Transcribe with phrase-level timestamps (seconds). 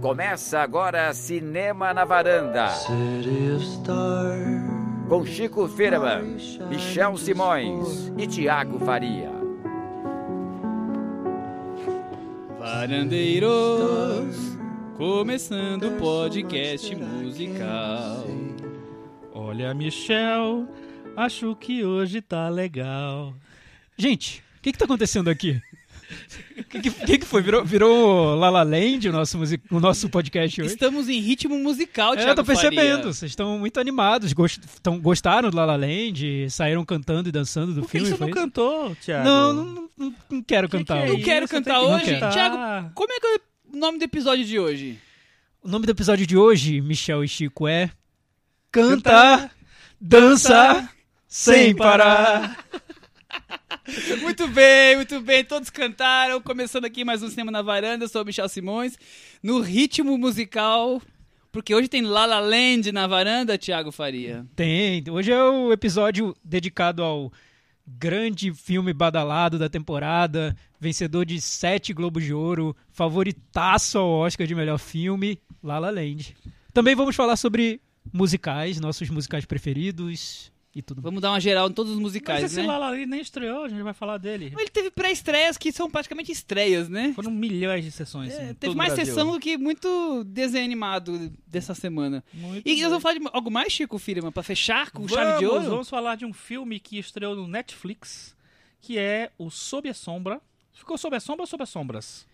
[0.00, 2.68] Começa agora Cinema na Varanda.
[5.06, 6.36] Com Chico Firman,
[6.70, 9.30] Michel Simões e Tiago Faria.
[12.58, 14.36] Varandeiros,
[14.96, 18.24] começando o podcast musical.
[19.34, 20.66] Olha, Michel,
[21.14, 23.34] acho que hoje tá legal.
[23.98, 25.60] Gente, o que, que tá acontecendo aqui?
[26.72, 27.42] O que, que, que, foi?
[27.42, 30.70] Virou, virou La La Land o nosso, music, o nosso podcast hoje?
[30.72, 32.98] Estamos em ritmo musical, Thiago É, eu tô percebendo.
[32.98, 33.12] Faria.
[33.12, 34.32] Vocês estão muito animados.
[34.32, 36.48] Gost, tão, gostaram do La La Land?
[36.48, 38.10] Saíram cantando e dançando do Por que filme?
[38.14, 38.38] você não isso?
[38.38, 39.24] cantou, Thiago?
[39.24, 40.98] Não, não, não, não quero Que cantar.
[40.98, 41.24] que é Eu hoje.
[41.24, 41.54] quero isso?
[41.54, 42.12] cantar Tem que hoje.
[42.12, 42.32] cantar.
[42.32, 43.40] Thiago, como é que é
[43.74, 44.96] o nome do episódio de hoje?
[45.64, 47.90] O nome do episódio de hoje, Michel e Chico, é
[48.70, 49.50] Cantar,
[50.00, 50.88] Dançar,
[51.26, 52.56] Sem Parar.
[54.20, 55.44] Muito bem, muito bem.
[55.44, 56.40] Todos cantaram.
[56.40, 58.04] Começando aqui mais um Cinema na Varanda.
[58.04, 58.96] Eu sou o Michel Simões.
[59.42, 61.02] No ritmo musical.
[61.50, 64.46] Porque hoje tem La La Land na varanda, Thiago Faria.
[64.54, 65.02] Tem.
[65.10, 67.32] Hoje é o episódio dedicado ao
[67.84, 74.54] grande filme badalado da temporada, vencedor de sete Globos de Ouro, favoritaço ao Oscar de
[74.54, 76.36] melhor filme, La La Land.
[76.72, 77.80] Também vamos falar sobre
[78.12, 81.02] musicais, nossos musicais preferidos e tudo.
[81.02, 82.66] Vamos dar uma geral em todos os Mas musicais, esse né?
[82.66, 84.54] Lala ali nem estreou, a gente vai falar dele.
[84.56, 87.12] Ele teve pré-estreias que são praticamente estreias, né?
[87.14, 88.32] Foram milhões de sessões.
[88.32, 89.12] É, teve mais Brasil.
[89.14, 92.22] sessão do que muito desenho animado dessa semana.
[92.32, 95.46] Muito E nós vamos falar de algo mais, Chico Firman, pra fechar com chave de
[95.46, 95.68] ouro?
[95.68, 98.36] Vamos falar de um filme que estreou no Netflix,
[98.80, 100.40] que é o Sob a Sombra.
[100.72, 102.29] Ficou Sob a Sombra ou Sob as Sombras?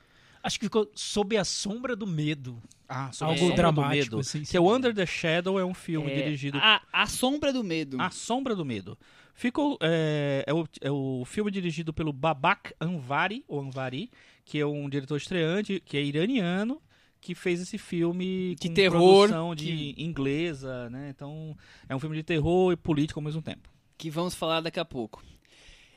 [0.47, 2.63] Acho que ficou sob a sombra do medo.
[2.89, 4.57] Ah, Sob a Algo do dramático, Medo, assim, que sim.
[4.57, 8.01] é o Under the Shadow, é um filme É, dirigido a, a Sombra do Medo.
[8.01, 8.97] A Sombra do Medo.
[9.35, 14.09] Ficou, é, é, o, é o filme dirigido pelo Babak Anvari, ou Anvari,
[14.45, 16.81] que é um diretor estreante, que é iraniano,
[17.21, 21.09] que fez esse filme De com terror, produção de inglesa, né?
[21.11, 21.57] Então,
[21.89, 23.69] é um filme de terror e político ao mesmo tempo.
[23.99, 25.25] que vamos falar daqui a pouco.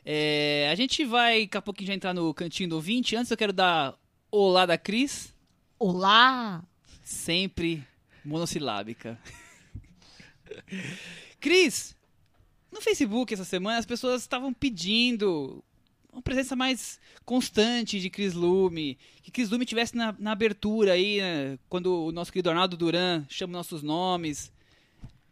[0.04, 3.16] É, a gente vai daqui a pouquinho já entrar no cantinho do ouvinte.
[3.16, 3.94] Antes eu quero dar
[4.32, 5.34] olá da Cris,
[5.78, 6.64] Olá!
[7.04, 7.84] sempre
[8.24, 9.20] monossilábica.
[11.40, 11.96] Cris,
[12.72, 15.64] no Facebook essa semana as pessoas estavam pedindo
[16.12, 21.22] uma presença mais constante de Cris Lume, que Cris Lume tivesse na, na abertura aí,
[21.22, 24.52] né, quando o nosso querido Arnaldo Duran chama nossos nomes.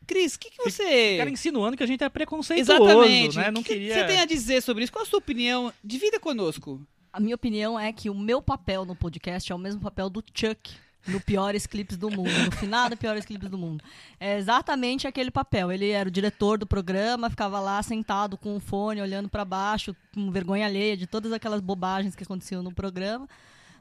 [0.05, 1.17] Cris, o que, que você...
[1.17, 3.37] Cara, insinuando que a gente é preconceituoso, Exatamente.
[3.37, 3.51] né?
[3.51, 3.93] Não O que queria...
[3.93, 4.93] você tem a dizer sobre isso?
[4.93, 5.73] Qual a sua opinião?
[5.83, 6.81] Divida conosco.
[7.17, 10.23] A minha opinião é que o meu papel no podcast é o mesmo papel do
[10.35, 10.72] Chuck
[11.07, 13.83] no Piores Clipes do Mundo, no final do Piores Clipes do Mundo.
[14.19, 15.72] É exatamente aquele papel.
[15.72, 19.95] Ele era o diretor do programa, ficava lá sentado com o fone, olhando pra baixo,
[20.13, 23.27] com vergonha alheia de todas aquelas bobagens que aconteciam no programa.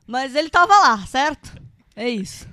[0.06, 1.60] Mas ele tava lá, certo?
[1.94, 2.48] É isso.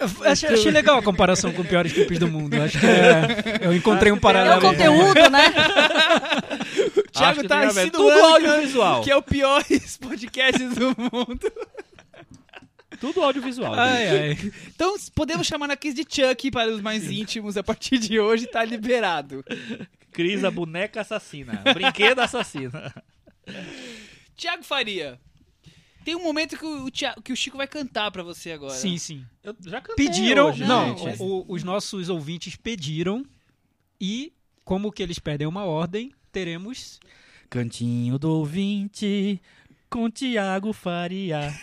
[0.00, 2.60] Eu achei, achei legal a comparação com piores clipes do mundo.
[2.60, 4.60] Acho que é- eu encontrei um É o paralelo.
[4.60, 5.44] conteúdo, né?
[7.30, 9.02] O Thiago que tá insinuando Tudo audiovisual.
[9.02, 11.52] que é o piores podcasts do mundo.
[13.00, 13.74] Tudo audiovisual.
[13.74, 14.52] Ai, ai.
[14.74, 17.56] Então podemos chamar a Cris de Chuck para os mais íntimos.
[17.56, 19.44] A partir de hoje tá liberado.
[20.12, 21.62] Cris, a boneca assassina.
[21.74, 22.94] Brinquedo assassina.
[24.36, 25.18] Thiago Faria.
[26.04, 28.74] Tem um momento que o, Thiago- que o Chico vai cantar pra você agora.
[28.74, 29.24] Sim, sim.
[29.42, 31.22] Eu já cantei Pediram, hoje, não, gente.
[31.22, 33.24] o- os nossos ouvintes pediram
[34.00, 34.32] e
[34.64, 36.98] como que eles pedem uma ordem, teremos
[37.48, 39.40] Cantinho do ouvinte
[39.88, 41.54] com Tiago Faria.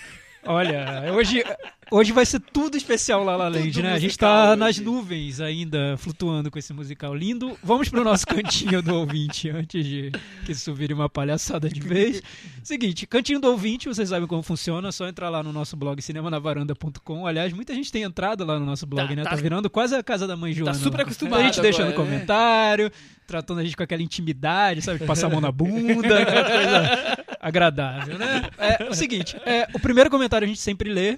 [0.44, 1.44] Olha, hoje,
[1.91, 3.90] hoje vai ser tudo especial La La Land, Tudo né?
[3.94, 7.56] A gente musical tá nas nuvens ainda, flutuando com esse musical lindo.
[7.63, 10.12] Vamos pro nosso cantinho do ouvinte, antes de
[10.46, 12.24] que isso vire uma palhaçada de vez.
[12.63, 16.02] Seguinte, cantinho do ouvinte, vocês sabem como funciona, é só entrar lá no nosso blog
[16.02, 17.28] cinemanavaranda.com.
[17.28, 19.23] Aliás, muita gente tem entrado lá no nosso blog, Tá, né?
[19.23, 19.29] tá.
[19.29, 20.73] Tá virando quase a casa da mãe Joana.
[20.73, 21.03] super lá.
[21.03, 22.09] acostumado A gente deixando agora, né?
[22.13, 22.91] comentário,
[23.28, 25.06] tratando a gente com aquela intimidade, sabe?
[25.06, 28.44] Passar a mão na bunda, aquela coisa agradável, né?
[28.57, 31.17] É o seguinte, é, o primeiro comentário a gente sempre lê,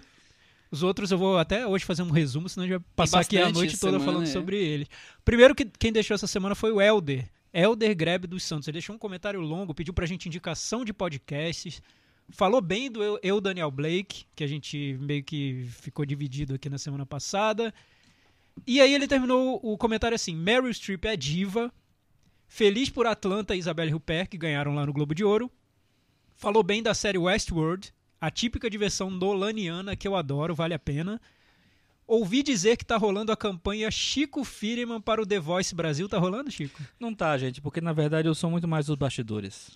[0.72, 3.38] os outros eu vou até hoje fazer um resumo, senão a gente vai passar aqui
[3.38, 4.32] a noite toda semana, falando é.
[4.32, 4.88] sobre ele.
[5.24, 7.30] Primeiro que quem deixou essa semana foi o Elder.
[7.54, 8.68] Elder Grebe dos Santos.
[8.68, 11.80] Ele deixou um comentário longo, pediu pra gente indicação de podcasts.
[12.32, 16.70] Falou bem do eu, eu, Daniel Blake, que a gente meio que ficou dividido aqui
[16.70, 17.72] na semana passada.
[18.66, 21.72] E aí ele terminou o comentário assim: Meryl Streep é diva.
[22.48, 25.52] Feliz por Atlanta e Isabelle Huppert, que ganharam lá no Globo de Ouro.
[26.36, 31.22] Falou bem da série Westworld, a típica diversão nolaniana que eu adoro, vale a pena.
[32.06, 36.10] Ouvi dizer que tá rolando a campanha Chico Firman para o The Voice Brasil.
[36.10, 36.82] Tá rolando, Chico?
[37.00, 39.72] Não tá, gente, porque na verdade eu sou muito mais dos bastidores.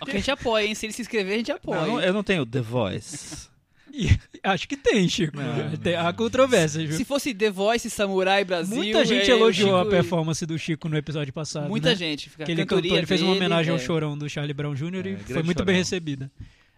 [0.00, 0.74] A gente apoia, hein?
[0.74, 1.80] Se ele se inscrever, a gente apoia.
[1.82, 3.49] Não, eu não tenho The Voice.
[3.92, 4.08] E
[4.42, 5.36] acho que tem, Chico.
[5.36, 6.96] Não, Tem- Há controvérsias, viu?
[6.96, 8.76] Se fosse The Voice Samurai Brasil.
[8.76, 11.68] Muita gente é, elogiou o a Chico- performance do Chico no episódio passado.
[11.68, 11.96] Muita né?
[11.96, 12.30] gente.
[12.30, 13.80] Fica Que ele cantou, ele fez uma dele, homenagem ao é.
[13.80, 14.84] chorão do Charlie Brown Jr.
[14.84, 15.78] É, e foi grande muito bem chorão.
[15.78, 16.30] recebida.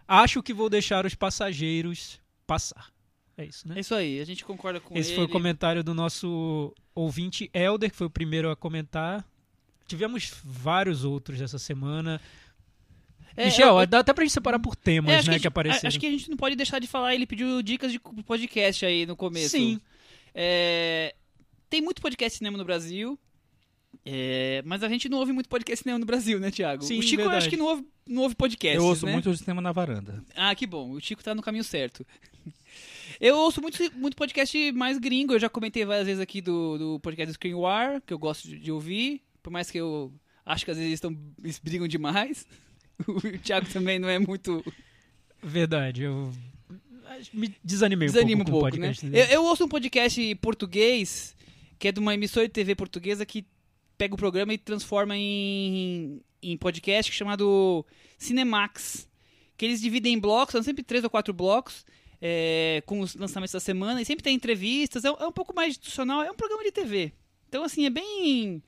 [0.07, 2.91] Acho que vou deixar os passageiros passar.
[3.37, 3.75] É isso, né?
[3.77, 5.15] É isso aí, a gente concorda com Esse ele.
[5.15, 9.25] foi o comentário do nosso ouvinte Elder, que foi o primeiro a comentar.
[9.87, 12.21] Tivemos vários outros essa semana.
[13.35, 15.87] É, Michel, eu- dá até pra gente separar por temas, É, né, que, que, apareceram.
[15.87, 19.05] Acho que a gente não pode deixar de falar, ele pediu dicas de podcast aí
[19.05, 19.49] no começo.
[19.49, 19.79] Sim.
[20.35, 21.15] É,
[21.69, 23.17] tem muito podcast de cinema no Brasil,
[24.05, 26.83] é, mas a gente não ouve muito podcast de cinema no Brasil, né, Thiago?
[26.83, 27.37] Sim, o Chico eu verdade.
[27.37, 29.13] acho que não ouve, não ouve podcast, Eu ouço né?
[29.13, 30.23] muito o cinema na varanda.
[30.35, 30.91] Ah, que bom.
[30.91, 32.05] O Chico tá no caminho certo.
[33.21, 35.33] Eu ouço muito, muito podcast mais gringo.
[35.33, 38.47] Eu já comentei várias vezes aqui do, do podcast do Screen War, que eu gosto
[38.47, 39.21] de, de ouvir.
[39.41, 40.11] Por mais que eu
[40.45, 42.45] acho que às vezes eles, tão, eles brigam demais.
[43.07, 44.63] O Thiago também não é muito.
[45.41, 46.31] Verdade, eu
[47.33, 48.87] me desanimei Desanima um um pouco pouco, com o né?
[48.87, 49.17] podcast.
[49.17, 51.35] Eu, eu ouço um podcast português,
[51.77, 53.45] que é de uma emissora de TV portuguesa que
[53.97, 57.85] pega o programa e transforma em, em podcast chamado
[58.17, 59.07] Cinemax.
[59.55, 61.85] Que eles dividem em blocos, são sempre três ou quatro blocos,
[62.19, 65.05] é, com os lançamentos da semana, e sempre tem entrevistas.
[65.05, 67.13] É, é um pouco mais institucional, é um programa de TV.
[67.47, 68.63] Então, assim, é bem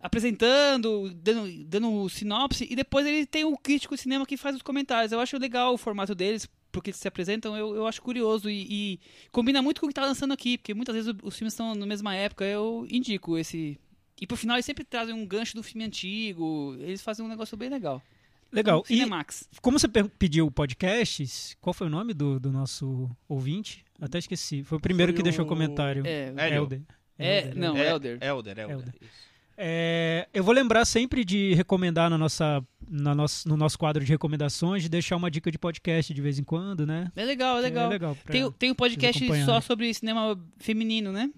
[0.00, 4.62] apresentando, dando, dando sinopse, e depois ele tem o crítico de cinema que faz os
[4.62, 5.12] comentários.
[5.12, 8.66] Eu acho legal o formato deles, porque eles se apresentam, eu, eu acho curioso e,
[8.70, 9.00] e
[9.32, 11.74] combina muito com o que tá lançando aqui, porque muitas vezes o- os filmes estão
[11.74, 13.78] na mesma época, eu indico esse.
[14.20, 17.56] E pro final eles sempre trazem um gancho do filme antigo, eles fazem um negócio
[17.56, 18.02] bem legal.
[18.50, 18.82] Legal.
[18.88, 19.46] E Cinemax.
[19.60, 19.86] como você
[20.18, 23.84] pediu podcasts, qual foi o nome do, do nosso ouvinte?
[24.00, 24.64] Até esqueci.
[24.64, 26.02] Foi o primeiro Foi que deixou o- comentário.
[26.06, 26.56] É, Hélio.
[26.62, 26.82] Elder.
[27.18, 28.18] é, Elder, não, É, Elder.
[28.22, 28.70] Elder, Elder.
[28.70, 28.94] Elder.
[29.02, 29.28] isso.
[29.60, 34.10] É, eu vou lembrar sempre de recomendar na nossa, na nosso, no nosso quadro de
[34.12, 37.10] recomendações, de deixar uma dica de podcast de vez em quando, né?
[37.16, 37.86] É legal, é legal.
[37.86, 41.28] É legal Tem, o- tem um podcast só sobre cinema feminino, né?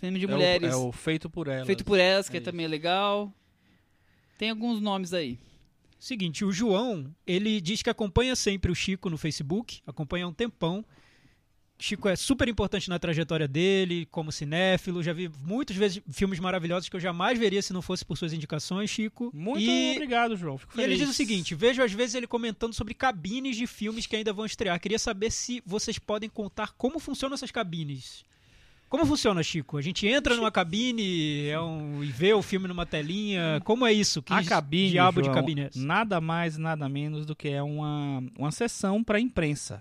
[0.00, 0.72] Cinema de É o- mulheres.
[0.72, 1.64] É o, feito por ela.
[1.64, 3.32] Feito por elas, que É também é legal.
[4.36, 5.38] Tem alguns nomes aí.
[5.98, 10.32] Seguinte, o João, ele diz que acompanha sempre o Chico no Facebook, acompanha há um
[10.32, 10.84] tempão.
[11.80, 15.02] Chico é super importante na trajetória dele, como cinéfilo.
[15.02, 18.32] Já vi muitas vezes filmes maravilhosos que eu jamais veria se não fosse por suas
[18.32, 19.30] indicações, Chico.
[19.34, 20.58] Muito e, obrigado, João.
[20.58, 20.98] Fico e ele feliz.
[21.00, 24.44] diz o seguinte: vejo às vezes ele comentando sobre cabines de filmes que ainda vão
[24.44, 24.78] estrear.
[24.78, 28.24] Queria saber se vocês podem contar como funcionam essas cabines.
[28.90, 29.78] Como funciona, Chico?
[29.78, 33.60] A gente entra numa cabine é um, e vê o filme numa telinha.
[33.64, 34.20] Como é isso?
[34.20, 35.78] Que A cabine, diabo de João, cabine é essa?
[35.78, 39.80] nada mais, nada menos do que é uma, uma sessão para imprensa.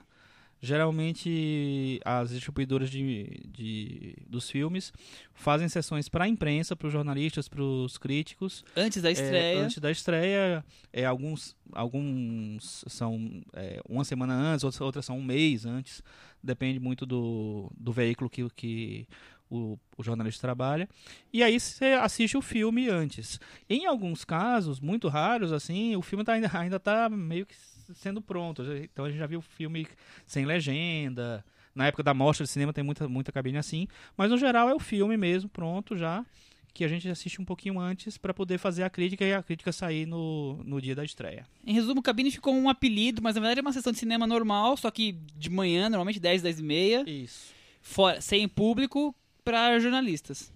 [0.61, 4.91] Geralmente, as distribuidoras de, de- dos filmes
[5.33, 8.63] fazem sessões para a imprensa, para os jornalistas, para os críticos.
[8.75, 9.59] Antes da É, estreia.
[9.59, 15.23] antes da estreia, é, alguns, alguns são é, uma semana antes, outras, outras são um
[15.23, 16.03] mês antes.
[16.43, 19.07] Depende muito do, do veículo que, que
[19.49, 20.87] o, o jornalista trabalha.
[21.33, 23.39] E aí você assiste o filme antes.
[23.69, 27.55] Em alguns casos, muito raros, assim, o filme tá ainda, ainda tá meio que
[27.93, 28.63] sendo pronto.
[28.63, 29.87] Então a gente já viu o filme
[30.25, 31.43] sem legenda.
[31.73, 33.87] Na época da mostra de cinema tem muita, muita cabine assim.
[34.17, 36.25] Mas no geral é o filme mesmo, pronto já.
[36.73, 39.71] Que a gente assiste um pouquinho antes para poder fazer a crítica e a crítica
[39.71, 41.45] sair no, no dia da estreia.
[41.65, 44.77] Em resumo, cabine ficou um apelido, mas na verdade é uma sessão de cinema normal,
[44.77, 47.53] só que de manhã, normalmente 10, 10 e meia, Isso.
[47.81, 50.53] fora, sem público, para jornalistas.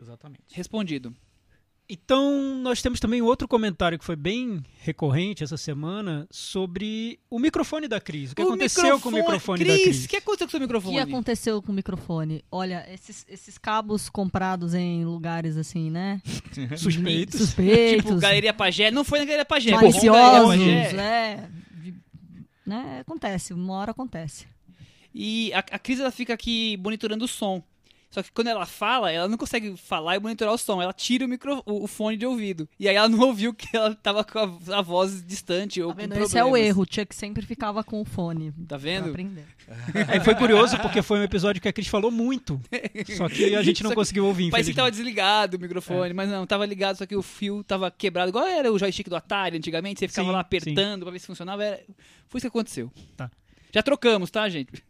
[0.00, 0.42] Exatamente.
[0.52, 1.14] Respondido.
[1.88, 7.86] Então, nós temos também outro comentário que foi bem recorrente essa semana sobre o microfone
[7.86, 8.32] da Cris.
[8.32, 10.04] O que aconteceu com o microfone Cris, da Cris?
[10.04, 10.94] o que aconteceu com o seu O microfone?
[10.96, 12.44] que aconteceu com o microfone?
[12.50, 16.20] Olha, esses, esses cabos comprados em lugares assim, né?
[16.76, 17.38] Suspeitos.
[17.40, 18.04] Suspeitos.
[18.06, 18.90] Tipo, Galeria Pagé.
[18.90, 19.70] Não foi na Galeria Pagé.
[19.70, 21.02] maliciosos, foi na Galeria Pagé.
[21.02, 21.48] é.
[21.82, 21.94] de-
[22.66, 22.98] né?
[23.00, 24.46] Acontece, uma hora acontece.
[25.14, 27.62] E a, a Cris ela fica aqui monitorando o som.
[28.10, 30.80] Só que quando ela fala, ela não consegue falar e monitorar o som.
[30.80, 32.68] Ela tira o, micro, o, o fone de ouvido.
[32.78, 35.94] E aí ela não ouviu que ela tava com a, a voz distante ou Tá
[35.94, 36.22] com vendo?
[36.22, 36.82] Esse é o erro.
[36.82, 38.52] O Chuck sempre ficava com o fone.
[38.52, 39.10] Tá Pra vendo?
[39.10, 39.44] aprender.
[40.08, 42.60] Aí foi curioso porque foi um episódio que a Cris falou muito.
[43.16, 46.30] Só que a gente não que conseguiu ouvir, Parecia que tava desligado o microfone, mas
[46.30, 48.30] não, tava ligado, só que o fio tava quebrado.
[48.30, 51.26] Igual era o joystick do Atari antigamente, você ficava Sim, lá apertando pra ver se
[51.26, 51.64] funcionava.
[51.64, 51.82] Era...
[52.28, 52.90] Foi isso que aconteceu.
[53.16, 53.30] Tá.
[53.72, 54.82] Já trocamos, tá, gente?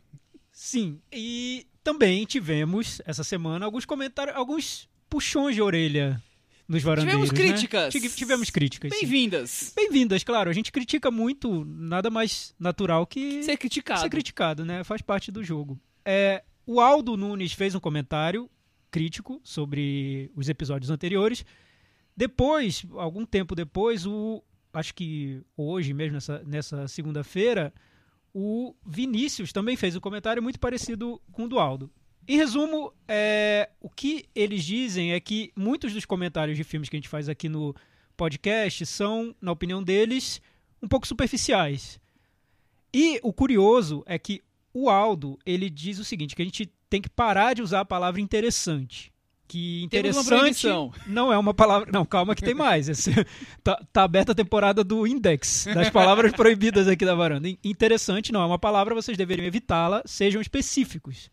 [0.53, 6.21] Sim, e também tivemos essa semana alguns comentários, alguns puxões de orelha
[6.67, 7.29] nos varandeiros.
[7.31, 7.53] Tivemos né?
[7.55, 7.93] críticas.
[7.93, 8.91] Tive- Tivemos críticas.
[8.91, 9.73] Bem-vindas.
[9.77, 10.51] Bem-vindas, claro.
[10.51, 14.01] A gente critica muito, nada mais natural que Ser criticado.
[14.01, 14.83] ser criticado, né?
[14.83, 15.79] Faz parte do jogo.
[16.05, 18.51] É, o Aldo Nunes fez um comentário
[18.91, 21.45] crítico sobre os episódios anteriores.
[22.17, 27.73] Depois, algum tempo depois, o acho que hoje mesmo, nessa, nessa segunda-feira,
[28.39, 31.91] o Vinícius também fez um comentário muito parecido com o do Aldo.
[32.29, 36.97] Em resumo, é, o que eles dizem é que muitos dos comentários de filmes que
[36.97, 37.75] a gente faz aqui no
[38.15, 40.39] podcast são, na opinião deles,
[40.83, 41.99] um pouco superficiais.
[42.93, 47.01] E o curioso é que o Aldo, ele diz o seguinte, que a gente tem
[47.01, 49.11] que parar de usar a palavra interessante.
[49.49, 50.65] Que interessante
[51.07, 51.89] não é uma palavra...
[51.93, 52.89] Não, calma que tem mais.
[52.89, 53.13] Esse-
[53.63, 57.49] tá, tá aberta a temporada do Index, das palavras proibidas aqui da varanda.
[57.49, 61.31] In- Interessante não é uma palavra, vocês deveriam evitá-la, sejam específicos.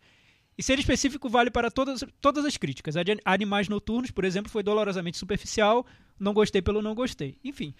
[0.55, 2.95] E ser específico vale para todas, todas as críticas.
[2.95, 5.83] A de Animais Noturnos, por exemplo, foi dolorosamente superficial,
[6.19, 7.37] não gostei pelo não gostei.
[7.43, 7.73] Enfim,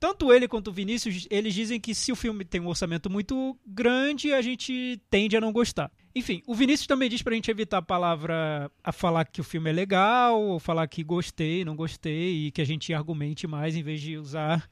[0.00, 3.56] tanto ele quanto o Vinícius, eles dizem que se o filme tem um orçamento muito
[3.64, 5.90] grande, a gente tende a não gostar.
[6.16, 9.68] Enfim, o Vinícius também diz pra gente evitar a palavra a falar que o filme
[9.68, 13.82] é legal, ou falar que gostei, não gostei, e que a gente argumente mais em
[13.82, 14.66] vez de usar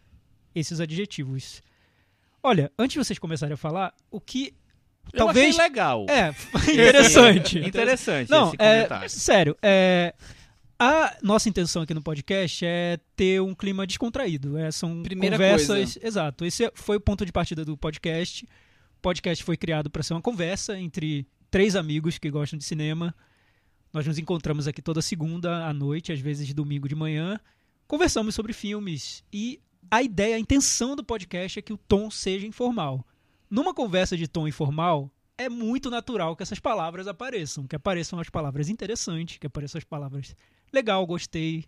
[0.55, 1.63] esses adjetivos.
[2.43, 4.55] Olha, antes de vocês começarem a falar, o que
[5.13, 6.07] Eu talvez legal.
[6.09, 6.31] é
[6.73, 7.59] interessante.
[7.69, 10.15] Interessante Não, esse é, sério, é,
[10.79, 14.57] a nossa intenção aqui no podcast é ter um clima descontraído.
[14.57, 15.99] É, são Primeira conversas.
[16.03, 16.47] Exato.
[16.47, 18.47] Esse foi o ponto de partida do podcast.
[18.97, 23.15] O podcast foi criado para ser uma conversa entre três amigos que gostam de cinema.
[23.93, 27.39] Nós nos encontramos aqui toda segunda à noite, às vezes domingo de manhã.
[27.87, 32.45] Conversamos sobre filmes e a ideia, a intenção do podcast é que o tom seja
[32.45, 33.07] informal.
[33.49, 35.09] Numa conversa de tom informal,
[35.39, 39.85] é muito natural que essas palavras apareçam, que apareçam as palavras interessantes, que apareçam as
[39.85, 40.35] palavras
[40.73, 41.67] legal, gostei,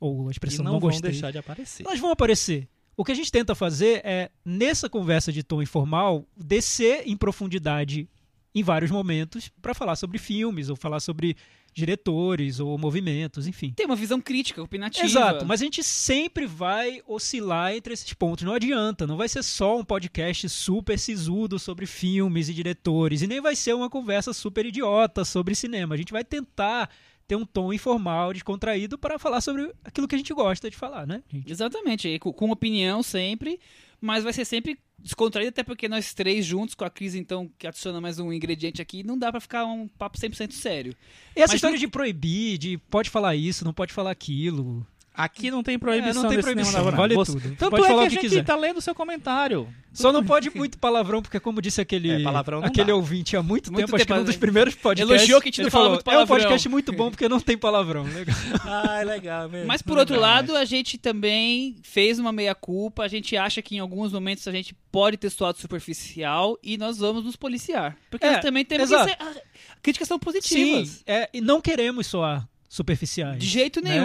[0.00, 1.10] ou a E expressão não, não, vão gostei.
[1.10, 1.84] deixar de aparecer.
[1.86, 2.66] Elas vão aparecer.
[2.96, 8.08] O que a gente tenta fazer é, nessa conversa de tom informal, descer em profundidade
[8.54, 11.36] em vários momentos para falar sobre filmes, ou falar sobre
[11.72, 13.72] diretores, ou movimentos, enfim.
[13.76, 15.06] Tem uma visão crítica, opinativa.
[15.06, 18.44] Exato, mas a gente sempre vai oscilar entre esses pontos.
[18.44, 23.26] Não adianta, não vai ser só um podcast super sisudo sobre filmes e diretores, e
[23.26, 25.94] nem vai ser uma conversa super idiota sobre cinema.
[25.94, 26.90] A gente vai tentar
[27.28, 31.06] ter um tom informal, descontraído, para falar sobre aquilo que a gente gosta de falar,
[31.06, 31.48] né, gente?
[31.48, 33.60] Exatamente, com opinião sempre,
[34.00, 37.66] mas vai ser sempre descontraído, até porque nós três juntos, com a Cris, então, que
[37.66, 40.94] adiciona mais um ingrediente aqui, não dá pra ficar um papo 100% sério.
[41.36, 44.86] E essa Mas história não- de proibir, de pode falar isso, não pode falar aquilo.
[45.24, 47.56] Aqui não tem proibição É, não tem proibição, vale Você- tudo.
[47.56, 48.44] Tanto Pode é falar que a gente quiser.
[48.44, 49.68] tá lendo o seu comentário.
[49.92, 52.94] Só não pode muito palavrão, porque como disse aquele, É, palavrão aquele dá.
[52.94, 54.40] ouvinte há muito, Muito tempo, acho que tempo, num dos né?
[54.40, 55.10] primeiros podcasts.
[55.18, 57.28] Elogiou que a gente não fala falou, muito É um palavrão." podcast muito bom porque
[57.28, 58.04] não tem palavrão.
[58.04, 58.36] Legal.
[58.64, 59.66] Ah, é legal mesmo.
[59.66, 63.78] Mas por outro lado, a gente também fez uma meia-culpa, a gente acha que em
[63.80, 67.96] alguns momentos a gente pode ter soado superficial e nós vamos nos policiar.
[68.10, 69.06] Porque É, nós também temos exato.
[69.06, 69.16] que ser...
[69.20, 69.40] ah,
[69.82, 71.02] Críticas são Sim, positivas.
[71.06, 73.38] é, e não queremos soar superficiais.
[73.38, 73.98] De jeito né?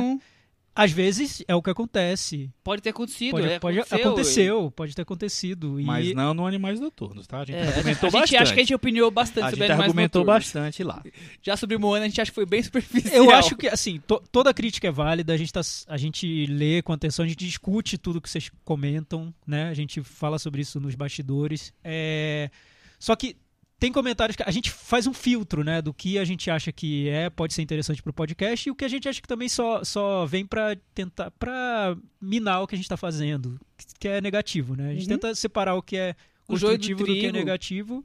[0.78, 2.52] Às vezes é o que acontece.
[2.62, 3.32] Pode ter acontecido.
[3.32, 4.08] Pode, é, pode- aconteceu.
[4.10, 5.80] aconteceu, pode ter acontecido.
[5.80, 7.40] E Mas não no Animais Noturnos, tá?
[7.40, 8.36] A gente É, argumentou a gente bastante.
[8.36, 10.46] acha que a gente opiniou bastante A sobre gente animais argumentou noturnos.
[10.46, 11.02] bastante lá.
[11.42, 13.16] Já sobre Moana, a gente acha que foi bem superficial.
[13.16, 16.82] Eu acho que, assim, to- toda crítica é válida, a gente, tá, a gente lê
[16.82, 19.70] com atenção, a gente discute tudo que vocês comentam, né?
[19.70, 21.74] A gente fala sobre isso nos bastidores.
[21.84, 22.50] É...
[23.00, 23.38] Só que
[23.80, 25.82] tem comentários que a gente faz um filtro, né?
[25.82, 28.86] Do que a gente acha que é, pode ser interessante pro podcast e o que
[28.86, 32.78] a gente acha que também só, só vem pra tentar, pra minar o que a
[32.78, 33.60] gente tá fazendo,
[34.00, 34.92] que é negativo, né?
[34.92, 35.18] A gente Uhum.
[35.18, 36.16] tenta separar o que é
[36.48, 38.04] O joio do construtivo do, que é negativo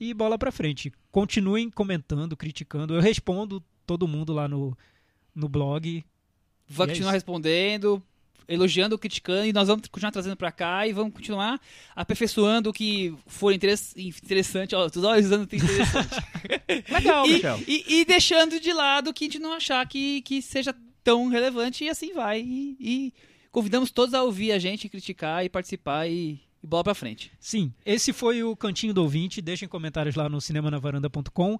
[0.00, 0.90] e bola pra frente.
[1.12, 2.94] Continuem comentando, criticando.
[2.94, 4.76] Eu respondo todo mundo lá no,
[5.34, 5.86] no blog.
[5.88, 6.02] E
[6.72, 7.10] é continuar isso.
[7.10, 8.02] respondendo,
[8.50, 11.60] elogiando, criticando, e nós vamos continuar trazendo pra cá e vamos continuar
[11.94, 14.74] aperfeiçoando o que for interess- interessante.
[14.74, 16.16] Ó, os olhos usando o que é interessante.
[16.92, 17.60] Legal, e, Michel.
[17.66, 21.28] e- e deixando de lado o que a gente não achar que, que seja tão
[21.28, 22.40] relevante, e assim vai.
[22.40, 23.14] E, e
[23.50, 27.30] convidamos todos a ouvir a gente, criticar e participar e, e bola pra frente.
[27.40, 29.40] Sim, esse foi o Cantinho do Ouvinte.
[29.40, 31.58] Deixem comentários lá no cinemanavaranda.com.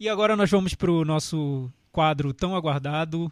[0.00, 3.30] E agora nós vamos pro nosso quadro tão aguardado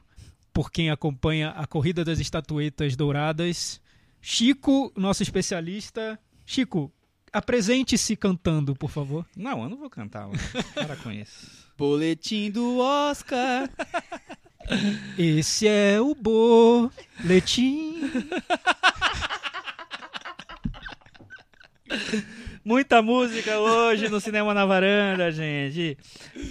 [0.60, 3.80] por quem acompanha a Corrida das Estatuetas Douradas.
[4.20, 6.20] Chico, nosso especialista.
[6.44, 6.92] Chico,
[7.32, 9.24] apresente-se cantando, por favor.
[9.34, 10.26] Não, eu não vou cantar.
[10.26, 10.38] mano.
[10.74, 11.66] Para com isso.
[11.78, 13.70] Boletim do Oscar.
[15.16, 18.02] Esse é o boletim.
[22.62, 25.96] Muita música hoje no Cinema na Varanda, gente.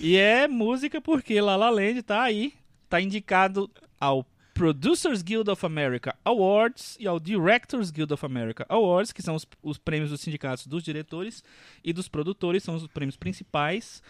[0.02, 2.54] E é música porque La La Land tá aí.
[2.90, 9.12] Tá indicado ao Producers Guild of America Awards e ao Directors Guild of America Awards,
[9.12, 11.44] que são os, os prêmios dos sindicatos dos diretores
[11.84, 14.04] e dos produtores, são os prêmios principais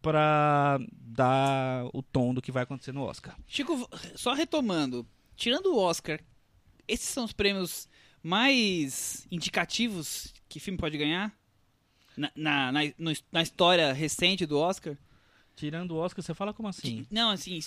[0.00, 3.36] para dar o tom do que vai acontecer no Oscar.
[3.46, 5.06] Chico, só retomando,
[5.36, 6.20] tirando o Oscar,
[6.86, 7.88] esses são os prêmios
[8.22, 11.34] mais indicativos que filme pode ganhar?
[12.16, 14.96] na, na, na, na história recente do Oscar.
[15.56, 17.06] Tirando o Oscar, você fala como assim?
[17.10, 17.58] Não, assim,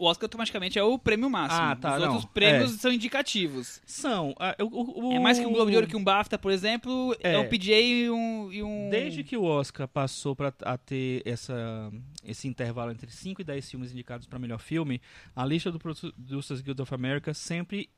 [0.00, 1.60] o Oscar automaticamente é o prêmio máximo.
[1.62, 2.12] Ah, tá, Os não.
[2.14, 2.78] outros prêmios É.
[2.78, 3.80] são indicativos.
[3.84, 4.34] São.
[4.38, 7.14] ah, o- o- É mais que um Globo de Ouro que um BAFTA, por exemplo,
[7.20, 7.38] é, É.
[7.38, 8.88] um PJ e um, e um...
[8.90, 11.92] Desde que o Oscar passou pra, a ter essa,
[12.24, 15.00] esse intervalo entre 5 e 10 filmes indicados para melhor filme,
[15.36, 17.88] a lista do Producers Guild of America sempre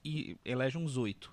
[0.45, 1.33] elege uns 8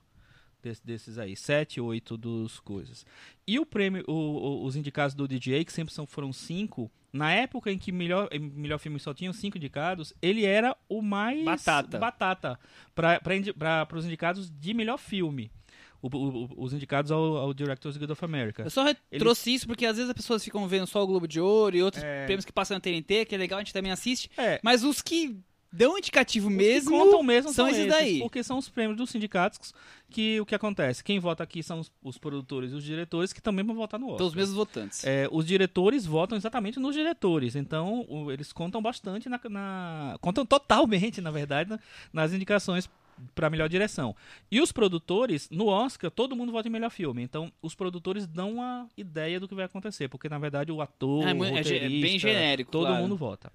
[0.62, 1.36] des- desses aí.
[1.36, 3.06] 7, 8 dos coisas.
[3.48, 7.72] E o prêmio, o- os indicados do DJ, que sempre são, foram 5, na época
[7.72, 11.98] em que melhor, melhor filme só tinham 5 indicados, ele era o mais Batata.
[11.98, 12.60] batata
[12.96, 15.52] para os indicados de melhor filme.
[16.02, 18.64] O- o- os indicados ao, ao Directors Guild of America.
[18.64, 21.28] Eu só Ele- trouxe isso porque às vezes as pessoas ficam vendo só o Globo
[21.28, 22.24] de Ouro e outros É.
[22.26, 24.32] prêmios que passam na TNT, que é legal, a gente também assiste.
[24.38, 25.38] É, Mas os que
[25.72, 28.20] dão indicativo Os mesmo, que contam mesmo são são, esses esses, daí.
[28.20, 29.74] Porque são os prêmios dos sindicatos
[30.10, 31.04] que o que acontece?
[31.04, 34.08] Quem vota aqui são os, os produtores e os diretores que também vão votar no
[34.08, 34.16] Oscar.
[34.18, 35.04] Então os mesmos votantes.
[35.06, 40.46] É, os diretores votam exatamente nos diretores, então o- eles contam bastante na, na- contam
[40.46, 41.80] totalmente, na verdade, na-
[42.12, 42.90] nas indicações
[43.36, 44.16] para melhor direção.
[44.52, 47.22] E os produtores, no Oscar, todo mundo vota em melhor filme.
[47.22, 51.28] Então, os produtores dão uma ideia do que vai acontecer, porque na verdade o ator,
[51.28, 53.02] É o mu- é é bem roteirista, genérico, todo claro.
[53.02, 53.52] mundo vota.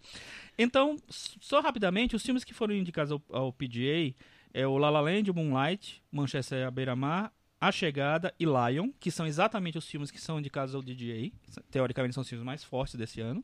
[0.58, 4.14] Então, só rapidamente, os filmes que foram indicados ao, ao PGA
[4.52, 9.10] é o La La Land, o Moonlight, Manchester à Beira-Mar, A Chegada e Lion, que
[9.10, 11.32] são exatamente os filmes que são indicados ao DGA.
[11.70, 13.42] Teoricamente são os filmes mais fortes desse ano.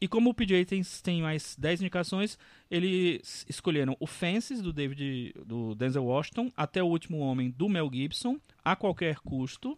[0.00, 2.38] E como o PGA tem, tem mais 10 indicações,
[2.70, 7.90] eles escolheram o Fences, do David do Denzel Washington, Até o Último Homem, do Mel
[7.92, 9.76] Gibson, A Qualquer Custo,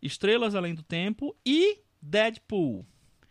[0.00, 2.86] Estrelas Além do Tempo e Deadpool.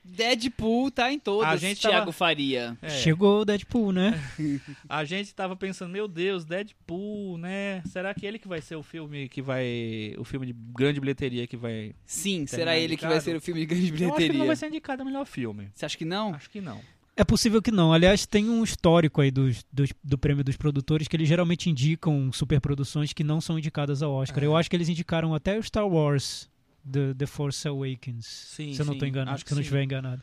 [0.09, 2.77] Deadpool tá em todos, A gente Thiago tava- Faria.
[2.81, 2.89] É.
[2.89, 4.19] Chegou o Deadpool, né?
[4.89, 7.81] A gente tava pensando, meu Deus, Deadpool, né?
[7.85, 10.15] Será que ele que vai ser o filme que vai.
[10.17, 11.93] O filme de grande bilheteria que vai.
[12.05, 13.23] Sim, será ele que vai indicado?
[13.31, 14.39] ser o filme de grande Eu acho que bilheteria.
[14.39, 15.69] não vai ser indicado a melhor filme.
[15.73, 16.33] Você acha que não?
[16.33, 16.79] Acho que não.
[17.15, 17.91] É possível que não.
[17.91, 22.31] Aliás, tem um histórico aí dos, dos- do prêmio dos produtores que eles geralmente indicam
[22.31, 24.43] superproduções que não são indicadas ao Oscar.
[24.43, 26.47] Eu acho que eles indicaram até o Star Wars,
[26.91, 28.25] The, The Force Awakens.
[28.25, 30.21] Sim, se eu não estou enganado, acho que se eu não estiver enganado.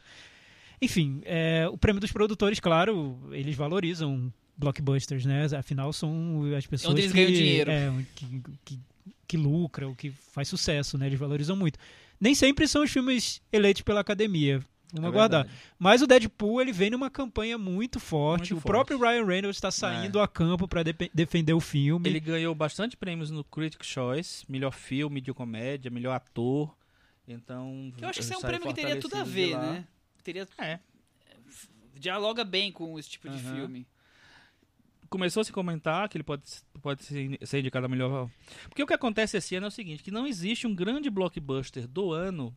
[0.81, 5.47] Enfim, é, o prêmio dos produtores, claro, eles valorizam blockbusters, né?
[5.57, 7.71] Afinal, são as pessoas Onde eles que, ganham dinheiro.
[7.71, 8.81] É, que, que,
[9.27, 11.07] que lucra, o que faz sucesso, né?
[11.07, 11.79] Eles valorizam muito.
[12.21, 14.61] Nem sempre são os filmes eleitos pela academia.
[14.95, 15.43] Vamos É aguardar.
[15.45, 15.63] verdade.
[15.79, 18.53] Mas o Deadpool ele vem numa campanha muito forte.
[18.53, 19.13] Muito o próprio forte.
[19.13, 22.09] Ryan Reynolds está saindo a campo para defender o filme.
[22.09, 26.75] Ele ganhou bastante prêmios no Critics' Choice, melhor filme de comédia, melhor ator.
[27.27, 27.93] Então.
[28.01, 29.85] Eu acho que esse é um prêmio que teria tudo a de ver, né?
[30.23, 30.47] Teria...
[30.59, 30.79] É.
[31.95, 33.55] Dialoga bem com esse tipo de Aham.
[33.55, 33.87] filme.
[35.09, 36.43] começou a se comentar que ele pode,
[36.83, 38.29] pode ser ser indicado a melhor.
[38.69, 41.87] Porque o que acontece esse ano é o seguinte: que não existe um grande blockbuster
[41.87, 42.55] do ano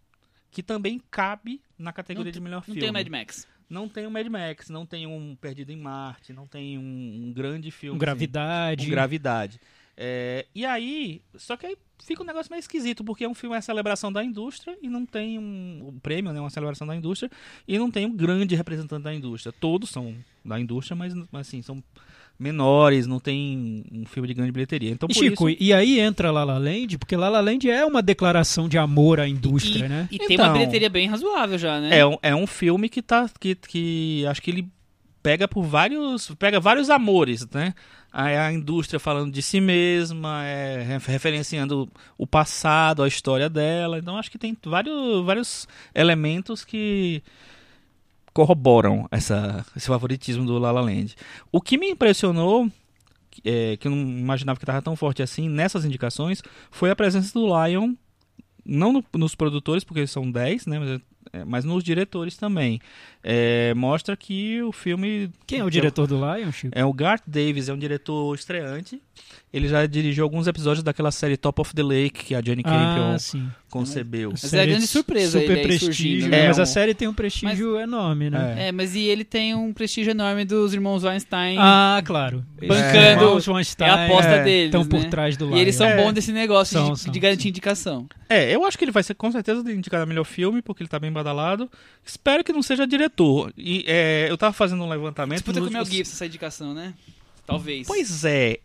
[0.58, 2.80] que também cabe na categoria Não de melhor Não filme.
[2.80, 3.48] tem o Mad Max.
[3.70, 7.32] Não tem o Mad Max, não tem um Perdido em Marte, não tem um, um
[7.32, 8.00] grande filme.
[8.00, 8.86] com assim, gravidade.
[8.86, 9.62] com gravidade.
[9.96, 13.56] É, e aí, só que aí fica um negócio meio esquisito, porque é um filme
[13.56, 16.96] é a celebração da indústria e não tem um, um prêmio, né, uma celebração da
[16.96, 17.30] indústria,
[17.68, 19.54] e não tem um grande representante da indústria.
[19.60, 21.84] Todos são da indústria, mas assim, são
[22.40, 24.92] menores, não tem um filme de grande bilheteria.
[24.92, 27.70] Então, E por Chico, isso, e aí entra La La Land, porque La La Land
[27.70, 30.08] é uma declaração de amor à indústria, e, né?
[30.12, 31.98] E tem uma Então, bilheteria bem razoável já, né?
[31.98, 34.68] é um, é um filme que tá que, que acho que ele
[35.24, 37.74] pega por vários pega vários amores, né?
[38.14, 43.98] A, a indústria falando de si mesma, é, re- referenciando o passado, a história dela.
[44.00, 47.22] Então acho que tem vários vários elementos que
[48.38, 51.16] corroboram essa, esse favoritismo do La La Land.
[51.52, 52.70] O que me impressionou
[53.44, 57.34] é, que eu não imaginava que estava tão forte assim nessas indicações foi a presença
[57.34, 57.96] do Lion
[58.64, 60.78] não no- nos produtores, porque são 10, né?
[60.78, 61.02] Mas,
[61.34, 62.80] é, mas nos diretores também.
[63.24, 65.32] É, mostra que o filme.
[65.48, 66.78] Quem é o diretor do Lion, Chico?
[66.78, 69.02] É o Garth Davis, é um diretor estreante.
[69.54, 73.14] Ele já dirigiu alguns episódios daquela série Top of the Lake que a Jenny Campion
[73.16, 73.50] Ah, sim.
[73.70, 74.32] concebeu.
[74.32, 76.42] Mas é a grande surpresa Super ele prestígio, surgindo, né?
[76.42, 76.48] né?
[76.50, 78.56] mas É a um- série tem um prestígio enorme, né?
[78.58, 78.68] É.
[78.68, 81.56] É, mas e ele tem um prestígio enorme dos irmãos Weinstein.
[81.60, 82.46] Ah, claro.
[82.62, 85.10] Bancando- Os Weinstein é a aposta é, deles, estão por né?
[85.10, 85.56] trás do Lion.
[85.58, 85.96] E eles são É.
[86.04, 87.50] bons desse negócio São, de, são, de garantir são.
[87.50, 88.10] indicação.
[88.30, 90.90] É, eu acho que ele vai ser com certeza indicado a melhor filme, porque ele
[90.90, 91.72] tá bem badalado.
[92.06, 93.54] Espero que não seja diretor.
[93.58, 95.38] E é, eu tava fazendo um levantamento.
[95.38, 96.94] Disputa com o Mel Gibson essa indicação, né?
[97.46, 97.88] Talvez.
[97.88, 98.60] Pois é.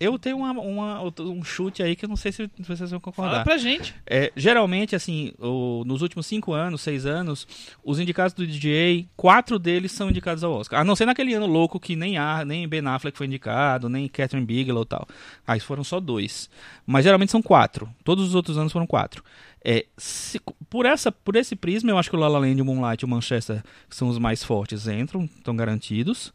[0.00, 3.00] Eu tenho uma, uma- um chute aí que eu não sei se vocês vão Fala
[3.00, 3.44] concordar.
[3.44, 3.94] pra gente.
[4.06, 7.46] É, geralmente, assim, o- nos últimos cinco anos, seis anos,
[7.84, 10.80] os indicados do DJ, quatro deles são indicados ao Oscar.
[10.80, 14.08] A não ser naquele ano louco que nem, a, nem Ben Affleck foi indicado, nem
[14.08, 15.06] Catherine Bigelow e tal.
[15.46, 16.48] Aí foram só dois.
[16.86, 17.88] Mas geralmente são quatro.
[18.02, 19.22] Todos os outros anos foram quatro.
[19.62, 22.64] É, se- por, essa, por esse prisma, eu acho que o La La Land, o
[22.64, 26.32] Moonlight e o Manchester, que são os mais fortes, entram, estão garantidos.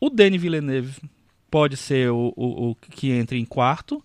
[0.00, 0.94] O Denis Villeneuve
[1.50, 4.02] pode ser o, o, o que entre em quarto.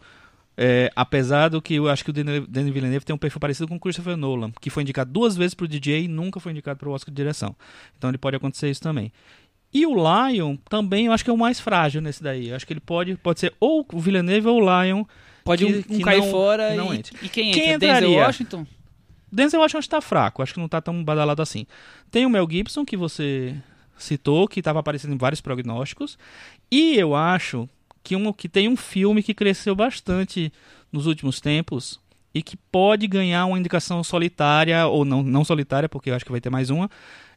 [0.56, 3.76] É, apesar do que eu acho que o Denis Villeneuve tem um perfil parecido com
[3.76, 6.88] o Christopher Nolan, que foi indicado duas vezes pro DJ e nunca foi indicado para
[6.88, 7.56] o Oscar de direção.
[7.98, 9.12] Então ele pode acontecer isso também.
[9.74, 12.50] E o Lion também eu acho que é o mais frágil nesse daí.
[12.50, 15.04] Eu acho que ele pode, pode ser ou o Villeneuve ou o Lion.
[15.44, 17.80] Pode Que- um, um cair não- fora não e, e quem Quem entra?
[17.80, 18.20] Denzel entraria?
[18.28, 18.68] Washington?
[19.32, 21.66] Denzel eu acho que tá fraco, acho que não tá tão badalado assim.
[22.12, 23.56] Tem o Mel Gibson, que você
[23.98, 26.18] citou, que estava aparecendo em vários prognósticos.
[26.72, 27.68] E eu acho
[28.04, 30.52] que, um, que tem um filme que cresceu bastante
[30.92, 32.00] nos últimos tempos
[32.34, 36.32] e que pode ganhar uma indicação solitária, ou não, não solitária, porque eu acho que
[36.32, 36.90] vai ter mais uma.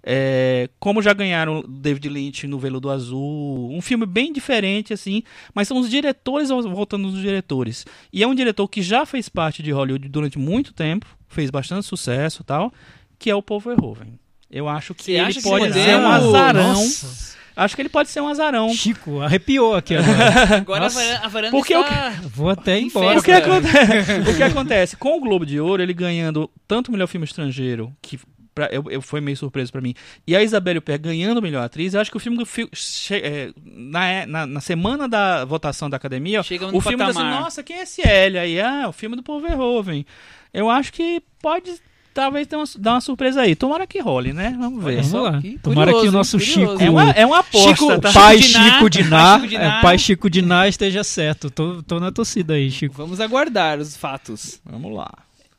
[0.08, 5.66] É, como já ganharam David Lynch no Veludo Azul, um filme bem diferente assim, mas
[5.66, 7.84] são os diretores voltando nos diretores.
[8.12, 11.84] E é um diretor que já fez parte de Hollywood durante muito tempo, fez bastante
[11.84, 12.72] sucesso, tal,
[13.18, 14.18] que é o Paul Verhoeven.
[14.50, 16.72] Eu acho que Você ele acha que pode ser um azarão.
[16.74, 17.36] Nossa.
[17.56, 18.68] Acho que ele pode ser um azarão.
[18.74, 20.56] Chico, arrepiou aqui agora.
[20.60, 20.98] Agora a Nossa.
[21.00, 22.10] varanda, a varanda Porque está...
[22.34, 23.18] Vou até ir embora.
[23.18, 23.50] O que, Festa.
[23.50, 24.96] acontece, o que acontece?
[24.98, 28.20] Com o Globo de Ouro, ele ganhando tanto o melhor filme estrangeiro, que
[28.54, 29.94] pra, eu, eu- foi meio surpreso pra mim,
[30.26, 33.14] e a Isabelle Huppert ganhando o melhor atriz, eu acho que o filme fi- che-
[33.24, 37.76] é, na, na, na semana da votação da academia, Chega o filme assim, nossa, quem
[37.78, 38.38] é esse L?
[38.38, 40.04] Aí, ah, o filme do Paul Verhoeven.
[40.52, 41.72] Eu acho que pode,
[42.16, 43.54] talvez, ter uma, uma surpresa aí.
[43.54, 44.56] Tomara que role, né?
[44.58, 44.96] Vamos ver.
[44.96, 45.38] Vamos só, lá.
[45.40, 46.72] que Tomara que o curioso, nosso curioso.
[46.72, 46.82] Chico.
[46.82, 48.12] É uma, é uma aposta, Chico, tá?
[48.12, 51.50] pai Chico Diná, é, pai Chico Diná esteja certo.
[51.50, 52.94] Tô, tô na torcida aí, Chico.
[52.96, 54.58] Vamos aguardar os fatos.
[54.64, 55.10] Vamos lá.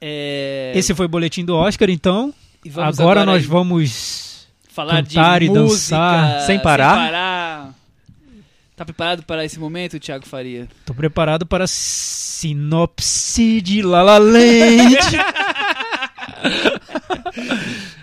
[0.01, 2.33] É, Esse foi o boletim do Oscar, então.
[2.65, 4.47] e vamos agora, nós aí vamos.
[4.69, 6.95] falar cantar de e música, dançar sem parar.
[6.95, 7.73] parar.
[8.75, 10.67] Tá preparado para esse momento, Thiago Faria?
[10.85, 14.97] Tô preparado para a sinopse de La La Land.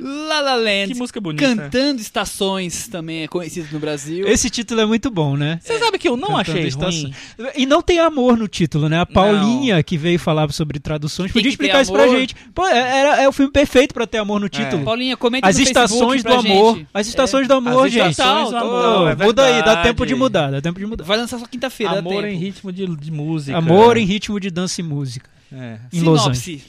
[0.00, 0.92] La La Land.
[0.92, 1.44] Que música bonita.
[1.46, 4.26] Cantando Estações também é conhecido no Brasil.
[4.26, 5.58] Esse título é muito bom, né?
[5.62, 7.14] Você sabe que eu não Cantando achei ruim.
[7.56, 9.00] E não tem amor no título, né?
[9.00, 12.34] A Paulinha, que veio falar sobre traduções, Tem podia explicar isso pra gente.
[12.54, 14.84] Pô, é, era- é o filme perfeito pra ter amor no título.
[14.84, 16.76] Paulinha, comenta As no estações do amor.
[16.76, 16.88] gente.
[16.92, 18.10] As estações do amor, As gente.
[18.10, 21.04] estações do Total, amor, é muda aí, dá tempo de mudar, dá tempo de mudar.
[21.04, 23.56] Vai lançar só quinta-feira, dá Amor em ritmo de, de música.
[23.56, 25.28] Amor em ritmo de dança e música.
[25.52, 25.78] É.
[25.92, 26.62] Em Los Sinopse.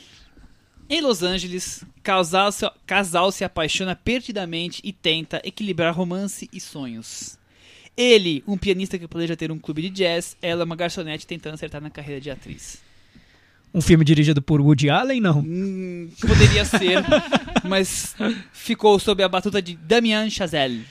[0.87, 7.39] Em Los Angeles, casal se, casal se apaixona perdidamente e tenta equilibrar romance e sonhos.
[7.97, 11.81] Ele, um pianista que planeja ter um clube de jazz, ela, uma garçonete tentando acertar
[11.81, 12.77] na carreira de atriz.
[13.73, 15.39] Um filme dirigido por Woody Allen, não.
[15.39, 17.03] Hum, poderia ser,
[17.65, 18.15] mas
[18.53, 20.85] ficou sob a batuta de Damien Chazelle.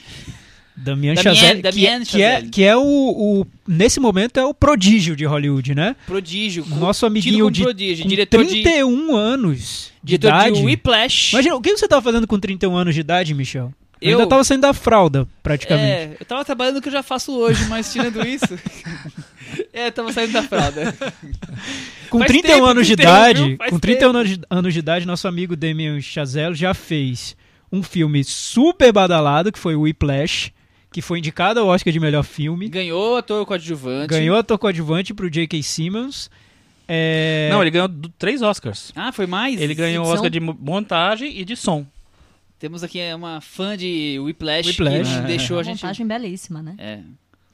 [0.76, 2.50] Damien Damien- Chazelle, que, Damien é, que, é, Chazelle.
[2.50, 5.94] que é o, o- Nesse momento é o prodígio de Hollywood, né?
[6.06, 6.64] Prodígio.
[6.64, 10.56] com- Nosso amiguinho de prodígio, com diretor de 31 anos de diretor idade.
[10.60, 11.32] de Whiplash.
[11.32, 13.72] Imagina, o que você tava fazendo com 31 anos de idade, Michel?
[14.02, 15.86] Eu Eu- ainda tava saindo da fralda, praticamente.
[15.88, 18.58] É, eu tava trabalhando no que eu já faço hoje, mas tirando isso.
[19.72, 20.94] é, eu tava saindo da fralda.
[22.10, 25.06] com faz 31 tempo, anos de 31, idade, com 31 anos de, anos de idade,
[25.06, 27.36] nosso amigo Damien Chazelle já fez
[27.72, 30.52] um filme super badalado, que foi o Whiplash,
[30.94, 32.68] que foi indicado ao Oscar de melhor filme.
[32.68, 34.06] Ganhou ator coadjuvante.
[34.06, 35.60] Ganhou ator coadjuvante pro J.K.
[35.60, 36.30] Simmons.
[36.86, 37.48] É...
[37.50, 38.92] Não, ele ganhou três Oscars.
[38.94, 39.60] Ah, foi mais?
[39.60, 40.08] Ele ganhou o?
[40.08, 41.84] Oscar de mo- montagem e de som.
[42.60, 45.10] Temos aqui uma fã de Whiplash, Whiplash.
[45.10, 45.22] que É.
[45.22, 45.82] deixou a gente...
[45.82, 46.76] montagem belíssima, né?
[46.78, 47.00] É,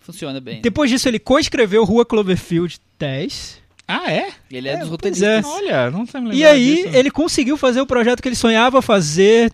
[0.00, 0.60] funciona bem.
[0.60, 3.58] Depois disso, ele coescreveu Rua Cloverfield 10.
[3.88, 4.32] Ah, é?
[4.50, 5.26] Ele é, É, dos roteiristas.
[5.46, 5.48] é.
[5.48, 6.88] Olha, não sei me E aí, disso.
[6.94, 9.50] ele conseguiu fazer o projeto que ele sonhava fazer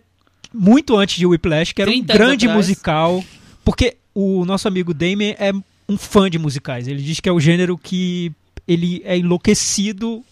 [0.53, 2.57] muito antes de Whiplash, que era um 30 anos grande atrás.
[2.67, 3.25] musical.
[3.67, 5.53] Porque o nosso amigo Damien é
[5.89, 6.87] um fã de musicais.
[6.89, 8.33] Ele diz que é o gênero que
[8.67, 10.25] ele é enlouquecido.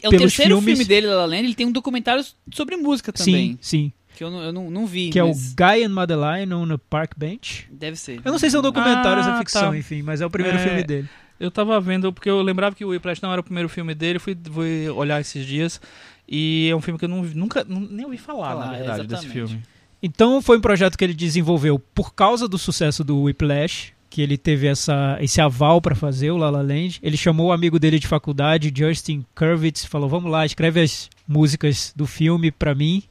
[0.00, 0.78] É o pelos terceiro filmes.
[0.78, 3.52] filme dele, La La Land, ele tem um documentário sobre música também.
[3.54, 3.92] Sim, sim.
[4.16, 6.72] Que eu não, eu não, não vi, Que é o mas Guy and Madeline on
[6.72, 7.66] a Park Bench.
[7.70, 8.20] deve ser.
[8.24, 9.76] Eu não sei se é um documentário ou se é Ah, ficção, tá.
[9.76, 11.08] enfim, mas é o primeiro É, filme dele.
[11.38, 14.18] Eu tava vendo, porque eu lembrava que o Whiplash não era o primeiro filme dele,
[14.18, 15.80] fui, fui olhar esses dias.
[16.28, 18.78] E é um filme que eu não, nunca nu- nem ouvi falar, Falar, na é,
[18.78, 19.48] verdade, desse exatamente.
[19.50, 19.62] filme.
[20.02, 24.38] Então foi um projeto que ele desenvolveu por causa do sucesso do Whiplash, que ele
[24.38, 26.98] teve essa, esse aval para fazer o La La Land.
[27.02, 31.10] Ele chamou o amigo dele de faculdade, Justin Kurvitz, e falou: "Vamos lá, escreve as
[31.26, 33.02] músicas do filme para mim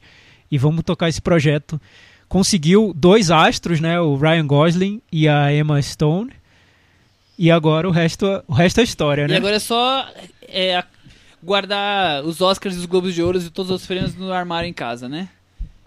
[0.50, 1.80] e vamos tocar esse projeto".
[2.28, 6.30] Conseguiu dois astros, né, o Ryan Gosling e a Emma Stone.
[7.38, 9.36] E agora o resto, o resto é história, E né?
[9.36, 10.06] agora é só
[10.48, 10.82] é,
[11.42, 14.72] guardar os Oscars e os Globos de Ouro e todos os prêmios no armário em
[14.72, 15.28] casa, né?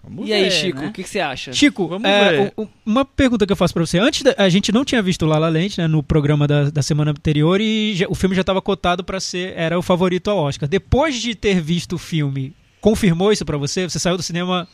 [0.04, 0.90] Vamos e aí, ver, Chico, o né?
[0.92, 1.52] que, que você acha?
[1.52, 2.52] Chico, Vamos é, ver.
[2.56, 3.98] o- o- uma pergunta que eu faço pra você.
[3.98, 6.70] Antes, da- a gente não tinha visto o La La Land né, no programa da,
[6.70, 10.28] da semana anterior e já- o filme já estava cotado pra ser era o favorito
[10.30, 10.68] ao Oscar.
[10.68, 13.88] Depois de ter visto o filme, confirmou isso pra você?
[13.88, 14.66] Você saiu do cinema,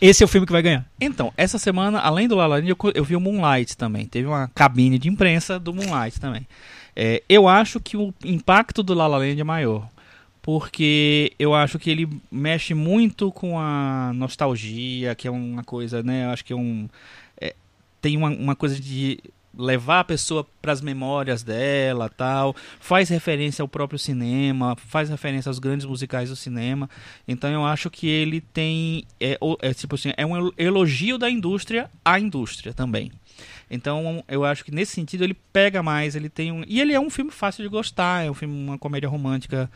[0.00, 0.86] esse é o filme que vai ganhar.
[1.00, 4.06] Então, essa semana, além do La La Land, eu, eu vi o Moonlight também.
[4.06, 6.46] Teve uma cabine de imprensa do Moonlight também.
[6.96, 9.86] É, eu acho que o impacto do La La Land é maior.
[10.42, 16.26] Porque eu acho que ele mexe muito com a nostalgia, que é uma coisa, né?
[16.26, 16.88] Eu acho que é um.
[17.40, 17.54] é,
[18.00, 19.20] tem uma, uma coisa de
[19.56, 25.50] levar a pessoa para as memórias dela tal faz referência ao próprio cinema faz referência
[25.50, 26.88] aos grandes musicais do cinema
[27.28, 31.90] então eu acho que ele tem é, é tipo assim é um elogio da indústria
[32.02, 33.12] à indústria também
[33.70, 37.00] então eu acho que nesse sentido ele pega mais ele tem um e ele é
[37.00, 39.70] um filme fácil de gostar é um filme uma comédia romântica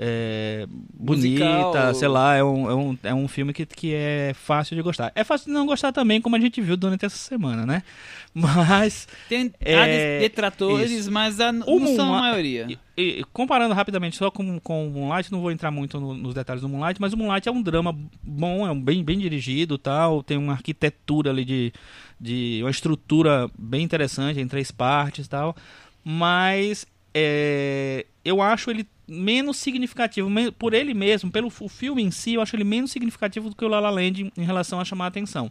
[0.00, 1.94] é, bonita Musical.
[1.94, 5.10] sei lá é um, é um, é um filme que, que é fácil de gostar
[5.14, 7.82] é fácil de não gostar também como a gente viu durante essa semana né
[8.32, 11.10] mas Tem É, detratores, isso.
[11.10, 12.66] mas a, não são a maioria.
[12.70, 16.34] E- e comparando rapidamente só com, com o Moonlight, não vou entrar muito no- nos
[16.34, 19.78] detalhes do Moonlight, mas o Moonlight é um drama bom, é um bem, bem dirigido
[19.78, 21.72] tal, tem uma arquitetura ali de,
[22.20, 25.56] de uma estrutura bem interessante em três partes tal,
[26.04, 26.86] mas
[27.20, 32.54] é, eu acho ele menos significativo, por ele mesmo, pelo filme em si, eu acho
[32.54, 35.50] ele menos significativo do que o La La Land em, relação a chamar a atenção.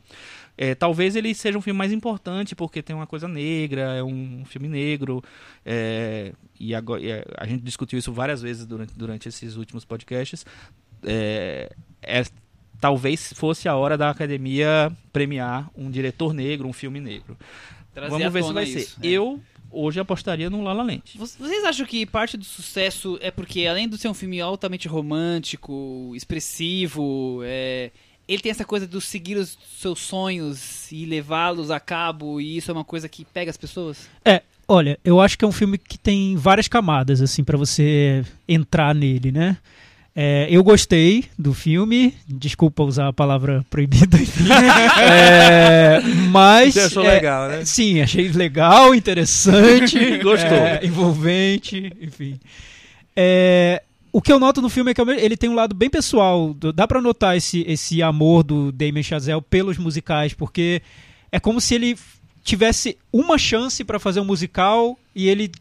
[0.57, 4.43] É, talvez ele seja um filme mais importante porque tem uma coisa negra, é um
[4.45, 5.23] filme negro,
[5.65, 10.45] é, e agora e a- gente discutiu isso várias vezes durante, durante esses últimos podcasts.
[11.03, 12.23] É, é-
[12.79, 17.35] talvez fosse a hora da academia premiar um diretor negro, um filme negro.
[17.93, 19.07] Trazer Vamos ver se vai isso, ser.
[19.07, 19.09] é.
[19.09, 19.41] Eu
[19.79, 21.01] hoje apostaria no La La Land.
[21.15, 24.87] Vo- Vocês acham que parte do sucesso é porque, além de ser um filme altamente
[24.87, 27.91] romântico, expressivo, é,
[28.27, 32.71] ele tem essa coisa de seguir os seus sonhos e levá-los a cabo, e isso
[32.71, 34.09] é uma coisa que pega as pessoas?
[34.25, 38.25] É, olha, eu acho que é um filme que tem várias camadas, assim, pra você
[38.47, 39.57] entrar nele, né?
[40.19, 44.45] É, eu gostei do filme, desculpa usar a palavra proibida, enfim.
[44.99, 46.01] É,
[46.31, 46.73] mas.
[46.73, 47.63] Você achou é, legal, né?
[47.63, 50.57] Sim, achei legal, interessante, Gostou.
[50.57, 52.39] é, envolvente, enfim.
[53.15, 56.51] É, o que eu noto no filme é que ele tem um lado bem pessoal.
[56.73, 60.81] Dá pra notar esse, esse amor do Damien Chazelle pelos musicais, porque
[61.31, 61.95] é como se ele
[62.43, 65.51] tivesse uma chance pra fazer um musical e ele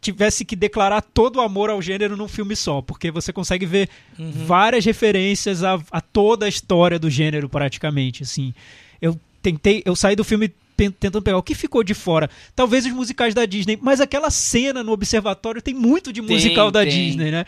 [0.00, 3.88] tivesse que declarar todo o amor ao gênero num filme só, porque você consegue ver
[4.18, 8.52] várias referências a, a toda a história do gênero praticamente, assim.
[9.00, 12.28] Eu tentei, eu saí do filme tentando pegar o que ficou de fora.
[12.54, 16.70] Talvez os musicais da Disney, mas aquela cena no observatório tem muito de Tem, musical
[16.70, 16.90] da tem.
[16.90, 17.44] Disney, né?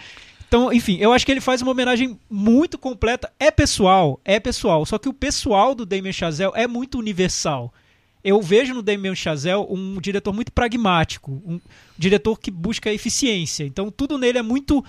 [0.46, 3.30] Então, enfim, eu acho que ele faz uma homenagem muito completa.
[3.40, 4.86] É pessoal, é pessoal.
[4.86, 7.72] Só que o pessoal do Damien Chazelle é muito universal.
[8.24, 11.60] Eu vejo no Damien Chazelle um diretor muito pragmático, um
[11.98, 13.64] diretor que busca eficiência.
[13.64, 14.82] Então, tudo nele é muito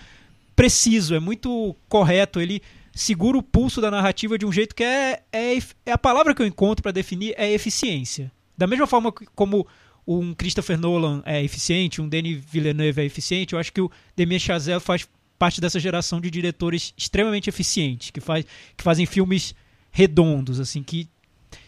[0.56, 2.40] preciso, é muito correto.
[2.40, 2.62] Ele
[2.94, 6.42] segura o pulso da narrativa de um jeito que é, é, é a palavra que
[6.42, 8.32] eu encontro para definir é eficiência.
[8.58, 9.68] Da mesma forma que- como
[10.08, 14.40] um Christopher Nolan é eficiente, um Denis Villeneuve é eficiente, eu acho que o Damien
[14.40, 15.06] Chazelle faz
[15.38, 18.46] parte dessa geração de diretores extremamente eficientes, que, faz,
[18.78, 19.54] que fazem filmes
[19.92, 21.10] redondos, assim, que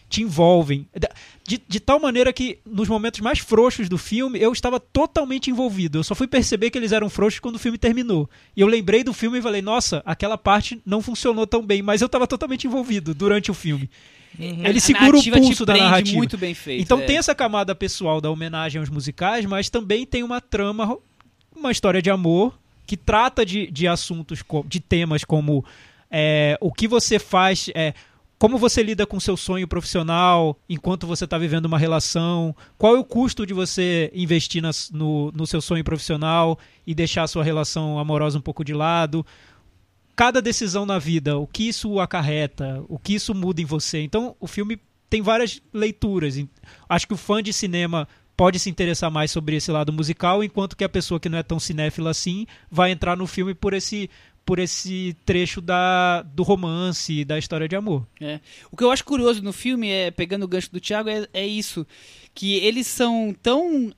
[0.08, 0.86] te envolvem.
[1.46, 5.98] De, de tal maneira que, nos momentos mais frouxos do filme, eu estava totalmente envolvido.
[5.98, 8.28] Eu só fui perceber que eles eram frouxos quando o filme terminou.
[8.56, 12.00] E eu lembrei do filme e falei, nossa, aquela parte não funcionou tão bem, mas
[12.00, 13.90] eu estava totalmente envolvido durante o filme.
[14.38, 16.16] Ele A segura o pulso da narrativa.
[16.16, 16.82] muito bem feito.
[16.82, 17.04] Então é.
[17.04, 20.96] tem essa camada pessoal da homenagem aos musicais, mas também tem uma trama,
[21.54, 25.64] uma história de amor que trata de, de assuntos, de temas como
[26.10, 27.92] é, o que você faz, é,
[28.38, 32.98] como você lida com seu sonho profissional enquanto você está vivendo uma relação, qual é
[32.98, 37.42] o custo de você investir nas- no, no seu sonho profissional e deixar a sua
[37.42, 39.26] relação amorosa um pouco de lado.
[40.14, 44.02] Cada decisão na vida, o que isso acarreta, o que isso muda em você.
[44.02, 46.36] Então, o filme tem várias leituras.
[46.88, 50.76] Acho que o fã de cinema pode se interessar mais sobre esse lado musical, enquanto
[50.76, 54.08] que a pessoa que não é tão cinéfila assim vai entrar no filme por esse
[54.48, 58.08] por esse trecho da, do romance da história de amor.
[58.18, 58.40] É.
[58.72, 61.46] O que eu acho curioso no filme, é pegando o gancho do Thiago, é, é
[61.46, 61.86] isso.
[62.34, 63.92] Que eles são tão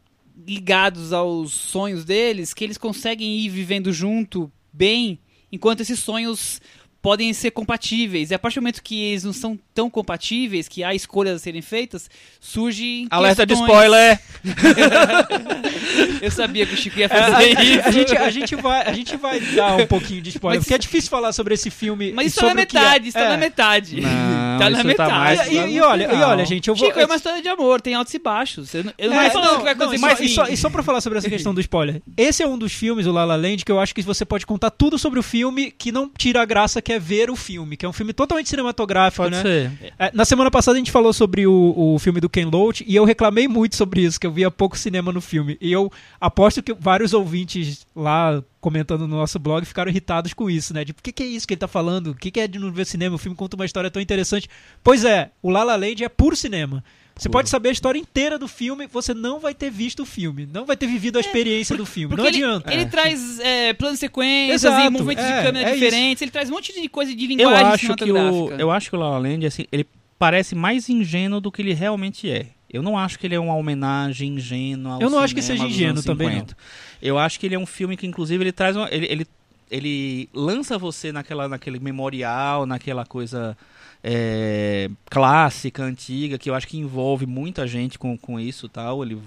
[0.44, 5.20] ligados aos sonhos deles que eles conseguem ir vivendo junto bem,
[5.52, 6.60] enquanto esses sonhos
[7.02, 8.30] podem ser compatíveis.
[8.30, 11.38] E a partir do momento que eles não são tão compatíveis, que há escolhas a
[11.38, 12.10] serem feitas,
[12.40, 13.06] surge.
[13.10, 13.70] Alerta de questões.
[13.70, 14.20] spoiler!
[16.22, 17.88] Eu sabia que o Chico ia É, fazer a, isso.
[17.88, 20.74] a gente, a, gente vai, a gente vai dar um pouquinho de spoiler, Mas- porque
[20.74, 22.12] é difícil falar sobre esse filme.
[22.12, 22.80] Mas e isso tá na que é.
[22.80, 23.28] metade, isso tá É.
[23.30, 24.00] na metade.
[24.00, 24.08] Não,
[24.58, 25.10] tá na tá metade.
[25.12, 26.86] mais- E, e- e olha, e olha, gente, eu vou.
[26.86, 28.74] Chico, é uma história de amor, tem altos e baixos.
[28.74, 30.56] Eu não, eu não É, não, que vai não, acontecer mas no e só, e
[30.56, 33.24] só pra falar sobre essa questão do spoiler, esse é um dos filmes, o La
[33.24, 36.08] La Land, que eu acho que você pode contar tudo sobre o filme que não
[36.16, 39.36] tira a graça, que é ver o filme, que é um filme totalmente cinematográfico, Pode
[39.36, 39.42] né?
[39.42, 39.92] ser.
[39.98, 42.94] É, Na semana passada a gente falou sobre o, o filme do Ken Loach e
[42.94, 45.56] eu reclamei muito sobre isso, que eu via pouco cinema no filme.
[45.60, 50.74] E eu aposto que vários ouvintes lá comentando no nosso blog ficaram irritados com isso,
[50.74, 50.84] né?
[50.84, 52.08] De por que, que é isso que ele tá falando?
[52.08, 53.16] O que, que é de não ver cinema?
[53.16, 54.48] O filme conta uma história tão interessante.
[54.84, 56.84] Pois é, o La La Land é puro cinema.
[57.20, 60.48] Você pode saber a história inteira do filme, você não vai ter visto o filme,
[60.50, 62.14] não vai ter vivido a experiência do filme.
[62.14, 62.72] É, Não ele, adianta.
[62.72, 66.30] ele traz é, planos de sequências Exato, e movimentos é, de câmera é diferentes, ele
[66.30, 68.62] traz um monte de coisa de Eu linguagem acho que o cinematográfica.
[68.62, 69.86] eu acho que o La La Land assim, ele
[70.18, 72.46] parece mais ingênuo do que ele realmente é.
[72.72, 75.64] Eu não acho que ele é uma homenagem ingênua ao Eu não acho que seja
[75.66, 76.56] ingênuo também, 50.
[77.02, 79.26] Eu acho que ele é um filme que inclusive ele traz uma, ele, ele
[79.70, 83.56] ele lança você naquela naquele memorial, naquela coisa
[84.02, 89.02] é, clássica, antiga, que eu acho que envolve muita gente com, com isso tal.
[89.02, 89.20] Ele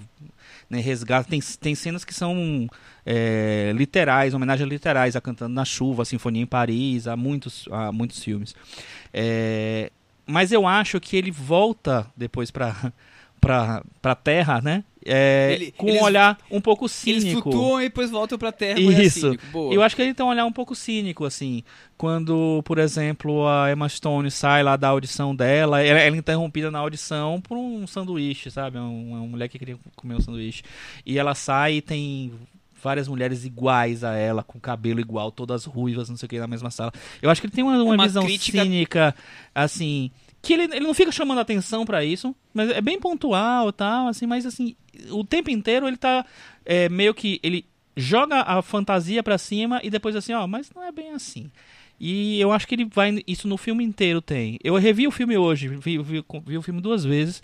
[0.69, 1.29] né, resgata.
[1.29, 2.67] Tem, tem cenas que são
[3.05, 7.91] é, literais, homenagens literais, a Cantando na Chuva, a Sinfonia em Paris, há muitos, há
[7.91, 8.55] muitos filmes.
[9.13, 9.91] É,
[10.25, 12.93] mas eu acho que ele volta depois para
[14.01, 14.85] para Terra, né?
[15.05, 17.41] É, Ele- com eles- um olhar um pouco Eles cínico.
[17.51, 18.79] flutuam e depois voltam pra Terra.
[18.79, 19.37] olhar Isso.
[19.51, 19.73] Boa.
[19.73, 21.63] Eu acho que ele tem um olhar um pouco cínico, assim.
[21.97, 26.69] Quando, por exemplo, a Emma Stone sai lá da audição dela, ela, ela é interrompida
[26.71, 28.77] na audição por um sanduíche, sabe?
[28.77, 30.63] Um- Uma mulher que queria comer um sanduíche.
[31.05, 32.31] E ela sai e tem
[32.81, 36.47] várias mulheres iguais a ela, com cabelo igual, todas ruivas, não sei o que, na
[36.47, 36.91] mesma sala.
[37.21, 39.15] Eu acho que ele tem uma, uma Uma visão crítica- cínica,
[39.55, 40.11] assim.
[40.43, 44.09] Que ele, ele não fica chamando atenção pra isso, mas é bem pontual e tal,
[44.09, 44.75] assim, mas assim,
[45.09, 46.25] o tempo inteiro ele tá
[46.65, 47.39] é, meio que.
[47.41, 51.49] Ele joga a fantasia pra cima e depois assim, ó, mas não é bem assim.
[51.99, 53.23] E eu acho que ele vai.
[53.25, 54.59] Isso no filme inteiro tem.
[54.63, 57.41] Eu revi o filme hoje, vi, vi, vi o filme duas vezes.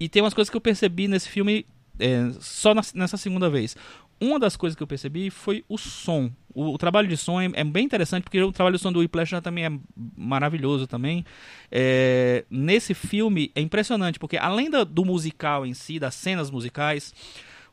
[0.00, 1.64] E tem umas coisas que eu percebi nesse filme
[2.00, 3.76] é, só na- nessa segunda vez.
[4.20, 6.30] Uma das coisas que eu percebi foi o som.
[6.52, 8.98] O, o trabalho de som é, é bem interessante, porque o trabalho de som do
[9.00, 9.70] Whiplash já também é
[10.16, 11.24] maravilhoso também.
[11.70, 17.14] É, nesse filme é impressionante, porque além da- do musical em si, das cenas musicais,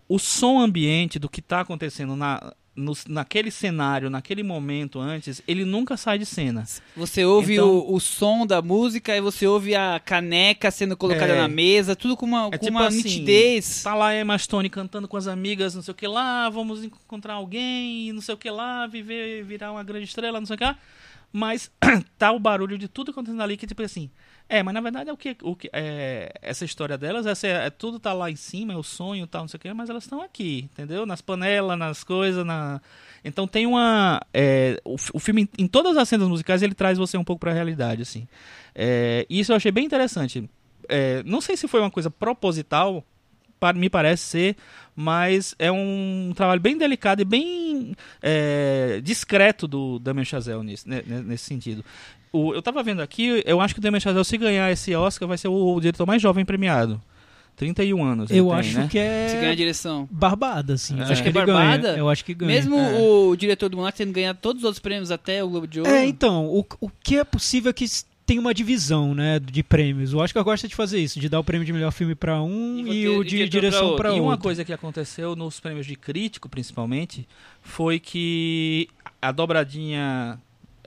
[0.07, 5.65] o som ambiente do que está acontecendo na, no- naquele cenário, naquele momento antes, ele
[5.65, 6.63] nunca sai de cena.
[6.95, 11.33] Você ouve Então- o, o som da música e você ouve a caneca sendo colocada
[11.33, 11.41] É.
[11.41, 13.83] na mesa, tudo com uma, É com tipo uma assim, nitidez.
[13.83, 17.33] Tá lá Emma Stone cantando com as amigas, não sei o que lá, vamos encontrar
[17.33, 20.63] alguém, não sei o que lá, viver, virar uma grande estrela, não sei o que
[20.63, 20.77] lá.
[21.33, 21.69] Mas
[22.17, 24.09] tá o barulho de tudo acontecendo ali que tipo assim.
[24.49, 27.65] É, mas na verdade é o que, o que é, essa história delas, essa é,
[27.67, 29.89] é- tudo tá lá em cima, é o sonho tal, não sei o que, mas
[29.89, 31.05] elas estão aqui, entendeu?
[31.05, 32.81] Nas panelas, nas coisas, na
[33.25, 37.17] então tem uma é, o, o filme em todas as cenas musicais ele traz você
[37.17, 38.25] um pouco pra realidade assim.
[38.73, 40.49] É, e isso eu achei bem interessante.
[40.87, 43.03] É, não sei se foi uma coisa proposital,
[43.75, 44.55] me parece ser,
[44.95, 51.43] mas é um trabalho bem delicado e bem é, discreto do Damien Chazelle nesse, nesse
[51.45, 51.83] sentido.
[52.31, 55.27] O- eu tava vendo aqui, eu acho que o Damien Chazelle, se ganhar esse Oscar,
[55.27, 57.01] vai ser o, o diretor mais jovem premiado.
[57.55, 58.29] 31 anos.
[58.29, 58.87] ele Eu tem, acho né?
[58.91, 60.07] que Se ganha a é direção.
[60.11, 60.99] barbada, assim.
[60.99, 61.03] É.
[61.03, 61.77] Acho que é barbada?
[61.89, 61.97] ganha.
[61.97, 62.51] Eu acho que ganha.
[62.51, 62.99] Mesmo É.
[63.01, 65.91] o diretor do Monaco tendo ganhado todos os outros prêmios até o Globo de Ouro.
[65.91, 67.85] É, então, o, o que é possível é que
[68.27, 70.13] tem uma divisão, né, de prêmios.
[70.13, 72.85] O Oscar gosta de fazer isso, de dar o prêmio de melhor filme pra um
[72.85, 73.97] E e, o de pra direção outro.
[73.97, 74.25] pra E outro.
[74.25, 77.25] uma coisa que aconteceu nos prêmios de crítico, principalmente,
[77.63, 78.87] foi que
[79.19, 80.37] a dobradinha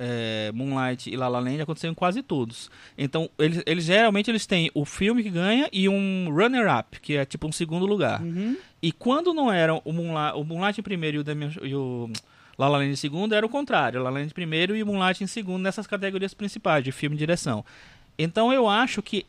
[0.03, 2.71] é, Moonlight e La La Land aconteceu em quase todos.
[2.97, 7.25] Então, eles, eles geralmente eles têm o filme que ganha e um runner-up, que é
[7.27, 8.23] tipo um segundo lugar.
[8.23, 8.57] Uhum.
[8.83, 12.11] E quando não eram o Moonlight, o Moonlight em primeiro e o, Demi, e o
[12.59, 14.03] La La Land em segundo, era o contrário.
[14.03, 17.15] La La Land em primeiro e o Moonlight em segundo nessas categorias principais, de filme
[17.15, 17.63] e direção.
[18.19, 19.27] Então eu acho que,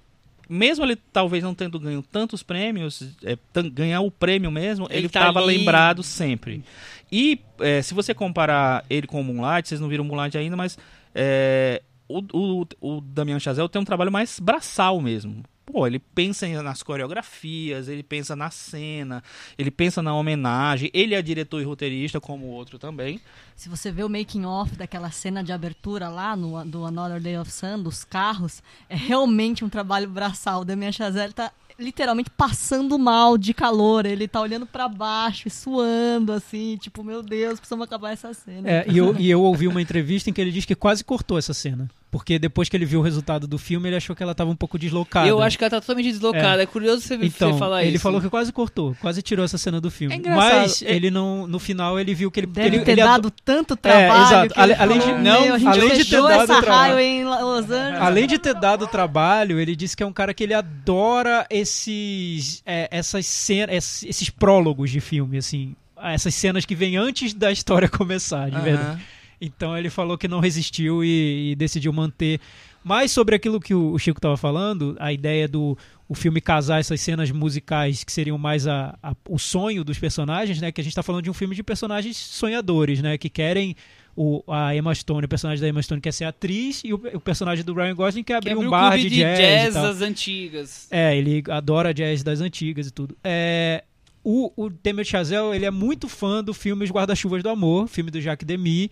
[0.49, 3.37] mesmo ele talvez não tendo ganho tantos prêmios, é,
[3.73, 5.57] ganhar o prêmio mesmo, Ele tá estava ali.
[5.57, 6.63] lembrado sempre.
[7.11, 10.55] E é, se você comparar ele com o Moonlight, vocês não viram o Moonlight ainda,
[10.55, 10.77] mas
[11.13, 15.43] é, o, o, o Damian Chazelle tem um trabalho mais braçal mesmo.
[15.65, 19.23] Pô, ele pensa nas coreografias, ele pensa na cena,
[19.57, 23.21] ele pensa na homenagem, ele é diretor e roteirista, como o outro também.
[23.55, 27.37] Se você vê o making off daquela cena de abertura lá no do Another Day
[27.37, 30.61] of Sun, dos carros, é realmente um trabalho braçal.
[30.61, 34.05] O Damien Chazelle tá literalmente passando mal de calor.
[34.05, 38.69] Ele tá olhando pra baixo e suando, assim, tipo, meu Deus, precisamos acabar essa cena.
[38.69, 41.37] É, e, eu, e eu ouvi uma entrevista em que ele diz que quase cortou
[41.37, 41.89] essa cena.
[42.11, 44.55] Porque depois que ele viu o resultado do filme, ele achou que ela tava um
[44.55, 45.29] pouco deslocada.
[45.29, 46.61] Eu acho que ela tá totalmente deslocada.
[46.61, 48.03] É, curioso você, então, você falar ele isso.
[48.03, 50.13] falou que quase cortou, quase tirou essa cena do filme.
[50.13, 52.91] É engraçado, Mas é- ele não, no final ele viu que ele Deve ele, ter
[52.91, 54.23] ele dado tanto trabalho.
[54.25, 54.53] exato.
[54.53, 56.93] que Ale- ele além de- não, "Meu, a gente além de ter dado essa trabalho."
[56.95, 58.01] raio em Los Angeles.
[58.01, 62.61] Além de ter dado trabalho, ele disse que é um cara que ele adora esses,
[62.65, 67.51] é, essas cenas, esses, esses prólogos de filme, assim, essas cenas que vêm antes da
[67.53, 68.63] história começar, de Aham.
[68.65, 69.01] verdade.
[69.41, 72.39] Então ele falou que não resistiu e, e decidiu manter.
[72.83, 75.77] Mas sobre aquilo que o Chico estava falando, a ideia do
[76.07, 80.59] o filme casar essas cenas musicais que seriam mais a, a- o sonho dos personagens,
[80.59, 80.71] né?
[80.71, 83.17] Que a gente está falando de um filme de personagens sonhadores, né?
[83.17, 83.75] Que querem
[84.15, 87.19] o, a Emma Stone, o personagem da Emma Stone quer ser atriz e o, o
[87.19, 89.83] personagem do Ryan Gosling quer Que abrir um bar clube de jazz, tal.
[89.83, 90.87] das antigas.
[90.91, 93.15] É, ele adora jazz das antigas e tudo.
[93.23, 93.83] É,
[94.23, 98.11] o, o Damien Chazelle, ele é muito fã do filme Os Guarda-Chuvas do Amor, filme
[98.11, 98.91] do Jacques Demy,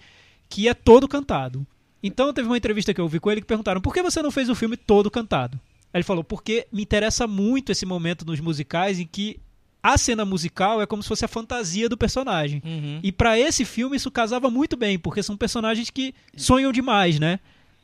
[0.49, 1.65] que é todo cantado.
[2.01, 4.31] Então teve uma entrevista que eu ouvi com ele que perguntaram por que você não
[4.31, 5.59] fez o filme todo cantado?
[5.93, 9.39] Aí ele falou, porque me interessa muito esse momento nos musicais em que
[9.81, 12.61] a cena musical é como se fosse a fantasia do personagem.
[12.65, 12.99] Uhum.
[13.01, 17.39] E pra esse filme isso casava muito bem, porque são personagens que sonham demais, né?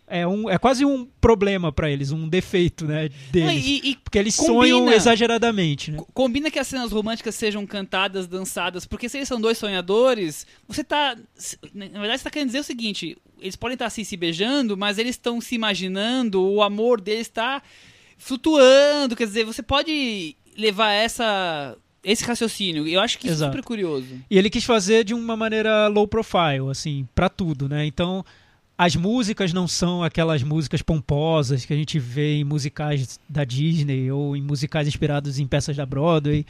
[0.08, 3.66] É, um, é quase um problema pra eles, um defeito, né, deles.
[3.66, 4.56] e, e Porque eles combina.
[4.60, 5.98] sonham exageradamente, né?
[5.98, 10.46] co- combina que as cenas românticas sejam cantadas, dançadas, porque se eles são dois sonhadores,
[10.68, 11.16] você tá.
[11.74, 15.00] Na verdade, você tá querendo dizer o seguinte: eles podem estar assim se beijando, mas
[15.00, 17.64] eles estão se imaginando, o amor deles está
[18.20, 19.16] flutuando.
[19.16, 21.78] Quer dizer, você pode levar essa.
[22.04, 24.06] Esse raciocínio, eu acho que isso é super curioso.
[24.30, 27.84] E ele quis fazer de uma maneira low profile, assim, pra tudo, né?
[27.88, 28.24] Então,
[28.78, 34.12] as músicas não são aquelas músicas pomposas que a gente vê em musicais da Disney
[34.12, 36.46] ou em musicais inspirados em peças da Broadway.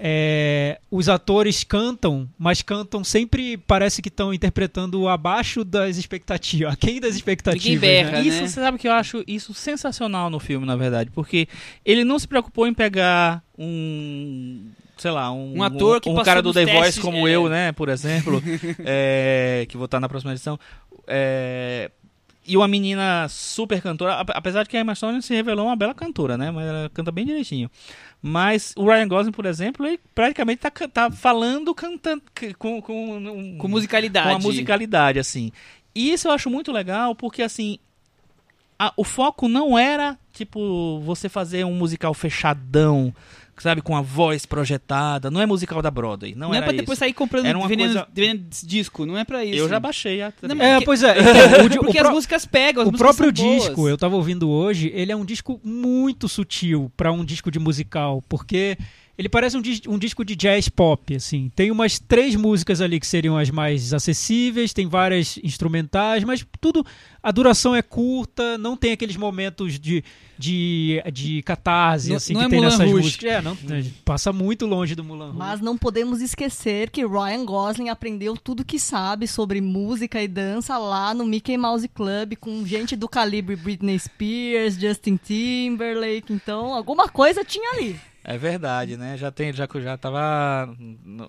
[0.00, 7.00] É, os atores cantam, mas cantam sempre parece que estão interpretando abaixo das expectativas, aquém
[7.00, 7.64] das expectativas.
[7.64, 8.22] Ninguém berra, né?
[8.22, 8.48] Isso, né?
[8.48, 11.48] você sabe que eu acho isso sensacional no filme, na verdade, porque
[11.84, 16.24] ele não se preocupou em pegar um, sei lá, um, Um ator que um passou
[16.24, 17.32] cara do The Voice testes, como é.
[17.32, 18.40] eu, né, por exemplo,
[18.86, 20.58] é, que vou estar na próxima edição,
[21.08, 21.90] é,
[22.46, 25.76] e uma menina super cantora, ap- apesar de que a Emma Stone se revelou uma
[25.76, 27.70] bela cantora, né, mas ela canta bem direitinho.
[28.22, 32.22] Mas o Ryan Gosling, por exemplo, ele praticamente tá, tá falando, cantando,
[32.58, 34.28] com, com, um- Com musicalidade.
[34.28, 35.52] com a musicalidade, assim.
[35.94, 37.78] E isso eu acho muito legal, porque, assim,
[38.78, 43.14] a- o foco não era, tipo, você fazer um musical fechadão,
[43.62, 45.30] sabe, com a voz projetada.
[45.30, 47.00] Não é musical da Broadway, não, Não, é pra depois isso.
[47.00, 49.58] sair comprando Era uma vendendo, coisa- vendendo disco, não é pra isso.
[49.58, 50.32] Eu já baixei a...
[50.42, 51.14] Não, É, Porque- pois é.
[51.18, 53.62] Então, o, o Porque pro- as músicas pegam, as o músicas próprio são boas.
[53.64, 57.58] disco, eu tava ouvindo hoje, ele é um disco muito sutil pra um disco de
[57.58, 58.76] musical, porque
[59.18, 61.50] ele parece um, dis- um disco de jazz pop, assim.
[61.56, 66.86] Tem umas três músicas ali que seriam as mais acessíveis, tem várias instrumentais, mas tudo.
[67.20, 70.04] A duração é curta, não tem aqueles momentos de,
[70.38, 73.04] de, de catarse, Não- assim, não que é tem Moulin nessas Rouge.
[73.06, 73.30] músicas.
[73.32, 73.56] É, não,
[74.04, 75.38] passa muito longe do Mulan Rouge.
[75.38, 80.78] Mas não podemos esquecer que Ryan Gosling aprendeu tudo que sabe sobre música e dança
[80.78, 86.32] lá no Mickey Mouse Club com gente do calibre Britney Spears, Justin Timberlake.
[86.32, 87.96] Então, alguma coisa tinha ali.
[88.30, 89.16] É verdade, né?
[89.16, 90.76] Já tem, já já tava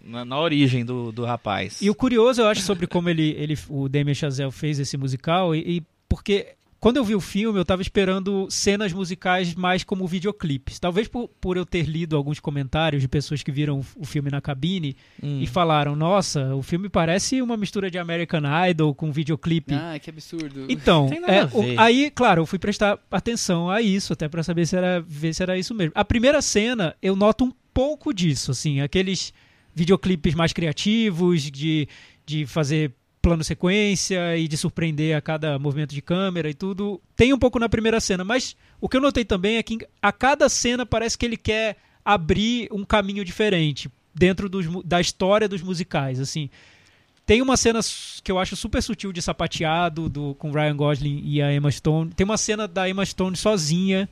[0.03, 1.81] na, na origem do, do rapaz.
[1.81, 5.55] E o curioso, eu acho, sobre como ele, ele o Damien Chazelle fez esse musical,
[5.55, 10.07] e, e porque quando eu vi o filme, eu tava esperando cenas musicais mais como
[10.07, 10.79] videoclipes.
[10.79, 14.39] Talvez por, por eu ter lido alguns comentários de pessoas que viram o filme na
[14.39, 15.39] cabine Hum.
[15.41, 19.73] e falaram: Nossa, o filme parece uma mistura de American Idol com videoclipe.
[19.73, 20.65] Ah, que absurdo.
[20.69, 24.75] Então, é, o- aí, claro, eu fui prestar atenção a isso, até pra saber se
[24.77, 25.91] era, ver se era isso mesmo.
[25.95, 29.33] A primeira cena, eu noto um pouco disso, assim, aqueles
[29.75, 31.87] videoclipes mais criativos, de,
[32.25, 32.91] de fazer
[33.21, 37.01] plano sequência e de surpreender a cada movimento de câmera e tudo.
[37.15, 40.11] Tem um pouco na primeira cena, mas o que eu notei também é que a
[40.11, 45.61] cada cena parece que ele quer abrir um caminho diferente dentro dos da história dos
[45.61, 46.49] musicais, assim.
[47.25, 47.79] Tem uma cena
[48.23, 52.11] que eu acho super sutil de sapateado do, com Ryan Gosling e a Emma Stone.
[52.11, 54.09] Tem uma cena da Emma Stone sozinha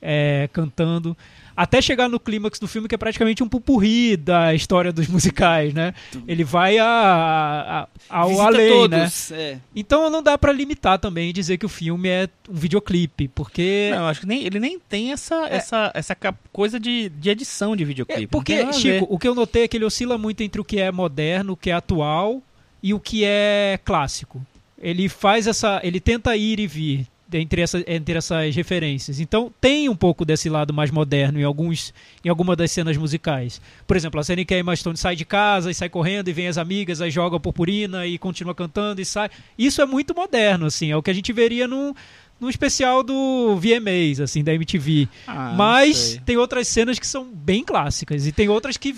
[0.00, 1.16] é, cantando.
[1.56, 5.74] Até chegar no clímax do filme, que é praticamente um pupurri da história dos musicais,
[5.74, 5.92] né?
[6.28, 8.98] Ele vai a, a- a- ao Visita além, né?
[9.00, 9.32] todos.
[9.32, 9.58] É.
[9.74, 13.88] Então não dá pra limitar também e dizer que o filme é um videoclipe, porque...
[13.90, 17.28] Não, eu acho que nem, ele nem tem essa, essa, essa cap- coisa de, de
[17.28, 18.22] edição de videoclipe.
[18.22, 20.78] É, porque, Chico, o que eu notei é que ele oscila muito entre o que
[20.78, 22.40] é moderno, o que é atual
[22.80, 24.40] e o que é clássico.
[24.80, 25.80] Ele faz essa.
[25.82, 29.20] Ele tenta ir e vir entre, essa, entre essas referências.
[29.20, 31.92] Então tem um pouco desse lado mais moderno em alguns
[32.24, 33.60] em alguma das cenas musicais.
[33.86, 36.28] Por exemplo, a cena em que a Emma Stone sai de casa e sai correndo
[36.28, 39.30] e vem as amigas, aí joga a purpurina e continua cantando e sai.
[39.58, 41.94] Isso é muito moderno, assim, é o que a gente veria num,
[42.40, 45.08] num especial do VMAs, assim, da MTV.
[45.26, 48.94] Ah, Mas tem outras cenas que são bem clássicas e tem outras que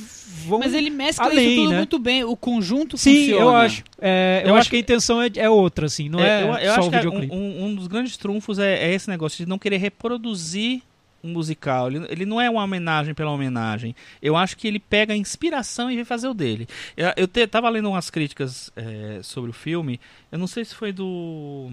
[0.47, 1.77] vão Mas ele mescla além, isso tudo né?
[1.79, 2.25] muito bem.
[2.25, 3.41] O conjunto Sim, funciona.
[3.43, 3.85] eu acho.
[4.01, 6.49] É, eu, Eu acho acho que a intenção é, é outra, assim, não é, eu,
[6.55, 7.35] eu só acho o que é videoclipe.
[7.35, 10.83] um, um- um dos grandes trunfos é, é esse negócio de não querer reproduzir
[11.23, 11.89] um musical.
[11.89, 13.95] Ele, ele não é uma homenagem pela homenagem.
[14.23, 16.67] Eu acho que ele pega a inspiração e vem fazer o dele.
[16.97, 20.01] Eu, eu te- tava lendo umas críticas é, sobre o filme.
[20.33, 21.71] Eu não sei se foi do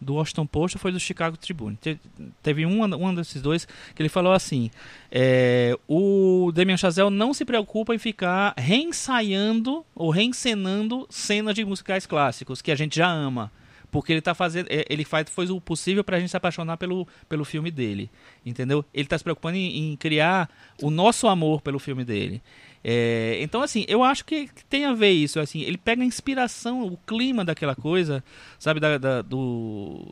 [0.00, 1.76] do Washington Post ou foi do Chicago Tribune.
[1.76, 1.98] Te-
[2.42, 4.70] teve um, um desses dois que ele falou assim:
[5.10, 12.06] é, o Damien Chazelle não se preocupa em ficar reensaiando ou reencenando cenas de musicais
[12.06, 13.50] clássicos que a gente já ama.
[13.90, 14.68] Porque ele tá fazendo.
[14.70, 18.08] é, Ele faz, fez o possível pra gente se apaixonar pelo, pelo filme dele.
[18.46, 18.84] Entendeu?
[18.94, 20.48] Ele tá se preocupando em, em criar
[20.80, 22.40] o nosso amor pelo filme dele.
[22.82, 25.38] É, então, assim, eu acho que, tem a ver isso.
[25.38, 28.24] Assim, ele pega a inspiração, o clima daquela coisa,
[28.58, 30.06] sabe, da, da- do,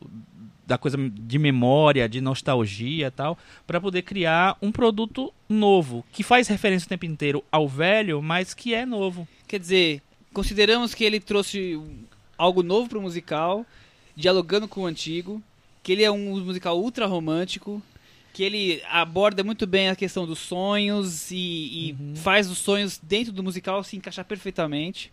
[0.67, 6.47] da coisa de memória, de nostalgia tal, para poder criar um produto novo, que faz
[6.47, 9.27] referência o tempo inteiro ao velho, mas que é novo.
[9.47, 10.01] Quer dizer,
[10.31, 11.79] consideramos que ele trouxe
[12.37, 13.65] algo novo pro musical,
[14.15, 15.41] dialogando com o antigo,
[15.81, 17.81] que ele é um musical ultra romântico,
[18.33, 22.15] que ele aborda muito bem a questão dos sonhos e, e Uhum.
[22.15, 25.11] faz os sonhos dentro do musical se encaixar perfeitamente.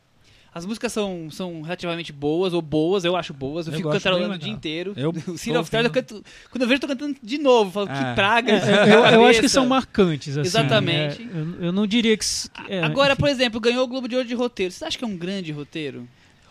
[0.55, 3.67] As músicas são, são relativamente boas, ou boas, eu acho boas.
[3.67, 4.95] Eu, Eu fico cantarolando o dia inteiro.
[4.97, 7.71] Eu o City of Stars, eu canto, quando eu vejo, eu tô cantando de novo.
[7.73, 7.95] Falo, É.
[7.95, 8.53] que praga.
[8.53, 10.49] É, eu, eu- acho que são marcantes, assim.
[10.49, 11.23] Exatamente.
[11.23, 11.27] É,
[11.61, 12.25] eu, eu não diria que.
[12.69, 14.73] é, Agora, por exemplo, ganhou o Globo de Ouro de roteiro.
[14.73, 16.09] Você acha que é um grande roteiro?